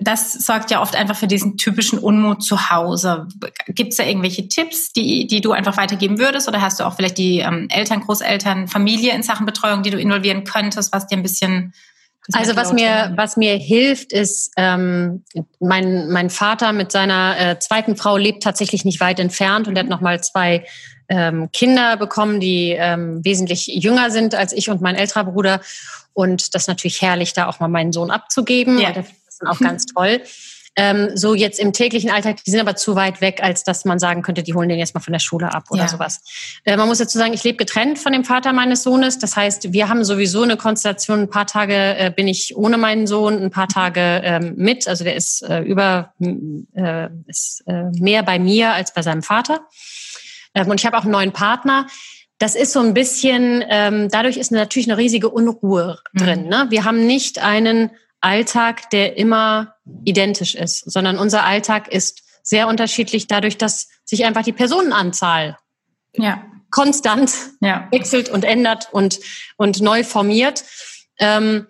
das 0.00 0.32
sorgt 0.32 0.70
ja 0.70 0.82
oft 0.82 0.96
einfach 0.96 1.16
für 1.16 1.28
diesen 1.28 1.56
typischen 1.56 1.98
Unmut 1.98 2.42
zu 2.42 2.70
Hause. 2.70 3.28
Gibt 3.68 3.92
es 3.92 3.96
da 3.96 4.04
irgendwelche 4.04 4.48
Tipps, 4.48 4.92
die, 4.92 5.26
die 5.26 5.40
du 5.40 5.52
einfach 5.52 5.76
weitergeben 5.76 6.18
würdest? 6.18 6.48
Oder 6.48 6.60
hast 6.60 6.80
du 6.80 6.84
auch 6.84 6.94
vielleicht 6.94 7.18
die 7.18 7.38
ähm, 7.38 7.68
Eltern, 7.70 8.00
Großeltern, 8.00 8.66
Familie 8.66 9.12
in 9.12 9.22
Sachen 9.22 9.46
Betreuung, 9.46 9.82
die 9.82 9.90
du 9.90 9.98
involvieren 9.98 10.44
könntest, 10.44 10.92
was 10.92 11.06
dir 11.06 11.16
ein 11.16 11.22
bisschen 11.22 11.72
also 12.34 12.56
was 12.56 12.74
mir, 12.74 13.12
was 13.16 13.38
mir 13.38 13.56
hilft, 13.56 14.12
ist, 14.12 14.52
ähm, 14.58 15.24
mein, 15.60 16.10
mein 16.10 16.28
Vater 16.28 16.74
mit 16.74 16.92
seiner 16.92 17.40
äh, 17.40 17.58
zweiten 17.58 17.96
Frau 17.96 18.18
lebt 18.18 18.42
tatsächlich 18.42 18.84
nicht 18.84 19.00
weit 19.00 19.18
entfernt 19.18 19.66
und 19.66 19.76
er 19.76 19.84
hat 19.84 19.88
nochmal 19.88 20.22
zwei 20.22 20.66
ähm, 21.08 21.50
Kinder 21.52 21.96
bekommen, 21.96 22.38
die 22.38 22.72
ähm, 22.72 23.24
wesentlich 23.24 23.66
jünger 23.68 24.10
sind 24.10 24.34
als 24.34 24.52
ich 24.52 24.68
und 24.68 24.82
mein 24.82 24.94
älterer 24.94 25.24
Bruder. 25.24 25.62
Und 26.12 26.54
das 26.54 26.64
ist 26.64 26.68
natürlich 26.68 27.00
herrlich, 27.00 27.32
da 27.32 27.46
auch 27.46 27.60
mal 27.60 27.68
meinen 27.68 27.92
Sohn 27.92 28.10
abzugeben. 28.10 28.78
Ja. 28.78 28.88
Und 28.88 29.06
sind 29.38 29.48
auch 29.48 29.58
ganz 29.58 29.86
toll. 29.86 30.22
Ähm, 30.80 31.16
so 31.16 31.34
jetzt 31.34 31.58
im 31.58 31.72
täglichen 31.72 32.08
Alltag, 32.08 32.36
die 32.44 32.52
sind 32.52 32.60
aber 32.60 32.76
zu 32.76 32.94
weit 32.94 33.20
weg, 33.20 33.40
als 33.42 33.64
dass 33.64 33.84
man 33.84 33.98
sagen 33.98 34.22
könnte, 34.22 34.44
die 34.44 34.54
holen 34.54 34.68
den 34.68 34.78
jetzt 34.78 34.94
mal 34.94 35.00
von 35.00 35.12
der 35.12 35.18
Schule 35.18 35.52
ab 35.52 35.64
oder 35.70 35.82
ja. 35.82 35.88
sowas. 35.88 36.20
Äh, 36.64 36.76
man 36.76 36.86
muss 36.86 36.98
dazu 36.98 37.18
sagen, 37.18 37.32
ich 37.32 37.42
lebe 37.42 37.56
getrennt 37.56 37.98
von 37.98 38.12
dem 38.12 38.24
Vater 38.24 38.52
meines 38.52 38.84
Sohnes. 38.84 39.18
Das 39.18 39.34
heißt, 39.34 39.72
wir 39.72 39.88
haben 39.88 40.04
sowieso 40.04 40.42
eine 40.42 40.56
Konstellation. 40.56 41.22
Ein 41.22 41.30
paar 41.30 41.48
Tage 41.48 41.74
äh, 41.74 42.12
bin 42.14 42.28
ich 42.28 42.56
ohne 42.56 42.78
meinen 42.78 43.08
Sohn, 43.08 43.42
ein 43.42 43.50
paar 43.50 43.66
Tage 43.66 44.20
ähm, 44.22 44.54
mit. 44.56 44.86
Also 44.86 45.02
der 45.02 45.16
ist 45.16 45.42
äh, 45.42 45.62
über 45.62 46.12
äh, 46.20 47.08
ist 47.26 47.64
äh, 47.66 47.90
mehr 47.98 48.22
bei 48.22 48.38
mir 48.38 48.72
als 48.72 48.94
bei 48.94 49.02
seinem 49.02 49.24
Vater. 49.24 49.66
Ähm, 50.54 50.68
und 50.70 50.78
ich 50.78 50.86
habe 50.86 50.96
auch 50.96 51.02
einen 51.02 51.10
neuen 51.10 51.32
Partner. 51.32 51.88
Das 52.38 52.54
ist 52.54 52.72
so 52.72 52.78
ein 52.78 52.94
bisschen, 52.94 53.64
ähm, 53.68 54.10
dadurch 54.12 54.36
ist 54.36 54.52
natürlich 54.52 54.88
eine 54.88 54.96
riesige 54.96 55.28
Unruhe 55.28 55.98
drin. 56.14 56.44
Mhm. 56.44 56.48
Ne? 56.48 56.66
Wir 56.70 56.84
haben 56.84 57.04
nicht 57.04 57.40
einen 57.40 57.90
Alltag, 58.20 58.90
der 58.90 59.16
immer 59.16 59.74
identisch 60.04 60.54
ist, 60.54 60.90
sondern 60.90 61.18
unser 61.18 61.44
Alltag 61.44 61.88
ist 61.88 62.22
sehr 62.42 62.68
unterschiedlich 62.68 63.26
dadurch, 63.26 63.58
dass 63.58 63.88
sich 64.04 64.24
einfach 64.24 64.42
die 64.42 64.52
Personenanzahl 64.52 65.58
ja. 66.14 66.44
konstant 66.70 67.32
ja. 67.60 67.86
wechselt 67.90 68.28
und 68.28 68.44
ändert 68.44 68.88
und, 68.92 69.20
und 69.56 69.80
neu 69.80 70.02
formiert. 70.02 70.64
Ähm, 71.18 71.66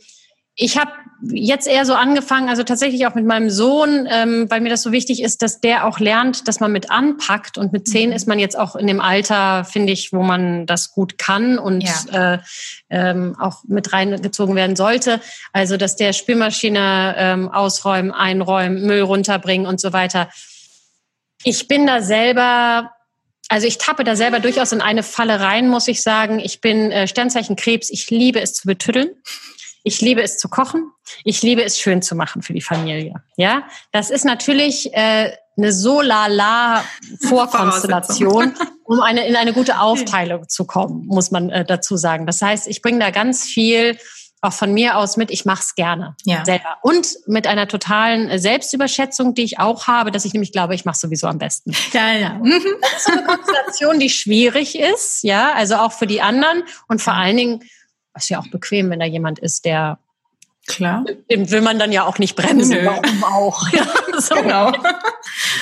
ich 0.54 0.78
habe 0.78 0.92
jetzt 1.22 1.66
eher 1.66 1.84
so 1.84 1.94
angefangen, 1.94 2.48
also 2.48 2.62
tatsächlich 2.62 3.06
auch 3.06 3.14
mit 3.14 3.24
meinem 3.24 3.50
Sohn, 3.50 4.08
ähm, 4.10 4.46
weil 4.48 4.60
mir 4.60 4.68
das 4.68 4.82
so 4.82 4.92
wichtig 4.92 5.22
ist, 5.22 5.42
dass 5.42 5.60
der 5.60 5.86
auch 5.86 5.98
lernt, 5.98 6.46
dass 6.46 6.60
man 6.60 6.70
mit 6.70 6.90
anpackt. 6.90 7.58
Und 7.58 7.72
mit 7.72 7.88
zehn 7.88 8.10
mhm. 8.10 8.16
ist 8.16 8.28
man 8.28 8.38
jetzt 8.38 8.58
auch 8.58 8.76
in 8.76 8.86
dem 8.86 9.00
Alter, 9.00 9.64
finde 9.64 9.92
ich, 9.92 10.12
wo 10.12 10.22
man 10.22 10.66
das 10.66 10.92
gut 10.92 11.18
kann 11.18 11.58
und 11.58 11.82
ja. 11.82 12.34
äh, 12.34 12.38
ähm, 12.90 13.36
auch 13.38 13.64
mit 13.66 13.92
reingezogen 13.92 14.54
werden 14.54 14.76
sollte. 14.76 15.20
Also, 15.52 15.76
dass 15.76 15.96
der 15.96 16.12
Spülmaschine 16.12 17.14
ähm, 17.16 17.48
ausräumen, 17.48 18.12
einräumen, 18.12 18.86
Müll 18.86 19.02
runterbringen 19.02 19.66
und 19.66 19.80
so 19.80 19.92
weiter. 19.92 20.28
Ich 21.42 21.68
bin 21.68 21.86
da 21.86 22.00
selber 22.00 22.92
also 23.50 23.66
ich 23.66 23.78
tappe 23.78 24.04
da 24.04 24.14
selber 24.14 24.40
durchaus 24.40 24.72
in 24.72 24.82
eine 24.82 25.02
Falle 25.02 25.40
rein, 25.40 25.68
muss 25.68 25.88
ich 25.88 26.02
sagen. 26.02 26.38
Ich 26.38 26.60
bin 26.60 26.92
äh, 26.92 27.08
Sternzeichen 27.08 27.56
Krebs. 27.56 27.88
Ich 27.88 28.10
liebe 28.10 28.40
es 28.40 28.52
zu 28.52 28.66
betüddeln. 28.66 29.10
Ich 29.84 30.00
liebe 30.00 30.22
es 30.22 30.38
zu 30.38 30.48
kochen. 30.48 30.90
Ich 31.24 31.42
liebe 31.42 31.62
es 31.64 31.78
schön 31.78 32.02
zu 32.02 32.14
machen 32.14 32.42
für 32.42 32.52
die 32.52 32.60
Familie. 32.60 33.22
Ja, 33.36 33.64
das 33.92 34.10
ist 34.10 34.24
natürlich 34.24 34.92
äh, 34.94 35.32
eine 35.56 35.72
so 35.72 36.00
lala 36.00 36.84
Vorkonstellation, 37.26 38.54
um 38.84 39.00
eine, 39.00 39.26
in 39.26 39.36
eine 39.36 39.52
gute 39.52 39.80
Aufteilung 39.80 40.48
zu 40.48 40.64
kommen, 40.64 41.06
muss 41.06 41.30
man 41.30 41.50
äh, 41.50 41.64
dazu 41.64 41.96
sagen. 41.96 42.26
Das 42.26 42.40
heißt, 42.40 42.68
ich 42.68 42.82
bringe 42.82 43.00
da 43.00 43.10
ganz 43.10 43.44
viel 43.44 43.98
auch 44.40 44.52
von 44.52 44.72
mir 44.72 44.96
aus 44.96 45.16
mit, 45.16 45.30
ich 45.30 45.44
mache 45.44 45.62
es 45.62 45.74
gerne 45.74 46.14
ja. 46.24 46.44
selber. 46.44 46.78
Und 46.82 47.16
mit 47.26 47.46
einer 47.46 47.66
totalen 47.66 48.38
Selbstüberschätzung, 48.38 49.34
die 49.34 49.42
ich 49.42 49.58
auch 49.58 49.88
habe, 49.88 50.12
dass 50.12 50.24
ich 50.24 50.32
nämlich 50.32 50.52
glaube, 50.52 50.74
ich 50.74 50.84
mache 50.84 50.96
sowieso 50.96 51.26
am 51.26 51.38
besten. 51.38 51.72
Ja, 51.92 52.12
ja. 52.12 52.40
Das 52.80 53.00
ist 53.00 53.10
eine 53.10 53.24
Konstellation, 53.24 53.98
die 53.98 54.10
schwierig 54.10 54.78
ist, 54.78 55.24
ja, 55.24 55.52
also 55.52 55.76
auch 55.76 55.92
für 55.92 56.06
die 56.06 56.20
anderen 56.20 56.62
und 56.86 57.02
vor 57.02 57.14
allen 57.14 57.36
Dingen, 57.36 57.64
ist 58.18 58.28
ja 58.28 58.38
auch 58.40 58.48
bequem, 58.48 58.90
wenn 58.90 59.00
da 59.00 59.06
jemand 59.06 59.38
ist, 59.38 59.64
der 59.64 59.98
Klar. 60.68 61.04
Dem 61.30 61.50
will 61.50 61.62
man 61.62 61.78
dann 61.78 61.92
ja 61.92 62.04
auch 62.04 62.18
nicht 62.18 62.36
bremsen. 62.36 62.76
Nö. 62.76 62.86
Warum 62.86 63.24
auch? 63.24 63.66
Ja, 63.72 63.86
so. 64.20 64.34
Genau. 64.34 64.70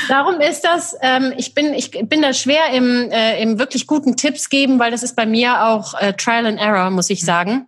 Darum 0.09 0.40
ist 0.40 0.62
das, 0.62 0.97
ähm, 1.01 1.33
ich, 1.37 1.55
bin, 1.55 1.73
ich 1.75 1.90
bin 1.90 2.23
da 2.23 2.33
schwer 2.33 2.71
im, 2.73 3.11
äh, 3.11 3.40
im 3.40 3.59
wirklich 3.59 3.87
guten 3.87 4.16
Tipps 4.16 4.51
geben, 4.51 4.79
weil 4.79 4.90
das 4.90 5.03
ist 5.03 5.14
bei 5.14 5.25
mir 5.25 5.66
auch 5.66 5.95
äh, 5.95 6.12
Trial 6.14 6.47
and 6.47 6.59
Error, 6.59 6.90
muss 6.90 7.09
ich 7.09 7.23
mhm. 7.23 7.27
sagen. 7.27 7.66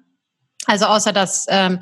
Also 0.67 0.87
außer 0.87 1.13
dass, 1.13 1.47
ähm, 1.49 1.79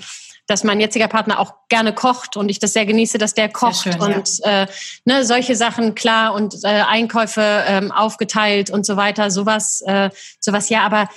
dass 0.46 0.62
mein 0.62 0.78
jetziger 0.78 1.08
Partner 1.08 1.40
auch 1.40 1.54
gerne 1.68 1.92
kocht 1.92 2.36
und 2.36 2.50
ich 2.50 2.58
das 2.58 2.72
sehr 2.72 2.86
genieße, 2.86 3.18
dass 3.18 3.34
der 3.34 3.48
kocht 3.48 3.82
schön, 3.82 4.00
und 4.00 4.38
ja. 4.38 4.62
äh, 4.62 4.66
ne, 5.04 5.24
solche 5.24 5.56
Sachen 5.56 5.94
klar 5.94 6.34
und 6.34 6.54
äh, 6.64 6.68
Einkäufe 6.68 7.64
ähm, 7.66 7.92
aufgeteilt 7.92 8.70
und 8.70 8.84
so 8.84 8.96
weiter, 8.96 9.30
sowas, 9.30 9.82
äh, 9.86 10.10
sowas 10.38 10.68
ja, 10.68 10.82
aber 10.82 11.08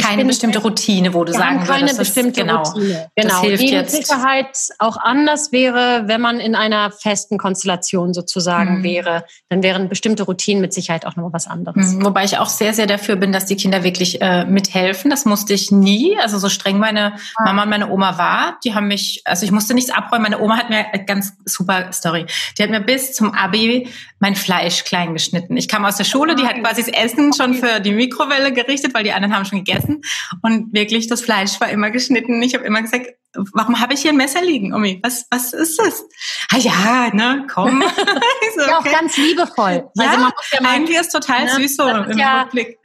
keine 0.00 0.24
bestimmte 0.24 0.58
Routine, 0.58 1.14
wo 1.14 1.24
du 1.24 1.32
sagen 1.32 1.60
würdest, 1.60 1.70
keine 1.70 1.94
bestimmte 1.94 2.40
genau, 2.42 2.62
Routine. 2.62 3.10
Genau, 3.16 3.40
hilft 3.40 3.62
die 3.62 3.76
mit 3.76 3.90
Sicherheit 3.90 4.56
auch 4.78 4.96
anders 4.96 5.52
wäre, 5.52 6.04
wenn 6.06 6.20
man 6.20 6.40
in 6.40 6.54
einer 6.54 6.90
festen 6.90 7.38
Konstellation 7.38 8.12
sozusagen 8.12 8.78
mhm. 8.78 8.82
wäre. 8.82 9.24
Dann 9.48 9.62
wären 9.62 9.88
bestimmte 9.88 10.24
Routinen 10.24 10.60
mit 10.60 10.74
Sicherheit 10.74 11.06
auch 11.06 11.16
noch 11.16 11.32
was 11.32 11.46
anderes. 11.46 11.94
Mhm. 11.94 12.04
Wobei 12.04 12.24
ich 12.24 12.38
auch 12.38 12.48
sehr, 12.48 12.74
sehr 12.74 12.86
dafür 12.86 13.16
bin, 13.16 13.32
dass 13.32 13.46
die 13.46 13.56
Kinder 13.56 13.82
wirklich 13.84 14.20
äh, 14.20 14.44
mithelfen. 14.44 15.10
Das 15.10 15.24
musste 15.24 15.54
ich 15.54 15.70
nie. 15.70 16.16
Also 16.20 16.38
so 16.38 16.48
streng 16.48 16.78
meine 16.78 17.14
ah. 17.36 17.44
Mama 17.44 17.62
und 17.62 17.70
meine 17.70 17.90
Oma 17.90 18.18
war, 18.18 18.58
die 18.64 18.74
haben 18.74 18.88
mich, 18.88 19.22
also 19.24 19.44
ich 19.44 19.52
musste 19.52 19.74
nichts 19.74 19.90
abräumen. 19.90 20.24
Meine 20.24 20.40
Oma 20.40 20.58
hat 20.58 20.68
mir 20.68 20.84
ganz 21.06 21.32
super 21.44 21.92
Story. 21.92 22.26
Die 22.58 22.62
hat 22.62 22.70
mir 22.70 22.80
bis 22.80 23.14
zum 23.14 23.32
Abi 23.32 23.88
mein 24.18 24.34
Fleisch 24.34 24.84
klein 24.84 25.14
geschnitten. 25.14 25.56
Ich 25.56 25.68
kam 25.68 25.84
aus 25.84 25.96
der 25.96 26.04
Schule, 26.04 26.34
die 26.34 26.46
hat 26.46 26.62
quasi 26.62 26.82
das 26.82 26.92
Essen 26.92 27.32
schon 27.32 27.54
für 27.54 27.80
die 27.80 27.92
Mikrowelle 27.92 28.52
gerichtet, 28.52 28.94
weil 28.94 29.04
die 29.04 29.12
anderen 29.12 29.34
haben 29.34 29.45
schon 29.46 29.64
gegessen. 29.64 30.02
Und 30.42 30.72
wirklich, 30.72 31.06
das 31.06 31.22
Fleisch 31.22 31.60
war 31.60 31.68
immer 31.70 31.90
geschnitten. 31.90 32.42
Ich 32.42 32.54
habe 32.54 32.64
immer 32.64 32.82
gesagt, 32.82 33.08
warum 33.52 33.80
habe 33.80 33.94
ich 33.94 34.02
hier 34.02 34.12
ein 34.12 34.16
Messer 34.16 34.42
liegen, 34.42 34.74
Omi? 34.74 35.00
Was, 35.02 35.26
was 35.30 35.52
ist 35.52 35.78
das? 35.78 36.04
Ah 36.52 36.58
ja, 36.58 37.10
ne, 37.12 37.46
komm. 37.52 37.82
so, 38.56 38.62
okay. 38.62 38.70
Ja, 38.70 38.78
auch 38.78 38.84
ganz 38.84 39.16
liebevoll. 39.16 39.88
Ja, 39.94 40.04
also 40.04 40.18
man 40.18 40.32
muss 40.34 40.50
ja 40.52 40.62
mal, 40.62 40.70
eigentlich 40.70 40.98
ist 40.98 41.10
total 41.10 41.44
ne, 41.44 41.50
süß 41.54 41.76
so 41.76 41.88
im 41.88 42.18
ja, 42.18 42.42
Rückblick. 42.42 42.78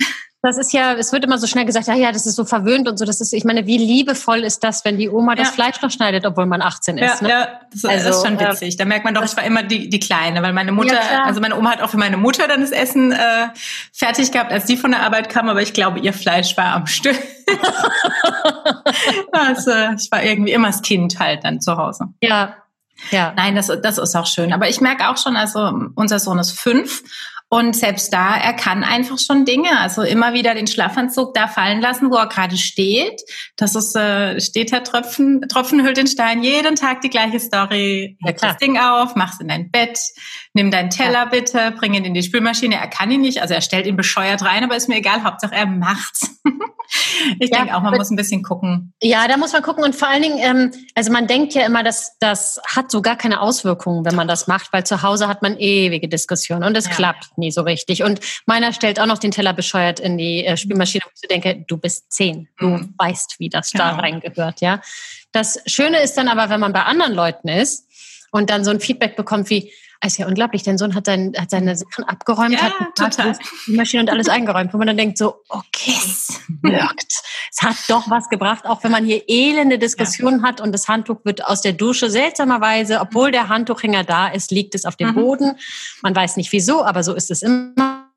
Das 0.43 0.57
ist 0.57 0.73
ja, 0.73 0.93
es 0.93 1.11
wird 1.13 1.23
immer 1.23 1.37
so 1.37 1.45
schnell 1.45 1.65
gesagt, 1.65 1.85
ja, 1.85 1.93
ja, 1.93 2.11
das 2.11 2.25
ist 2.25 2.35
so 2.35 2.45
verwöhnt 2.45 2.89
und 2.89 2.97
so. 2.97 3.05
Das 3.05 3.21
ist, 3.21 3.31
ich 3.31 3.43
meine, 3.43 3.67
wie 3.67 3.77
liebevoll 3.77 4.39
ist 4.39 4.63
das, 4.63 4.83
wenn 4.83 4.97
die 4.97 5.07
Oma 5.07 5.35
das 5.35 5.51
Fleisch 5.51 5.79
noch 5.81 5.91
schneidet, 5.91 6.25
obwohl 6.25 6.47
man 6.47 6.63
18 6.63 6.97
ist? 6.97 7.21
Ja, 7.21 7.27
ne? 7.27 7.29
ja 7.29 7.47
das 7.71 7.85
also, 7.85 8.09
ist 8.09 8.25
schon 8.25 8.39
witzig. 8.39 8.75
Da 8.75 8.85
merkt 8.85 9.05
man 9.05 9.13
doch, 9.13 9.23
ich 9.23 9.37
war 9.37 9.43
immer 9.43 9.61
die, 9.61 9.87
die 9.87 9.99
Kleine, 9.99 10.41
weil 10.41 10.51
meine 10.51 10.71
Mutter, 10.71 10.95
ja, 10.95 11.25
also 11.25 11.41
meine 11.41 11.55
Oma 11.55 11.71
hat 11.71 11.81
auch 11.83 11.91
für 11.91 11.97
meine 11.97 12.17
Mutter 12.17 12.47
dann 12.47 12.61
das 12.61 12.71
Essen 12.71 13.11
äh, 13.11 13.49
fertig 13.93 14.31
gehabt, 14.31 14.51
als 14.51 14.65
die 14.65 14.77
von 14.77 14.91
der 14.91 15.01
Arbeit 15.03 15.29
kam, 15.29 15.47
aber 15.47 15.61
ich 15.61 15.73
glaube, 15.73 15.99
ihr 15.99 16.13
Fleisch 16.13 16.57
war 16.57 16.73
am 16.73 16.87
Stück. 16.87 17.17
also, 19.31 19.71
ich 19.95 20.11
war 20.11 20.23
irgendwie 20.23 20.53
immer 20.53 20.67
das 20.67 20.81
Kind 20.81 21.19
halt 21.19 21.43
dann 21.43 21.61
zu 21.61 21.77
Hause. 21.77 22.05
Ja, 22.21 22.55
ja. 23.09 23.33
Nein, 23.35 23.55
das, 23.55 23.67
das 23.81 23.97
ist 23.97 24.15
auch 24.15 24.27
schön. 24.27 24.53
Aber 24.53 24.69
ich 24.69 24.81
merke 24.81 25.09
auch 25.09 25.17
schon, 25.17 25.35
also 25.35 25.71
unser 25.95 26.19
Sohn 26.19 26.39
ist 26.39 26.51
fünf 26.51 27.03
und 27.53 27.75
selbst 27.75 28.13
da, 28.13 28.37
er 28.37 28.53
kann 28.53 28.81
einfach 28.85 29.19
schon 29.19 29.43
Dinge. 29.43 29.77
Also 29.77 30.03
immer 30.03 30.31
wieder 30.33 30.55
den 30.55 30.67
Schlafanzug 30.67 31.33
da 31.33 31.47
fallen 31.49 31.81
lassen, 31.81 32.09
wo 32.09 32.15
er 32.15 32.27
gerade 32.27 32.55
steht. 32.55 33.21
Das 33.57 33.75
ist, 33.75 33.93
äh, 33.93 34.39
steht 34.39 34.71
Herr 34.71 34.85
Tröpfen, 34.85 35.41
Tropfen 35.49 35.83
hüllt 35.83 35.97
den 35.97 36.07
Stein, 36.07 36.43
jeden 36.43 36.77
Tag 36.77 37.01
die 37.01 37.09
gleiche 37.09 37.41
Story. 37.41 38.17
Ja, 38.21 38.31
das 38.31 38.55
Ding 38.55 38.77
auf, 38.77 39.15
mach's 39.15 39.41
in 39.41 39.49
dein 39.49 39.69
Bett, 39.69 39.99
nimm 40.53 40.71
deinen 40.71 40.89
Teller 40.89 41.13
ja. 41.13 41.25
bitte, 41.25 41.71
bring 41.71 41.93
ihn 41.93 42.05
in 42.05 42.13
die 42.13 42.23
Spülmaschine. 42.23 42.75
Er 42.75 42.87
kann 42.87 43.09
ihn 43.11 43.21
nicht, 43.21 43.41
also 43.41 43.53
er 43.53 43.61
stellt 43.61 43.85
ihn 43.85 43.95
bescheuert 43.95 44.43
rein, 44.43 44.63
aber 44.63 44.75
ist 44.75 44.89
mir 44.89 44.97
egal, 44.97 45.23
Hauptsache 45.23 45.55
er 45.55 45.65
macht's. 45.65 46.41
ich 47.39 47.49
ja, 47.49 47.59
denke 47.59 47.75
auch, 47.75 47.81
man 47.81 47.95
muss 47.95 48.09
ein 48.09 48.17
bisschen 48.17 48.43
gucken. 48.43 48.93
Ja, 49.01 49.27
da 49.27 49.37
muss 49.37 49.53
man 49.53 49.61
gucken 49.61 49.83
und 49.83 49.95
vor 49.95 50.09
allen 50.09 50.21
Dingen, 50.21 50.39
ähm, 50.39 50.71
also 50.93 51.11
man 51.11 51.27
denkt 51.27 51.53
ja 51.53 51.65
immer, 51.65 51.83
dass 51.83 52.17
das 52.19 52.59
hat 52.67 52.91
so 52.91 53.01
gar 53.01 53.15
keine 53.15 53.39
Auswirkungen, 53.39 54.03
wenn 54.03 54.15
man 54.15 54.27
das 54.27 54.47
macht, 54.47 54.73
weil 54.73 54.85
zu 54.85 55.01
Hause 55.01 55.27
hat 55.27 55.41
man 55.41 55.57
ewige 55.57 56.09
Diskussionen 56.09 56.63
und 56.63 56.75
es 56.75 56.89
klappt 56.89 57.37
nie 57.37 57.51
so 57.51 57.61
richtig. 57.61 58.03
Und 58.03 58.19
meiner 58.45 58.73
stellt 58.73 58.99
auch 58.99 59.05
noch 59.05 59.19
den 59.19 59.31
Teller 59.31 59.53
bescheuert 59.53 59.99
in 59.99 60.17
die 60.17 60.45
äh, 60.45 60.57
Spielmaschine, 60.57 61.03
wo 61.05 61.11
ich 61.13 61.27
denke, 61.29 61.63
du 61.67 61.77
bist 61.77 62.11
zehn, 62.11 62.49
du 62.59 62.67
mhm. 62.67 62.93
weißt, 62.97 63.39
wie 63.39 63.49
das 63.49 63.71
genau. 63.71 63.85
da 63.85 63.95
reingehört, 63.95 64.59
ja. 64.59 64.81
Das 65.31 65.61
Schöne 65.65 66.01
ist 66.01 66.17
dann 66.17 66.27
aber, 66.27 66.49
wenn 66.49 66.59
man 66.59 66.73
bei 66.73 66.83
anderen 66.83 67.13
Leuten 67.13 67.47
ist 67.47 67.87
und 68.31 68.49
dann 68.49 68.65
so 68.65 68.71
ein 68.71 68.81
Feedback 68.81 69.15
bekommt 69.15 69.49
wie, 69.49 69.71
ist 70.07 70.17
ja 70.17 70.27
unglaublich. 70.27 70.63
Dein 70.63 70.77
Sohn 70.77 70.95
hat, 70.95 71.05
sein, 71.05 71.33
hat 71.37 71.49
seine 71.49 71.75
Sachen 71.75 72.03
abgeräumt, 72.05 72.53
ja, 72.53 72.71
hat 72.99 73.39
die 73.67 73.75
Maschine 73.75 74.03
und 74.03 74.09
alles 74.09 74.29
eingeräumt, 74.29 74.73
wo 74.73 74.77
man 74.77 74.87
dann 74.87 74.97
denkt 74.97 75.17
so, 75.17 75.41
okay, 75.49 75.93
es 75.95 76.39
wirkt. 76.61 77.13
Es 77.51 77.61
hat 77.61 77.77
doch 77.87 78.09
was 78.09 78.29
gebracht, 78.29 78.65
auch 78.65 78.83
wenn 78.83 78.91
man 78.91 79.05
hier 79.05 79.23
elende 79.27 79.77
Diskussionen 79.77 80.41
ja. 80.41 80.47
hat 80.47 80.61
und 80.61 80.71
das 80.71 80.87
Handtuch 80.87 81.23
wird 81.25 81.45
aus 81.45 81.61
der 81.61 81.73
Dusche 81.73 82.09
seltsamerweise, 82.09 82.99
obwohl 83.01 83.31
der 83.31 83.49
Handtuchhänger 83.49 84.03
da 84.03 84.27
ist, 84.27 84.51
liegt 84.51 84.73
es 84.75 84.85
auf 84.85 84.95
dem 84.95 85.09
mhm. 85.09 85.15
Boden. 85.15 85.59
Man 86.01 86.15
weiß 86.15 86.37
nicht 86.37 86.51
wieso, 86.51 86.83
aber 86.83 87.03
so 87.03 87.13
ist 87.13 87.29
es 87.29 87.41
immer. 87.41 88.09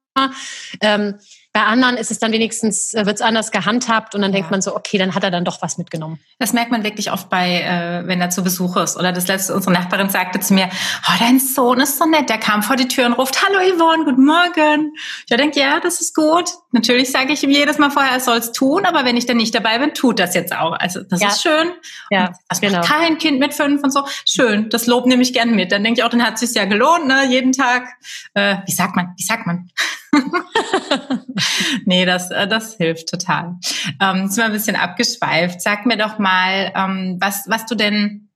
Ähm, 0.81 1.17
bei 1.55 1.63
anderen 1.63 1.97
ist 1.97 2.11
es 2.11 2.19
dann 2.19 2.33
wenigstens, 2.33 2.95
äh, 2.95 3.07
wird 3.07 3.15
es 3.15 3.23
anders 3.23 3.53
gehandhabt 3.53 4.17
und 4.17 4.23
dann 4.23 4.33
ja. 4.33 4.39
denkt 4.39 4.51
man 4.51 4.61
so, 4.61 4.75
okay, 4.75 4.99
dann 4.99 5.15
hat 5.15 5.23
er 5.23 5.31
dann 5.31 5.45
doch 5.45 5.63
was 5.63 5.79
mitgenommen. 5.79 6.19
Das 6.41 6.53
merkt 6.53 6.73
man 6.73 6.83
wirklich 6.83 7.13
oft 7.13 7.31
bei, 7.31 7.61
äh, 7.61 8.09
wenn 8.09 8.21
er 8.21 8.31
zu 8.31 8.43
Besuch 8.43 8.77
ist. 8.77 8.97
Oder 8.97 9.13
das 9.13 9.29
letzte, 9.29 9.55
unsere 9.55 9.73
Nachbarin 9.73 10.11
sagte 10.11 10.41
zu 10.41 10.53
mir, 10.53 10.69
oh, 11.09 11.13
dein 11.21 11.39
Sohn 11.39 11.79
ist 11.79 11.97
so 11.97 12.07
nett, 12.07 12.29
der 12.29 12.39
kam 12.39 12.65
vor 12.65 12.75
die 12.75 12.89
Tür 12.89 13.07
und 13.07 13.13
ruft, 13.13 13.41
hallo 13.47 13.61
Yvonne, 13.73 14.05
guten 14.05 14.25
Morgen. 14.25 14.95
Ich 15.29 15.37
denke, 15.37 15.61
ja, 15.61 15.79
das 15.79 16.01
ist 16.01 16.17
gut. 16.17 16.51
Natürlich 16.73 17.13
sage 17.13 17.33
ich 17.33 17.45
ihm 17.45 17.51
jedes 17.51 17.79
Mal 17.79 17.91
vorher, 17.91 18.11
er 18.11 18.21
soll 18.21 18.39
es 18.39 18.51
tun, 18.51 18.85
aber 18.85 19.05
wenn 19.05 19.17
ich 19.17 19.27
dann 19.27 19.37
nicht 19.37 19.55
dabei 19.55 19.79
bin, 19.79 19.95
tut 19.95 20.19
das 20.19 20.35
jetzt 20.35 20.57
auch. 20.57 20.73
Also 20.73 21.05
das 21.05 21.21
ja. 21.21 21.29
ist 21.29 21.41
schön. 21.41 21.71
Ja, 22.11 22.33
das 22.49 22.61
genau. 22.61 22.79
macht 22.79 22.89
kein 22.91 23.17
Kind 23.19 23.39
mit 23.39 23.55
fünf 23.55 23.81
und 23.85 23.93
so. 23.93 24.03
Schön, 24.27 24.71
das 24.71 24.89
Lob 24.89 25.07
nehme 25.07 25.23
ich 25.23 25.33
gern 25.33 25.55
mit. 25.55 25.71
Dann 25.71 25.85
denke 25.85 26.01
ich 26.01 26.05
auch, 26.05 26.11
dann 26.11 26.27
hat 26.27 26.35
es 26.35 26.41
sich 26.41 26.55
ja 26.55 26.65
gelohnt, 26.65 27.07
ne? 27.07 27.29
jeden 27.29 27.53
Tag. 27.53 27.87
Äh, 28.35 28.57
wie 28.67 28.73
sagt 28.73 28.97
man, 28.97 29.15
wie 29.17 29.23
sagt 29.23 29.47
man? 29.47 29.71
nee, 31.85 32.05
das, 32.05 32.31
äh, 32.31 32.47
das 32.47 32.77
hilft 32.77 33.09
total. 33.09 33.57
Ähm, 34.01 34.29
sind 34.29 34.37
wir 34.37 34.45
ein 34.47 34.53
bisschen 34.53 34.77
abgeschweift. 34.77 35.61
Sag 35.61 35.87
mir 35.87 35.97
doch 35.97 36.19
mal, 36.19 36.73
ähm, 36.75 37.17
was, 37.21 37.45
was 37.47 37.67
du 37.67 37.75
denn 37.75 38.31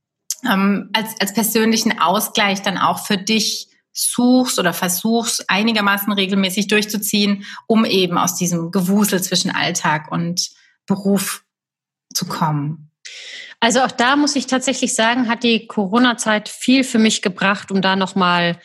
ähm, 0.49 0.91
als, 0.93 1.21
als 1.21 1.33
persönlichen 1.33 1.99
Ausgleich 2.01 2.62
dann 2.62 2.79
auch 2.79 3.05
für 3.05 3.17
dich 3.17 3.69
suchst 3.93 4.59
oder 4.59 4.73
versuchst 4.73 5.45
einigermaßen 5.49 6.12
regelmäßig 6.12 6.69
durchzuziehen, 6.69 7.45
um 7.67 7.85
eben 7.85 8.17
aus 8.17 8.37
diesem 8.37 8.71
Gewusel 8.71 9.23
zwischen 9.23 9.51
Alltag 9.51 10.12
und 10.12 10.51
Beruf 10.87 11.45
zu 12.14 12.27
kommen? 12.27 12.93
Also 13.61 13.81
auch 13.81 13.91
da 13.91 14.14
muss 14.14 14.37
ich 14.37 14.47
tatsächlich 14.47 14.95
sagen, 14.95 15.29
hat 15.29 15.43
die 15.43 15.67
Corona-Zeit 15.67 16.49
viel 16.49 16.85
für 16.85 17.01
mich 17.01 17.23
gebracht, 17.23 17.73
um 17.73 17.83
da 17.83 17.97
nochmal 17.97 18.53
mal 18.53 18.61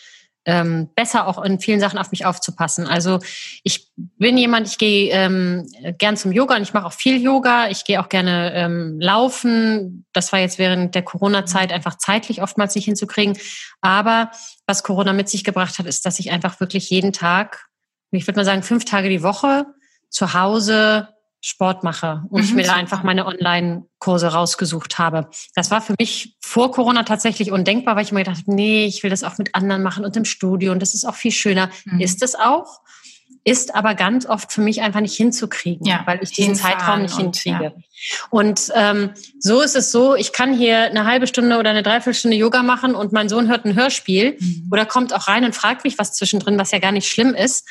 ähm, 0.45 0.89
besser 0.95 1.27
auch 1.27 1.41
in 1.43 1.59
vielen 1.59 1.79
Sachen 1.79 1.97
auf 1.97 2.11
mich 2.11 2.25
aufzupassen. 2.25 2.87
Also 2.87 3.19
ich 3.63 3.87
bin 3.95 4.37
jemand, 4.37 4.67
ich 4.67 4.77
gehe 4.77 5.11
ähm, 5.11 5.67
gern 5.97 6.17
zum 6.17 6.31
Yoga 6.31 6.55
und 6.55 6.63
ich 6.63 6.73
mache 6.73 6.85
auch 6.85 6.93
viel 6.93 7.21
Yoga. 7.21 7.69
Ich 7.69 7.85
gehe 7.85 8.01
auch 8.01 8.09
gerne 8.09 8.53
ähm, 8.53 8.99
laufen. 8.99 10.05
Das 10.13 10.31
war 10.33 10.39
jetzt 10.39 10.59
während 10.59 10.95
der 10.95 11.03
Corona-Zeit 11.03 11.71
einfach 11.71 11.97
zeitlich 11.97 12.41
oftmals 12.41 12.75
nicht 12.75 12.85
hinzukriegen. 12.85 13.37
Aber 13.81 14.31
was 14.67 14.83
Corona 14.83 15.13
mit 15.13 15.29
sich 15.29 15.43
gebracht 15.43 15.79
hat, 15.79 15.85
ist, 15.85 16.05
dass 16.05 16.19
ich 16.19 16.31
einfach 16.31 16.59
wirklich 16.59 16.89
jeden 16.89 17.13
Tag, 17.13 17.67
ich 18.11 18.27
würde 18.27 18.39
mal 18.39 18.45
sagen, 18.45 18.63
fünf 18.63 18.85
Tage 18.85 19.09
die 19.09 19.23
Woche 19.23 19.65
zu 20.09 20.33
Hause 20.33 21.09
Sport 21.45 21.83
mache 21.83 22.23
und 22.29 22.39
mhm, 22.39 22.47
ich 22.47 22.53
mir 22.53 22.63
da 22.63 22.73
einfach 22.73 23.03
meine 23.03 23.25
Online-Kurse 23.25 24.27
rausgesucht 24.27 24.97
habe. 24.97 25.27
Das 25.55 25.71
war 25.71 25.81
für 25.81 25.93
mich 25.99 26.37
vor 26.39 26.71
Corona 26.71 27.03
tatsächlich 27.03 27.51
undenkbar, 27.51 27.97
weil 27.97 28.05
ich 28.05 28.13
mir 28.13 28.23
gedacht 28.23 28.37
habe, 28.37 28.55
nee, 28.55 28.85
ich 28.85 29.03
will 29.03 29.09
das 29.09 29.25
auch 29.25 29.37
mit 29.37 29.53
anderen 29.53 29.83
machen 29.83 30.05
und 30.05 30.15
im 30.15 30.23
Studio 30.23 30.71
und 30.71 30.81
das 30.81 30.93
ist 30.93 31.03
auch 31.03 31.15
viel 31.15 31.33
schöner. 31.33 31.69
Mhm. 31.83 31.99
Ist 31.99 32.23
es 32.23 32.35
auch. 32.35 32.79
ist 33.43 33.75
aber 33.75 33.93
ganz 33.93 34.25
oft 34.25 34.53
für 34.53 34.61
mich 34.61 34.81
einfach 34.81 35.01
nicht 35.01 35.17
hinzukriegen, 35.17 35.85
ja, 35.85 36.03
weil 36.05 36.23
ich 36.23 36.31
diesen 36.31 36.55
Zeitraum 36.55 37.01
nicht 37.01 37.15
und, 37.15 37.35
hinkriege. 37.35 37.73
Ja. 37.75 37.83
Und 38.29 38.71
ähm, 38.73 39.09
so 39.37 39.59
ist 39.59 39.75
es 39.75 39.91
so, 39.91 40.15
ich 40.15 40.31
kann 40.31 40.57
hier 40.57 40.83
eine 40.83 41.03
halbe 41.03 41.27
Stunde 41.27 41.57
oder 41.57 41.71
eine 41.71 41.83
Dreiviertelstunde 41.83 42.37
Yoga 42.37 42.63
machen 42.63 42.95
und 42.95 43.11
mein 43.11 43.27
Sohn 43.27 43.49
hört 43.49 43.65
ein 43.65 43.75
Hörspiel 43.75 44.37
mhm. 44.39 44.69
oder 44.71 44.85
kommt 44.85 45.13
auch 45.13 45.27
rein 45.27 45.43
und 45.43 45.53
fragt 45.53 45.83
mich 45.83 45.99
was 45.99 46.13
zwischendrin, 46.13 46.57
was 46.57 46.71
ja 46.71 46.79
gar 46.79 46.93
nicht 46.93 47.09
schlimm 47.09 47.33
ist. 47.35 47.67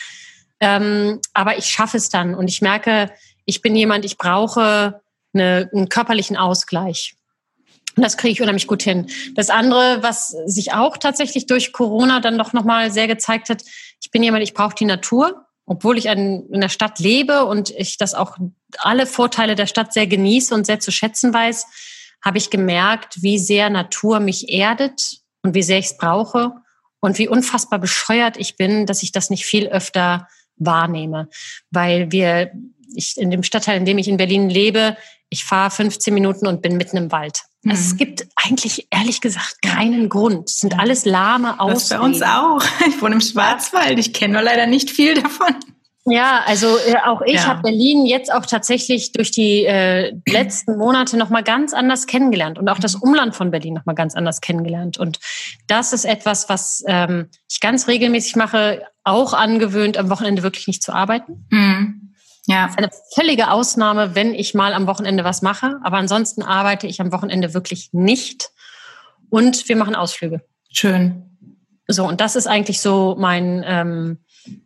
Ähm, 0.61 1.21
aber 1.33 1.57
ich 1.57 1.65
schaffe 1.65 1.97
es 1.97 2.11
dann 2.11 2.35
und 2.35 2.49
ich 2.49 2.61
merke, 2.61 3.11
ich 3.45 3.63
bin 3.63 3.75
jemand, 3.77 4.05
ich 4.05 4.19
brauche 4.19 5.01
eine, 5.35 5.71
einen 5.73 5.89
körperlichen 5.89 6.37
Ausgleich. 6.37 7.15
Und 7.97 8.03
das 8.03 8.17
kriege 8.17 8.33
ich 8.33 8.41
unheimlich 8.41 8.67
gut 8.67 8.83
hin. 8.83 9.09
Das 9.35 9.51
andere, 9.51 10.03
was 10.03 10.31
sich 10.47 10.73
auch 10.73 10.97
tatsächlich 10.97 11.47
durch 11.47 11.73
Corona 11.73 12.21
dann 12.21 12.39
doch 12.39 12.53
nochmal 12.53 12.91
sehr 12.91 13.07
gezeigt 13.07 13.51
hat, 13.51 13.63
ich 14.03 14.11
bin 14.11 14.23
jemand, 14.23 14.43
ich 14.43 14.55
brauche 14.55 14.75
die 14.75 14.87
Natur, 14.87 15.47
obwohl 15.67 15.99
ich 15.99 16.07
in 16.07 16.61
der 16.61 16.69
Stadt 16.69 16.99
lebe 16.99 17.45
und 17.45 17.71
ich 17.71 17.99
das 17.99 18.15
auch 18.15 18.37
alle 18.79 19.07
Vorteile 19.07 19.55
der 19.55 19.67
Stadt 19.67 19.93
sehr 19.93 20.07
genieße 20.07 20.55
und 20.55 20.67
sehr 20.67 20.81
zu 20.81 20.91
schätzen 20.91 21.35
weiß, 21.35 21.67
habe 22.25 22.39
ich 22.39 22.51
gemerkt, 22.51 23.23
wie 23.23 23.39
sehr 23.39 23.69
Natur 23.69 24.21
mich 24.21 24.49
erdet 24.49 25.19
und 25.43 25.55
wie 25.55 25.63
sehr 25.63 25.79
ich 25.79 25.87
es 25.87 25.97
brauche 25.97 26.53
und 27.01 27.19
wie 27.19 27.29
unfassbar 27.29 27.79
bescheuert 27.79 28.37
ich 28.37 28.57
bin, 28.57 28.87
dass 28.87 29.03
ich 29.03 29.13
das 29.13 29.29
nicht 29.29 29.45
viel 29.45 29.69
öfter 29.69 30.29
wahrnehme, 30.57 31.29
weil 31.71 32.11
wir 32.13 32.53
ich 32.95 33.17
in 33.17 33.31
dem 33.31 33.43
Stadtteil, 33.43 33.79
in 33.79 33.85
dem 33.85 33.99
ich 33.99 34.09
in 34.09 34.17
Berlin 34.17 34.49
lebe, 34.49 34.97
ich 35.29 35.45
fahre 35.45 35.71
15 35.71 36.13
Minuten 36.13 36.47
und 36.47 36.63
bin 36.63 36.77
mitten 36.77 36.97
im 36.97 37.11
Wald. 37.11 37.43
Also 37.67 37.81
es 37.81 37.93
mhm. 37.93 37.97
gibt 37.99 38.27
eigentlich 38.37 38.89
ehrlich 38.91 39.21
gesagt 39.21 39.63
keinen 39.63 40.09
Grund. 40.09 40.51
Es 40.51 40.59
sind 40.59 40.79
alles 40.79 41.05
lahme 41.05 41.61
Ausreden. 41.61 41.79
Das 41.79 41.89
bei 41.89 42.01
uns 42.01 42.23
auch. 42.23 42.63
Ich 42.89 43.01
wohne 43.01 43.15
im 43.15 43.21
Schwarzwald. 43.21 43.99
Ich 43.99 44.13
kenne 44.13 44.35
nur 44.35 44.43
leider 44.43 44.67
nicht 44.67 44.91
viel 44.91 45.15
davon. 45.15 45.55
Ja, 46.05 46.43
also 46.47 46.67
äh, 46.79 46.97
auch 47.05 47.23
ich 47.23 47.35
ja. 47.35 47.47
habe 47.47 47.63
Berlin 47.63 48.05
jetzt 48.07 48.33
auch 48.33 48.45
tatsächlich 48.45 49.13
durch 49.13 49.31
die 49.31 49.65
äh, 49.65 50.13
letzten 50.27 50.77
Monate 50.77 51.17
noch 51.17 51.31
mal 51.31 51.45
ganz 51.45 51.73
anders 51.73 52.07
kennengelernt 52.07 52.59
und 52.59 52.69
auch 52.69 52.81
das 52.81 52.97
Umland 52.97 53.37
von 53.37 53.53
Berlin 53.53 53.75
noch 53.75 53.87
mal 53.87 53.93
ganz 53.93 54.17
anders 54.17 54.41
kennengelernt. 54.41 54.99
Und 54.99 55.21
das 55.69 55.93
ist 55.93 56.05
etwas, 56.05 56.49
was 56.49 56.83
ähm, 56.89 57.29
ich 57.49 57.61
ganz 57.61 57.87
regelmäßig 57.87 58.35
mache, 58.35 58.83
auch 59.05 59.33
angewöhnt, 59.33 59.97
am 59.97 60.11
Wochenende 60.11 60.43
wirklich 60.43 60.67
nicht 60.67 60.83
zu 60.83 60.93
arbeiten. 60.93 61.47
Mhm. 61.51 62.02
Ja. 62.47 62.67
Das 62.67 62.73
ist 62.73 62.79
eine 62.79 62.91
völlige 63.15 63.51
Ausnahme, 63.51 64.15
wenn 64.15 64.35
ich 64.35 64.55
mal 64.55 64.75
am 64.75 64.87
Wochenende 64.87 65.25
was 65.25 65.43
mache. 65.43 65.79
Aber 65.83 65.99
ansonsten 65.99 66.43
arbeite 66.43 66.87
ich 66.87 67.01
am 67.01 67.13
Wochenende 67.13 67.55
wirklich 67.55 67.91
nicht. 67.93 68.51
Und 69.31 69.69
wir 69.69 69.77
machen 69.77 69.95
Ausflüge. 69.95 70.43
Schön. 70.71 71.39
So, 71.89 72.07
und 72.07 72.21
das 72.21 72.37
ist 72.37 72.47
eigentlich 72.47 72.81
so 72.81 73.17
mein 73.19 73.65
ähm, 73.67 74.19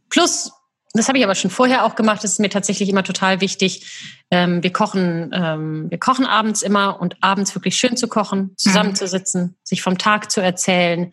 Plus. 0.08 0.52
Das 0.92 1.08
habe 1.08 1.18
ich 1.18 1.24
aber 1.24 1.34
schon 1.34 1.50
vorher 1.50 1.84
auch 1.84 1.94
gemacht. 1.94 2.24
Das 2.24 2.32
ist 2.32 2.40
mir 2.40 2.48
tatsächlich 2.48 2.88
immer 2.88 3.04
total 3.04 3.40
wichtig. 3.40 4.22
Ähm, 4.30 4.62
wir 4.62 4.72
kochen, 4.72 5.30
ähm, 5.34 5.90
wir 5.90 5.98
kochen 5.98 6.24
abends 6.24 6.62
immer 6.62 7.00
und 7.00 7.16
abends 7.20 7.54
wirklich 7.54 7.76
schön 7.76 7.96
zu 7.96 8.08
kochen, 8.08 8.54
zusammenzusitzen, 8.56 9.42
mhm. 9.42 9.54
sich 9.62 9.82
vom 9.82 9.98
Tag 9.98 10.30
zu 10.30 10.40
erzählen. 10.40 11.12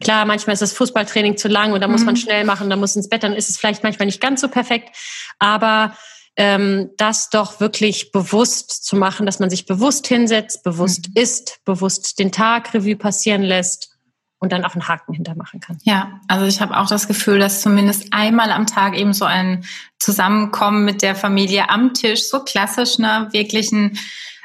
Klar, 0.00 0.24
manchmal 0.24 0.54
ist 0.54 0.62
das 0.62 0.72
Fußballtraining 0.72 1.36
zu 1.36 1.48
lang 1.48 1.72
und 1.72 1.80
da 1.80 1.88
muss 1.88 2.04
man 2.04 2.14
mhm. 2.14 2.18
schnell 2.18 2.44
machen, 2.44 2.70
da 2.70 2.76
muss 2.76 2.96
ins 2.96 3.08
Bett, 3.08 3.22
dann 3.22 3.34
ist 3.34 3.48
es 3.48 3.58
vielleicht 3.58 3.82
manchmal 3.82 4.06
nicht 4.06 4.20
ganz 4.20 4.40
so 4.40 4.48
perfekt. 4.48 4.96
Aber 5.38 5.96
ähm, 6.36 6.90
das 6.96 7.30
doch 7.30 7.58
wirklich 7.58 8.12
bewusst 8.12 8.84
zu 8.84 8.96
machen, 8.96 9.26
dass 9.26 9.40
man 9.40 9.50
sich 9.50 9.66
bewusst 9.66 10.06
hinsetzt, 10.06 10.62
bewusst 10.62 11.08
mhm. 11.08 11.20
isst, 11.20 11.60
bewusst 11.64 12.18
den 12.20 12.30
Tag 12.30 12.72
Revue 12.74 12.96
passieren 12.96 13.42
lässt 13.42 13.98
und 14.38 14.52
dann 14.52 14.64
auch 14.64 14.74
einen 14.74 14.86
Haken 14.86 15.14
hintermachen 15.14 15.58
kann. 15.58 15.78
Ja, 15.82 16.20
also 16.28 16.46
ich 16.46 16.60
habe 16.60 16.76
auch 16.76 16.86
das 16.86 17.08
Gefühl, 17.08 17.40
dass 17.40 17.60
zumindest 17.60 18.12
einmal 18.12 18.52
am 18.52 18.66
Tag 18.66 18.96
eben 18.96 19.12
so 19.12 19.24
ein 19.24 19.64
Zusammenkommen 19.98 20.84
mit 20.84 21.02
der 21.02 21.16
Familie 21.16 21.70
am 21.70 21.92
Tisch, 21.92 22.28
so 22.28 22.44
klassisch, 22.44 22.98
ne, 22.98 23.28
wirklich 23.32 23.72
ein 23.72 23.98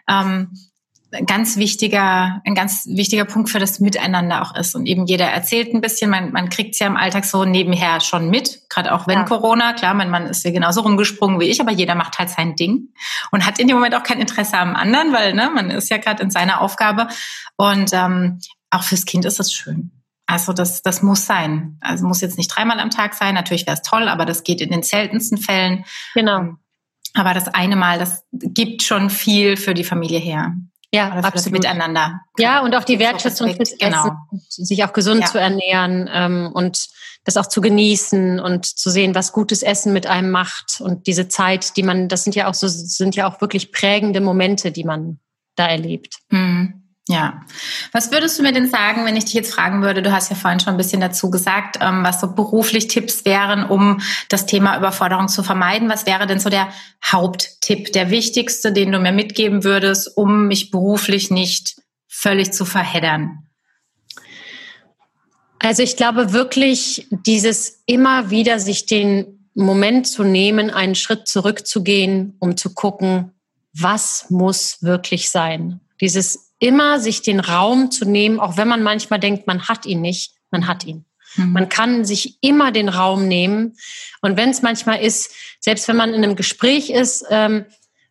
ähm, 0.07 0.49
ganz 1.25 1.57
wichtiger, 1.57 2.41
ein 2.45 2.55
ganz 2.55 2.85
wichtiger 2.87 3.25
Punkt 3.25 3.49
für 3.49 3.59
das 3.59 3.79
Miteinander 3.79 4.41
auch 4.41 4.55
ist. 4.55 4.75
Und 4.75 4.85
eben 4.85 5.05
jeder 5.05 5.25
erzählt 5.25 5.73
ein 5.73 5.81
bisschen, 5.81 6.09
man, 6.09 6.31
man 6.31 6.49
kriegt 6.49 6.73
es 6.73 6.79
ja 6.79 6.87
im 6.87 6.97
Alltag 6.97 7.25
so 7.25 7.45
nebenher 7.45 8.01
schon 8.01 8.29
mit, 8.29 8.61
gerade 8.69 8.93
auch 8.93 9.07
wenn 9.07 9.19
ja. 9.19 9.23
Corona, 9.25 9.73
klar, 9.73 9.93
mein 9.93 10.09
Mann 10.09 10.25
ist 10.25 10.43
ja 10.43 10.51
genauso 10.51 10.81
rumgesprungen 10.81 11.39
wie 11.39 11.45
ich, 11.45 11.61
aber 11.61 11.71
jeder 11.71 11.95
macht 11.95 12.19
halt 12.19 12.29
sein 12.29 12.55
Ding 12.55 12.89
und 13.31 13.45
hat 13.45 13.59
in 13.59 13.67
dem 13.67 13.77
Moment 13.77 13.95
auch 13.95 14.03
kein 14.03 14.19
Interesse 14.19 14.57
am 14.57 14.75
anderen, 14.75 15.13
weil 15.13 15.33
ne, 15.33 15.51
man 15.53 15.69
ist 15.69 15.89
ja 15.89 15.97
gerade 15.97 16.23
in 16.23 16.31
seiner 16.31 16.61
Aufgabe. 16.61 17.07
Und 17.57 17.91
ähm, 17.93 18.39
auch 18.71 18.83
fürs 18.83 19.05
Kind 19.05 19.25
ist 19.25 19.39
es 19.39 19.53
schön. 19.53 19.91
Also 20.25 20.53
das, 20.53 20.81
das 20.81 21.01
muss 21.03 21.25
sein. 21.25 21.77
Also 21.81 22.07
muss 22.07 22.21
jetzt 22.21 22.37
nicht 22.37 22.47
dreimal 22.47 22.79
am 22.79 22.89
Tag 22.89 23.13
sein. 23.13 23.35
Natürlich 23.35 23.67
wäre 23.67 23.75
es 23.75 23.81
toll, 23.81 24.07
aber 24.07 24.25
das 24.25 24.43
geht 24.43 24.61
in 24.61 24.71
den 24.71 24.83
seltensten 24.83 25.37
Fällen. 25.37 25.85
Genau. 26.13 26.55
Aber 27.13 27.33
das 27.33 27.47
eine 27.49 27.75
Mal, 27.75 27.99
das 27.99 28.25
gibt 28.31 28.81
schon 28.81 29.09
viel 29.09 29.57
für 29.57 29.73
die 29.73 29.83
Familie 29.83 30.19
her. 30.19 30.55
Ja, 30.93 31.09
absolut. 31.09 31.53
miteinander. 31.53 32.21
Ja, 32.37 32.61
und 32.61 32.75
auch 32.75 32.83
die 32.83 32.99
Wertschätzung 32.99 33.55
fürs 33.55 33.75
genau. 33.77 34.05
Essen, 34.05 34.65
sich 34.65 34.83
auch 34.83 34.93
gesund 34.93 35.21
ja. 35.21 35.27
zu 35.27 35.39
ernähren 35.39 36.07
ähm, 36.13 36.51
und 36.53 36.87
das 37.23 37.35
auch 37.37 37.47
zu 37.47 37.61
genießen 37.61 38.39
und 38.39 38.65
zu 38.65 38.91
sehen, 38.91 39.15
was 39.15 39.31
gutes 39.31 39.63
Essen 39.63 39.91
mit 39.91 40.05
einem 40.05 40.29
macht 40.29 40.81
und 40.81 41.07
diese 41.07 41.27
Zeit, 41.29 41.77
die 41.77 41.83
man, 41.83 42.09
das 42.09 42.23
sind 42.23 42.35
ja 42.35 42.47
auch 42.47 42.53
so, 42.53 42.67
sind 42.67 43.15
ja 43.15 43.27
auch 43.27 43.41
wirklich 43.41 43.71
prägende 43.71 44.21
Momente, 44.21 44.71
die 44.71 44.83
man 44.83 45.19
da 45.55 45.67
erlebt. 45.67 46.17
Mhm. 46.29 46.82
Ja. 47.09 47.41
Was 47.91 48.11
würdest 48.11 48.39
du 48.39 48.43
mir 48.43 48.53
denn 48.53 48.69
sagen, 48.69 49.05
wenn 49.05 49.17
ich 49.17 49.25
dich 49.25 49.33
jetzt 49.33 49.53
fragen 49.53 49.81
würde, 49.81 50.01
du 50.01 50.13
hast 50.13 50.29
ja 50.29 50.37
vorhin 50.37 50.61
schon 50.61 50.75
ein 50.75 50.77
bisschen 50.77 51.01
dazu 51.01 51.29
gesagt, 51.29 51.77
ähm, 51.81 52.01
was 52.03 52.21
so 52.21 52.33
beruflich 52.33 52.87
Tipps 52.87 53.25
wären, 53.25 53.65
um 53.65 53.99
das 54.29 54.45
Thema 54.45 54.77
Überforderung 54.77 55.27
zu 55.27 55.43
vermeiden. 55.43 55.89
Was 55.89 56.05
wäre 56.05 56.27
denn 56.27 56.39
so 56.39 56.49
der 56.49 56.69
Haupttipp, 57.05 57.91
der 57.91 58.09
wichtigste, 58.09 58.71
den 58.71 58.93
du 58.93 58.99
mir 58.99 59.11
mitgeben 59.11 59.65
würdest, 59.65 60.15
um 60.15 60.47
mich 60.47 60.71
beruflich 60.71 61.29
nicht 61.29 61.75
völlig 62.07 62.53
zu 62.53 62.63
verheddern? 62.63 63.47
Also 65.59 65.83
ich 65.83 65.97
glaube 65.97 66.31
wirklich, 66.31 67.07
dieses 67.09 67.83
immer 67.85 68.29
wieder 68.29 68.59
sich 68.59 68.85
den 68.85 69.49
Moment 69.55 70.07
zu 70.07 70.23
nehmen, 70.23 70.69
einen 70.69 70.95
Schritt 70.95 71.27
zurückzugehen, 71.27 72.35
um 72.39 72.55
zu 72.55 72.73
gucken, 72.73 73.33
was 73.73 74.27
muss 74.29 74.77
wirklich 74.81 75.29
sein. 75.29 75.81
Dieses 76.01 76.52
immer 76.63 76.97
sich 77.01 77.21
den 77.21 77.41
Raum 77.41 77.91
zu 77.91 78.05
nehmen, 78.05 78.39
auch 78.39 78.55
wenn 78.55 78.69
man 78.69 78.83
manchmal 78.83 79.19
denkt, 79.19 79.47
man 79.47 79.67
hat 79.67 79.85
ihn 79.85 79.99
nicht, 79.99 80.31
man 80.49 80.65
hat 80.65 80.85
ihn. 80.85 81.03
Mhm. 81.35 81.51
Man 81.51 81.67
kann 81.67 82.05
sich 82.05 82.37
immer 82.39 82.71
den 82.71 82.87
Raum 82.87 83.27
nehmen. 83.27 83.75
Und 84.21 84.37
wenn 84.37 84.49
es 84.49 84.61
manchmal 84.61 85.01
ist, 85.01 85.31
selbst 85.59 85.89
wenn 85.89 85.97
man 85.97 86.13
in 86.13 86.23
einem 86.23 86.37
Gespräch 86.37 86.89
ist, 86.89 87.25
ähm, 87.29 87.65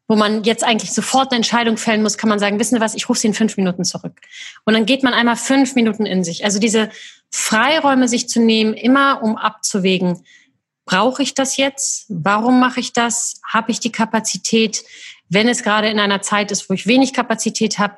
wo 0.06 0.16
man 0.16 0.44
jetzt 0.44 0.64
eigentlich 0.64 0.92
sofort 0.92 1.30
eine 1.30 1.36
Entscheidung 1.36 1.78
fällen 1.78 2.02
muss, 2.02 2.18
kann 2.18 2.28
man 2.28 2.38
sagen, 2.38 2.58
wissen 2.58 2.74
Sie 2.74 2.80
was, 2.82 2.94
ich 2.94 3.08
rufe 3.08 3.20
Sie 3.20 3.28
in 3.28 3.32
fünf 3.32 3.56
Minuten 3.56 3.84
zurück. 3.84 4.20
Und 4.66 4.74
dann 4.74 4.84
geht 4.84 5.02
man 5.02 5.14
einmal 5.14 5.36
fünf 5.36 5.74
Minuten 5.74 6.04
in 6.04 6.22
sich. 6.22 6.44
Also 6.44 6.58
diese 6.58 6.90
Freiräume 7.30 8.06
sich 8.06 8.28
zu 8.28 8.38
nehmen, 8.38 8.74
immer 8.74 9.22
um 9.22 9.38
abzuwägen, 9.38 10.26
brauche 10.84 11.22
ich 11.22 11.32
das 11.32 11.56
jetzt? 11.56 12.04
Warum 12.10 12.60
mache 12.60 12.80
ich 12.80 12.92
das? 12.92 13.40
Habe 13.48 13.70
ich 13.70 13.80
die 13.80 13.92
Kapazität? 13.92 14.84
Wenn 15.30 15.48
es 15.48 15.62
gerade 15.62 15.88
in 15.88 15.98
einer 15.98 16.20
Zeit 16.20 16.50
ist, 16.50 16.68
wo 16.68 16.74
ich 16.74 16.86
wenig 16.86 17.14
Kapazität 17.14 17.78
habe, 17.78 17.96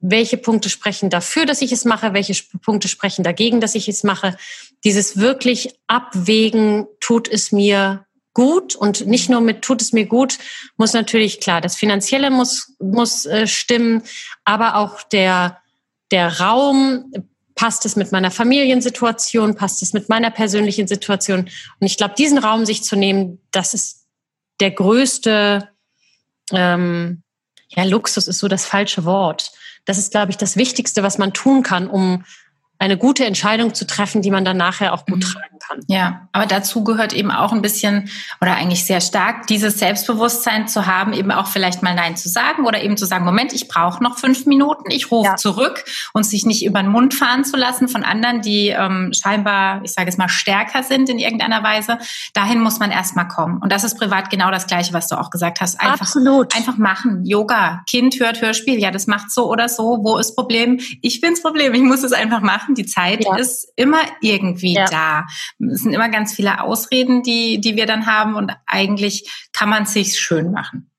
welche 0.00 0.36
Punkte 0.36 0.68
sprechen 0.68 1.10
dafür, 1.10 1.46
dass 1.46 1.62
ich 1.62 1.72
es 1.72 1.84
mache, 1.84 2.12
welche 2.12 2.34
Punkte 2.58 2.88
sprechen 2.88 3.22
dagegen, 3.24 3.60
dass 3.60 3.74
ich 3.74 3.88
es 3.88 4.04
mache. 4.04 4.36
Dieses 4.84 5.16
wirklich 5.16 5.78
Abwägen, 5.86 6.86
tut 7.00 7.28
es 7.28 7.52
mir 7.52 8.04
gut 8.34 8.74
und 8.74 9.06
nicht 9.06 9.30
nur 9.30 9.40
mit 9.40 9.62
tut 9.62 9.80
es 9.80 9.92
mir 9.92 10.06
gut, 10.06 10.38
muss 10.76 10.92
natürlich 10.92 11.40
klar, 11.40 11.60
das 11.60 11.76
Finanzielle 11.76 12.30
muss, 12.30 12.74
muss 12.80 13.24
äh, 13.26 13.46
stimmen, 13.46 14.02
aber 14.44 14.76
auch 14.76 15.02
der, 15.04 15.58
der 16.10 16.40
Raum, 16.40 17.12
passt 17.54 17.86
es 17.86 17.96
mit 17.96 18.12
meiner 18.12 18.30
Familiensituation, 18.30 19.54
passt 19.54 19.82
es 19.82 19.92
mit 19.92 20.08
meiner 20.08 20.30
persönlichen 20.30 20.88
Situation. 20.88 21.40
Und 21.80 21.86
ich 21.86 21.96
glaube, 21.96 22.14
diesen 22.16 22.38
Raum 22.38 22.66
sich 22.66 22.82
zu 22.82 22.96
nehmen, 22.96 23.40
das 23.52 23.74
ist 23.74 24.06
der 24.60 24.70
größte, 24.70 25.68
ähm, 26.52 27.22
ja, 27.68 27.84
Luxus 27.84 28.28
ist 28.28 28.38
so 28.38 28.48
das 28.48 28.66
falsche 28.66 29.04
Wort. 29.04 29.52
Das 29.84 29.98
ist, 29.98 30.10
glaube 30.10 30.30
ich, 30.30 30.36
das 30.36 30.56
Wichtigste, 30.56 31.02
was 31.02 31.18
man 31.18 31.32
tun 31.32 31.62
kann, 31.62 31.88
um 31.88 32.24
eine 32.78 32.96
gute 32.96 33.24
Entscheidung 33.24 33.74
zu 33.74 33.86
treffen, 33.86 34.22
die 34.22 34.30
man 34.30 34.44
dann 34.44 34.56
nachher 34.56 34.92
auch 34.92 35.06
gut 35.06 35.16
mhm. 35.16 35.20
tragen 35.20 35.53
kann. 35.66 35.80
Ja, 35.86 36.28
aber 36.32 36.46
dazu 36.46 36.84
gehört 36.84 37.12
eben 37.12 37.30
auch 37.30 37.52
ein 37.52 37.62
bisschen 37.62 38.08
oder 38.40 38.56
eigentlich 38.56 38.84
sehr 38.84 39.00
stark 39.00 39.46
dieses 39.46 39.78
Selbstbewusstsein 39.78 40.68
zu 40.68 40.86
haben, 40.86 41.12
eben 41.12 41.30
auch 41.30 41.46
vielleicht 41.46 41.82
mal 41.82 41.94
Nein 41.94 42.16
zu 42.16 42.28
sagen 42.28 42.66
oder 42.66 42.82
eben 42.82 42.96
zu 42.96 43.06
sagen, 43.06 43.24
Moment, 43.24 43.52
ich 43.52 43.68
brauche 43.68 44.02
noch 44.02 44.18
fünf 44.18 44.46
Minuten, 44.46 44.90
ich 44.90 45.10
rufe 45.10 45.30
ja. 45.30 45.36
zurück 45.36 45.84
und 46.12 46.24
sich 46.24 46.44
nicht 46.44 46.64
über 46.64 46.80
den 46.80 46.90
Mund 46.90 47.14
fahren 47.14 47.44
zu 47.44 47.56
lassen 47.56 47.88
von 47.88 48.02
anderen, 48.04 48.40
die 48.40 48.68
ähm, 48.68 49.12
scheinbar, 49.12 49.82
ich 49.84 49.92
sage 49.92 50.08
es 50.08 50.16
mal, 50.16 50.28
stärker 50.28 50.82
sind 50.82 51.08
in 51.08 51.18
irgendeiner 51.18 51.62
Weise. 51.62 51.98
Dahin 52.32 52.60
muss 52.60 52.78
man 52.78 52.90
erstmal 52.90 53.28
kommen. 53.28 53.58
Und 53.58 53.72
das 53.72 53.84
ist 53.84 53.98
privat 53.98 54.30
genau 54.30 54.50
das 54.50 54.66
Gleiche, 54.66 54.92
was 54.92 55.08
du 55.08 55.18
auch 55.18 55.30
gesagt 55.30 55.60
hast. 55.60 55.80
Einfach, 55.80 56.02
Absolut. 56.02 56.54
Einfach 56.54 56.76
machen. 56.76 57.24
Yoga, 57.24 57.82
Kind 57.88 58.18
hört 58.20 58.40
Hörspiel, 58.40 58.78
ja, 58.78 58.90
das 58.90 59.06
macht 59.06 59.30
so 59.30 59.50
oder 59.50 59.68
so. 59.68 59.98
Wo 60.02 60.18
ist 60.18 60.34
Problem? 60.34 60.80
Ich 61.02 61.20
bin's 61.20 61.42
Problem. 61.42 61.74
Ich 61.74 61.82
muss 61.82 62.02
es 62.02 62.12
einfach 62.12 62.40
machen. 62.40 62.74
Die 62.74 62.86
Zeit 62.86 63.24
ja. 63.24 63.36
ist 63.36 63.72
immer 63.76 64.00
irgendwie 64.20 64.74
ja. 64.74 64.86
da. 64.86 65.26
Es 65.58 65.82
sind 65.82 65.92
immer 65.92 66.08
ganz 66.08 66.34
viele 66.34 66.60
Ausreden, 66.62 67.22
die, 67.22 67.60
die 67.60 67.76
wir 67.76 67.86
dann 67.86 68.06
haben 68.06 68.34
und 68.34 68.52
eigentlich 68.66 69.48
kann 69.52 69.68
man 69.68 69.84
es 69.84 69.92
sich 69.92 70.18
schön 70.18 70.50
machen. 70.50 70.90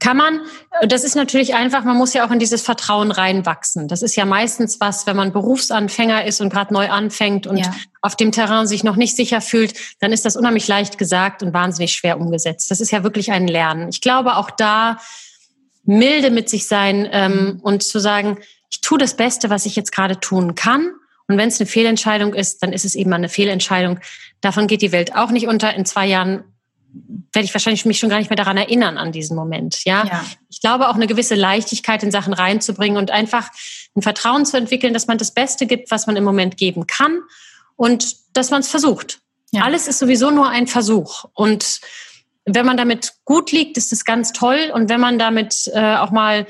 Kann 0.00 0.16
man, 0.16 0.40
das 0.86 1.02
ist 1.02 1.16
natürlich 1.16 1.54
einfach, 1.54 1.82
man 1.84 1.96
muss 1.96 2.14
ja 2.14 2.24
auch 2.24 2.30
in 2.30 2.38
dieses 2.38 2.62
Vertrauen 2.62 3.10
reinwachsen. 3.10 3.88
Das 3.88 4.02
ist 4.02 4.14
ja 4.14 4.24
meistens 4.24 4.80
was, 4.80 5.06
wenn 5.06 5.16
man 5.16 5.32
Berufsanfänger 5.32 6.24
ist 6.24 6.40
und 6.40 6.50
gerade 6.50 6.72
neu 6.72 6.88
anfängt 6.88 7.46
und 7.48 7.58
ja. 7.58 7.74
auf 8.00 8.14
dem 8.14 8.30
Terrain 8.30 8.68
sich 8.68 8.84
noch 8.84 8.94
nicht 8.94 9.16
sicher 9.16 9.40
fühlt, 9.40 9.74
dann 9.98 10.12
ist 10.12 10.24
das 10.24 10.36
unheimlich 10.36 10.68
leicht 10.68 10.98
gesagt 10.98 11.42
und 11.42 11.52
wahnsinnig 11.52 11.92
schwer 11.92 12.20
umgesetzt. 12.20 12.70
Das 12.70 12.80
ist 12.80 12.92
ja 12.92 13.02
wirklich 13.02 13.32
ein 13.32 13.48
Lernen. 13.48 13.88
Ich 13.88 14.00
glaube 14.00 14.36
auch 14.36 14.50
da 14.50 14.98
milde 15.84 16.30
mit 16.30 16.48
sich 16.48 16.68
sein 16.68 17.08
ähm, 17.10 17.58
und 17.62 17.82
zu 17.82 17.98
sagen, 17.98 18.38
ich 18.70 18.80
tue 18.82 18.98
das 18.98 19.16
Beste, 19.16 19.50
was 19.50 19.66
ich 19.66 19.74
jetzt 19.74 19.90
gerade 19.90 20.20
tun 20.20 20.54
kann. 20.54 20.92
Und 21.28 21.36
wenn 21.36 21.48
es 21.48 21.60
eine 21.60 21.66
Fehlentscheidung 21.66 22.34
ist, 22.34 22.62
dann 22.62 22.72
ist 22.72 22.84
es 22.84 22.94
eben 22.94 23.12
eine 23.12 23.28
Fehlentscheidung. 23.28 24.00
Davon 24.40 24.66
geht 24.66 24.82
die 24.82 24.92
Welt 24.92 25.14
auch 25.14 25.30
nicht 25.30 25.46
unter. 25.46 25.74
In 25.74 25.84
zwei 25.84 26.06
Jahren 26.06 26.44
werde 27.32 27.44
ich 27.44 27.54
wahrscheinlich 27.54 27.84
mich 27.84 27.98
schon 27.98 28.08
gar 28.08 28.18
nicht 28.18 28.30
mehr 28.30 28.36
daran 28.36 28.56
erinnern 28.56 28.96
an 28.96 29.12
diesen 29.12 29.36
Moment. 29.36 29.84
Ja? 29.84 30.06
ja? 30.06 30.24
ich 30.48 30.60
glaube 30.60 30.88
auch 30.88 30.94
eine 30.94 31.06
gewisse 31.06 31.34
Leichtigkeit 31.34 32.02
in 32.02 32.10
Sachen 32.10 32.32
reinzubringen 32.32 32.96
und 32.96 33.10
einfach 33.10 33.50
ein 33.94 34.02
Vertrauen 34.02 34.46
zu 34.46 34.56
entwickeln, 34.56 34.94
dass 34.94 35.06
man 35.06 35.18
das 35.18 35.32
Beste 35.32 35.66
gibt, 35.66 35.90
was 35.90 36.06
man 36.06 36.16
im 36.16 36.24
Moment 36.24 36.56
geben 36.56 36.86
kann 36.86 37.20
und 37.76 38.16
dass 38.32 38.50
man 38.50 38.60
es 38.60 38.68
versucht. 38.68 39.20
Ja. 39.50 39.62
Alles 39.62 39.86
ist 39.86 39.98
sowieso 39.98 40.30
nur 40.30 40.48
ein 40.48 40.66
Versuch 40.66 41.26
und 41.34 41.80
wenn 42.44 42.64
man 42.64 42.78
damit 42.78 43.12
gut 43.26 43.52
liegt, 43.52 43.76
ist 43.76 43.92
es 43.92 44.06
ganz 44.06 44.32
toll 44.32 44.70
und 44.72 44.88
wenn 44.88 45.00
man 45.00 45.18
damit 45.18 45.70
äh, 45.74 45.96
auch 45.96 46.10
mal 46.10 46.46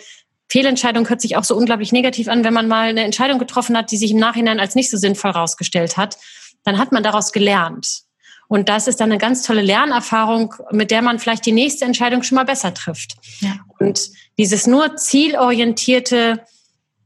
Fehlentscheidung 0.49 1.09
hört 1.09 1.21
sich 1.21 1.37
auch 1.37 1.45
so 1.45 1.57
unglaublich 1.57 1.93
negativ 1.93 2.29
an, 2.29 2.45
wenn 2.45 2.55
man 2.55 2.69
mal 2.69 2.89
eine 2.89 3.05
Entscheidung 3.05 3.39
getroffen 3.39 3.77
hat, 3.77 3.91
die 3.91 3.97
sich 3.97 4.13
im 4.13 4.19
Nachhinein 4.19 4.61
als 4.61 4.75
nicht 4.75 4.91
so 4.91 4.97
sinnvoll 4.97 5.33
rausgestellt 5.33 5.97
hat, 5.97 6.17
dann 6.65 6.79
hat 6.79 6.93
man 6.93 7.03
daraus 7.03 7.33
gelernt. 7.33 8.03
Und 8.49 8.71
das 8.71 8.89
ist 8.89 9.01
dann 9.01 9.11
eine 9.11 9.19
ganz 9.19 9.43
tolle 9.43 9.61
Lernerfahrung, 9.61 10.55
mit 10.73 10.91
der 10.91 11.03
man 11.03 11.19
vielleicht 11.19 11.45
die 11.45 11.53
nächste 11.53 11.85
Entscheidung 11.85 12.23
schon 12.23 12.37
mal 12.37 12.45
besser 12.45 12.73
trifft. 12.73 13.17
Ja. 13.41 13.57
Und 13.79 14.11
dieses 14.39 14.67
nur 14.67 14.97
zielorientierte 14.97 16.41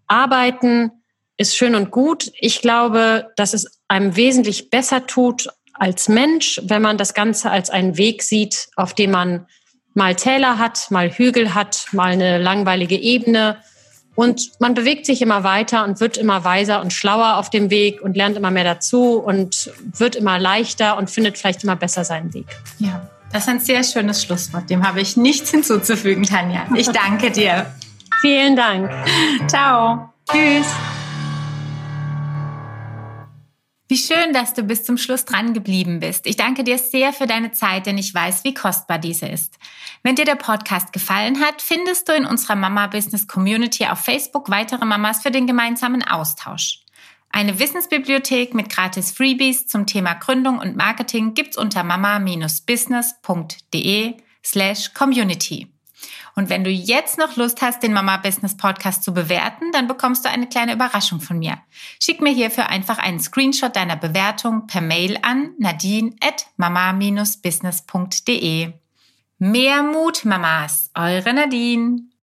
Arbeiten 0.07 0.93
ist 1.37 1.57
schön 1.57 1.75
und 1.75 1.91
gut. 1.91 2.31
Ich 2.39 2.61
glaube, 2.61 3.33
dass 3.37 3.55
es 3.55 3.81
einem 3.89 4.15
wesentlich 4.15 4.71
besser 4.71 5.07
tut 5.07 5.49
als 5.73 6.09
Mensch, 6.09 6.61
wenn 6.63 6.83
man 6.83 6.97
das 6.97 7.13
Ganze 7.13 7.51
als 7.51 7.71
einen 7.71 7.97
Weg 7.97 8.23
sieht, 8.23 8.69
auf 8.77 8.95
dem 8.95 9.11
man 9.11 9.47
mal 9.95 10.15
Täler 10.15 10.59
hat, 10.59 10.91
mal 10.91 11.11
Hügel 11.11 11.55
hat, 11.55 11.87
mal 11.93 12.13
eine 12.13 12.39
langweilige 12.39 12.97
Ebene 12.97 13.59
und 14.15 14.51
man 14.61 14.75
bewegt 14.75 15.07
sich 15.07 15.23
immer 15.23 15.43
weiter 15.43 15.85
und 15.85 16.01
wird 16.01 16.19
immer 16.19 16.45
weiser 16.45 16.83
und 16.83 16.93
schlauer 16.93 17.37
auf 17.37 17.49
dem 17.49 17.71
Weg 17.71 18.03
und 18.03 18.17
lernt 18.17 18.37
immer 18.37 18.51
mehr 18.51 18.65
dazu 18.65 19.15
und 19.15 19.71
wird 19.97 20.17
immer 20.17 20.39
leichter 20.39 20.99
und 20.99 21.11
findet 21.11 21.39
vielleicht 21.39 21.65
immer 21.65 21.77
besser 21.77 22.05
seinen 22.05 22.33
Weg. 22.35 22.47
Ja, 22.79 23.09
das 23.33 23.45
ist 23.45 23.49
ein 23.49 23.61
sehr 23.61 23.83
schönes 23.83 24.23
Schlusswort. 24.23 24.69
Dem 24.69 24.87
habe 24.87 25.01
ich 25.01 25.17
nichts 25.17 25.51
hinzuzufügen, 25.53 26.25
Tanja. 26.25 26.67
Ich 26.75 26.91
danke 26.91 27.31
dir. 27.31 27.67
Vielen 28.21 28.55
Dank. 28.55 28.91
Ciao. 29.49 30.11
Tschüss. 30.31 30.67
Wie 33.93 33.99
schön, 33.99 34.33
dass 34.33 34.55
du 34.55 34.63
bis 34.63 34.85
zum 34.85 34.97
Schluss 34.97 35.27
dran 35.27 35.53
geblieben 35.53 36.01
bist. 36.01 36.27
Ich 36.27 36.37
danke 36.37 36.65
dir 36.65 36.79
sehr 36.79 37.13
für 37.13 37.27
deine 37.27 37.53
Zeit, 37.53 37.85
denn 37.85 37.99
ich 37.99 38.15
weiß, 38.15 38.43
wie 38.43 38.55
kostbar 38.55 38.99
diese 38.99 39.27
ist. 39.27 39.59
Wenn 40.03 40.17
dir 40.17 40.25
der 40.25 40.37
Podcast 40.37 40.95
gefallen 40.95 41.41
hat, 41.41 41.61
findest 41.61 42.09
du 42.09 42.15
in 42.15 42.25
unserer 42.25 42.57
Mama 42.57 42.87
Business 42.87 43.29
Community 43.29 43.85
auf 43.85 43.99
Facebook 43.99 44.49
weitere 44.49 44.87
Mamas 44.87 45.21
für 45.21 45.31
den 45.31 45.47
gemeinsamen 45.47 46.03
Austausch. 46.03 46.79
Eine 47.29 47.59
Wissensbibliothek 47.59 48.55
mit 48.55 48.71
gratis 48.71 49.11
Freebies 49.11 49.67
zum 49.67 49.85
Thema 49.85 50.15
Gründung 50.15 50.59
und 50.59 50.75
Marketing 50.75 51.35
gibt's 51.35 51.59
unter 51.59 51.85
mama-business.de 51.85 54.15
slash 54.43 54.95
community. 54.95 55.71
Und 56.35 56.49
wenn 56.49 56.65
du 56.65 56.71
jetzt 56.71 57.19
noch 57.19 57.37
Lust 57.37 57.61
hast, 57.61 57.83
den 57.83 57.93
Mama 57.93 58.17
Business 58.17 58.57
Podcast 58.57 59.03
zu 59.03 59.13
bewerten, 59.13 59.71
dann 59.73 59.87
bekommst 59.87 60.25
du 60.25 60.31
eine 60.31 60.49
kleine 60.49 60.73
Überraschung 60.73 61.21
von 61.21 61.39
mir. 61.39 61.59
Schick 62.01 62.23
mir 62.23 62.33
hierfür 62.33 62.69
einfach 62.69 62.99
einen 62.99 63.21
Screenshot 63.21 63.77
deiner 63.77 63.97
Bewertung 63.97 64.67
per 64.67 64.81
Mail 64.81 65.19
an 65.23 65.51
nadine 65.59 66.17
at 66.21 66.47
mama-business.de. 66.57 68.73
Mehr 69.39 69.83
Mut, 69.83 70.25
Mamas, 70.25 70.91
eure 70.95 71.35
Nadine. 71.35 72.12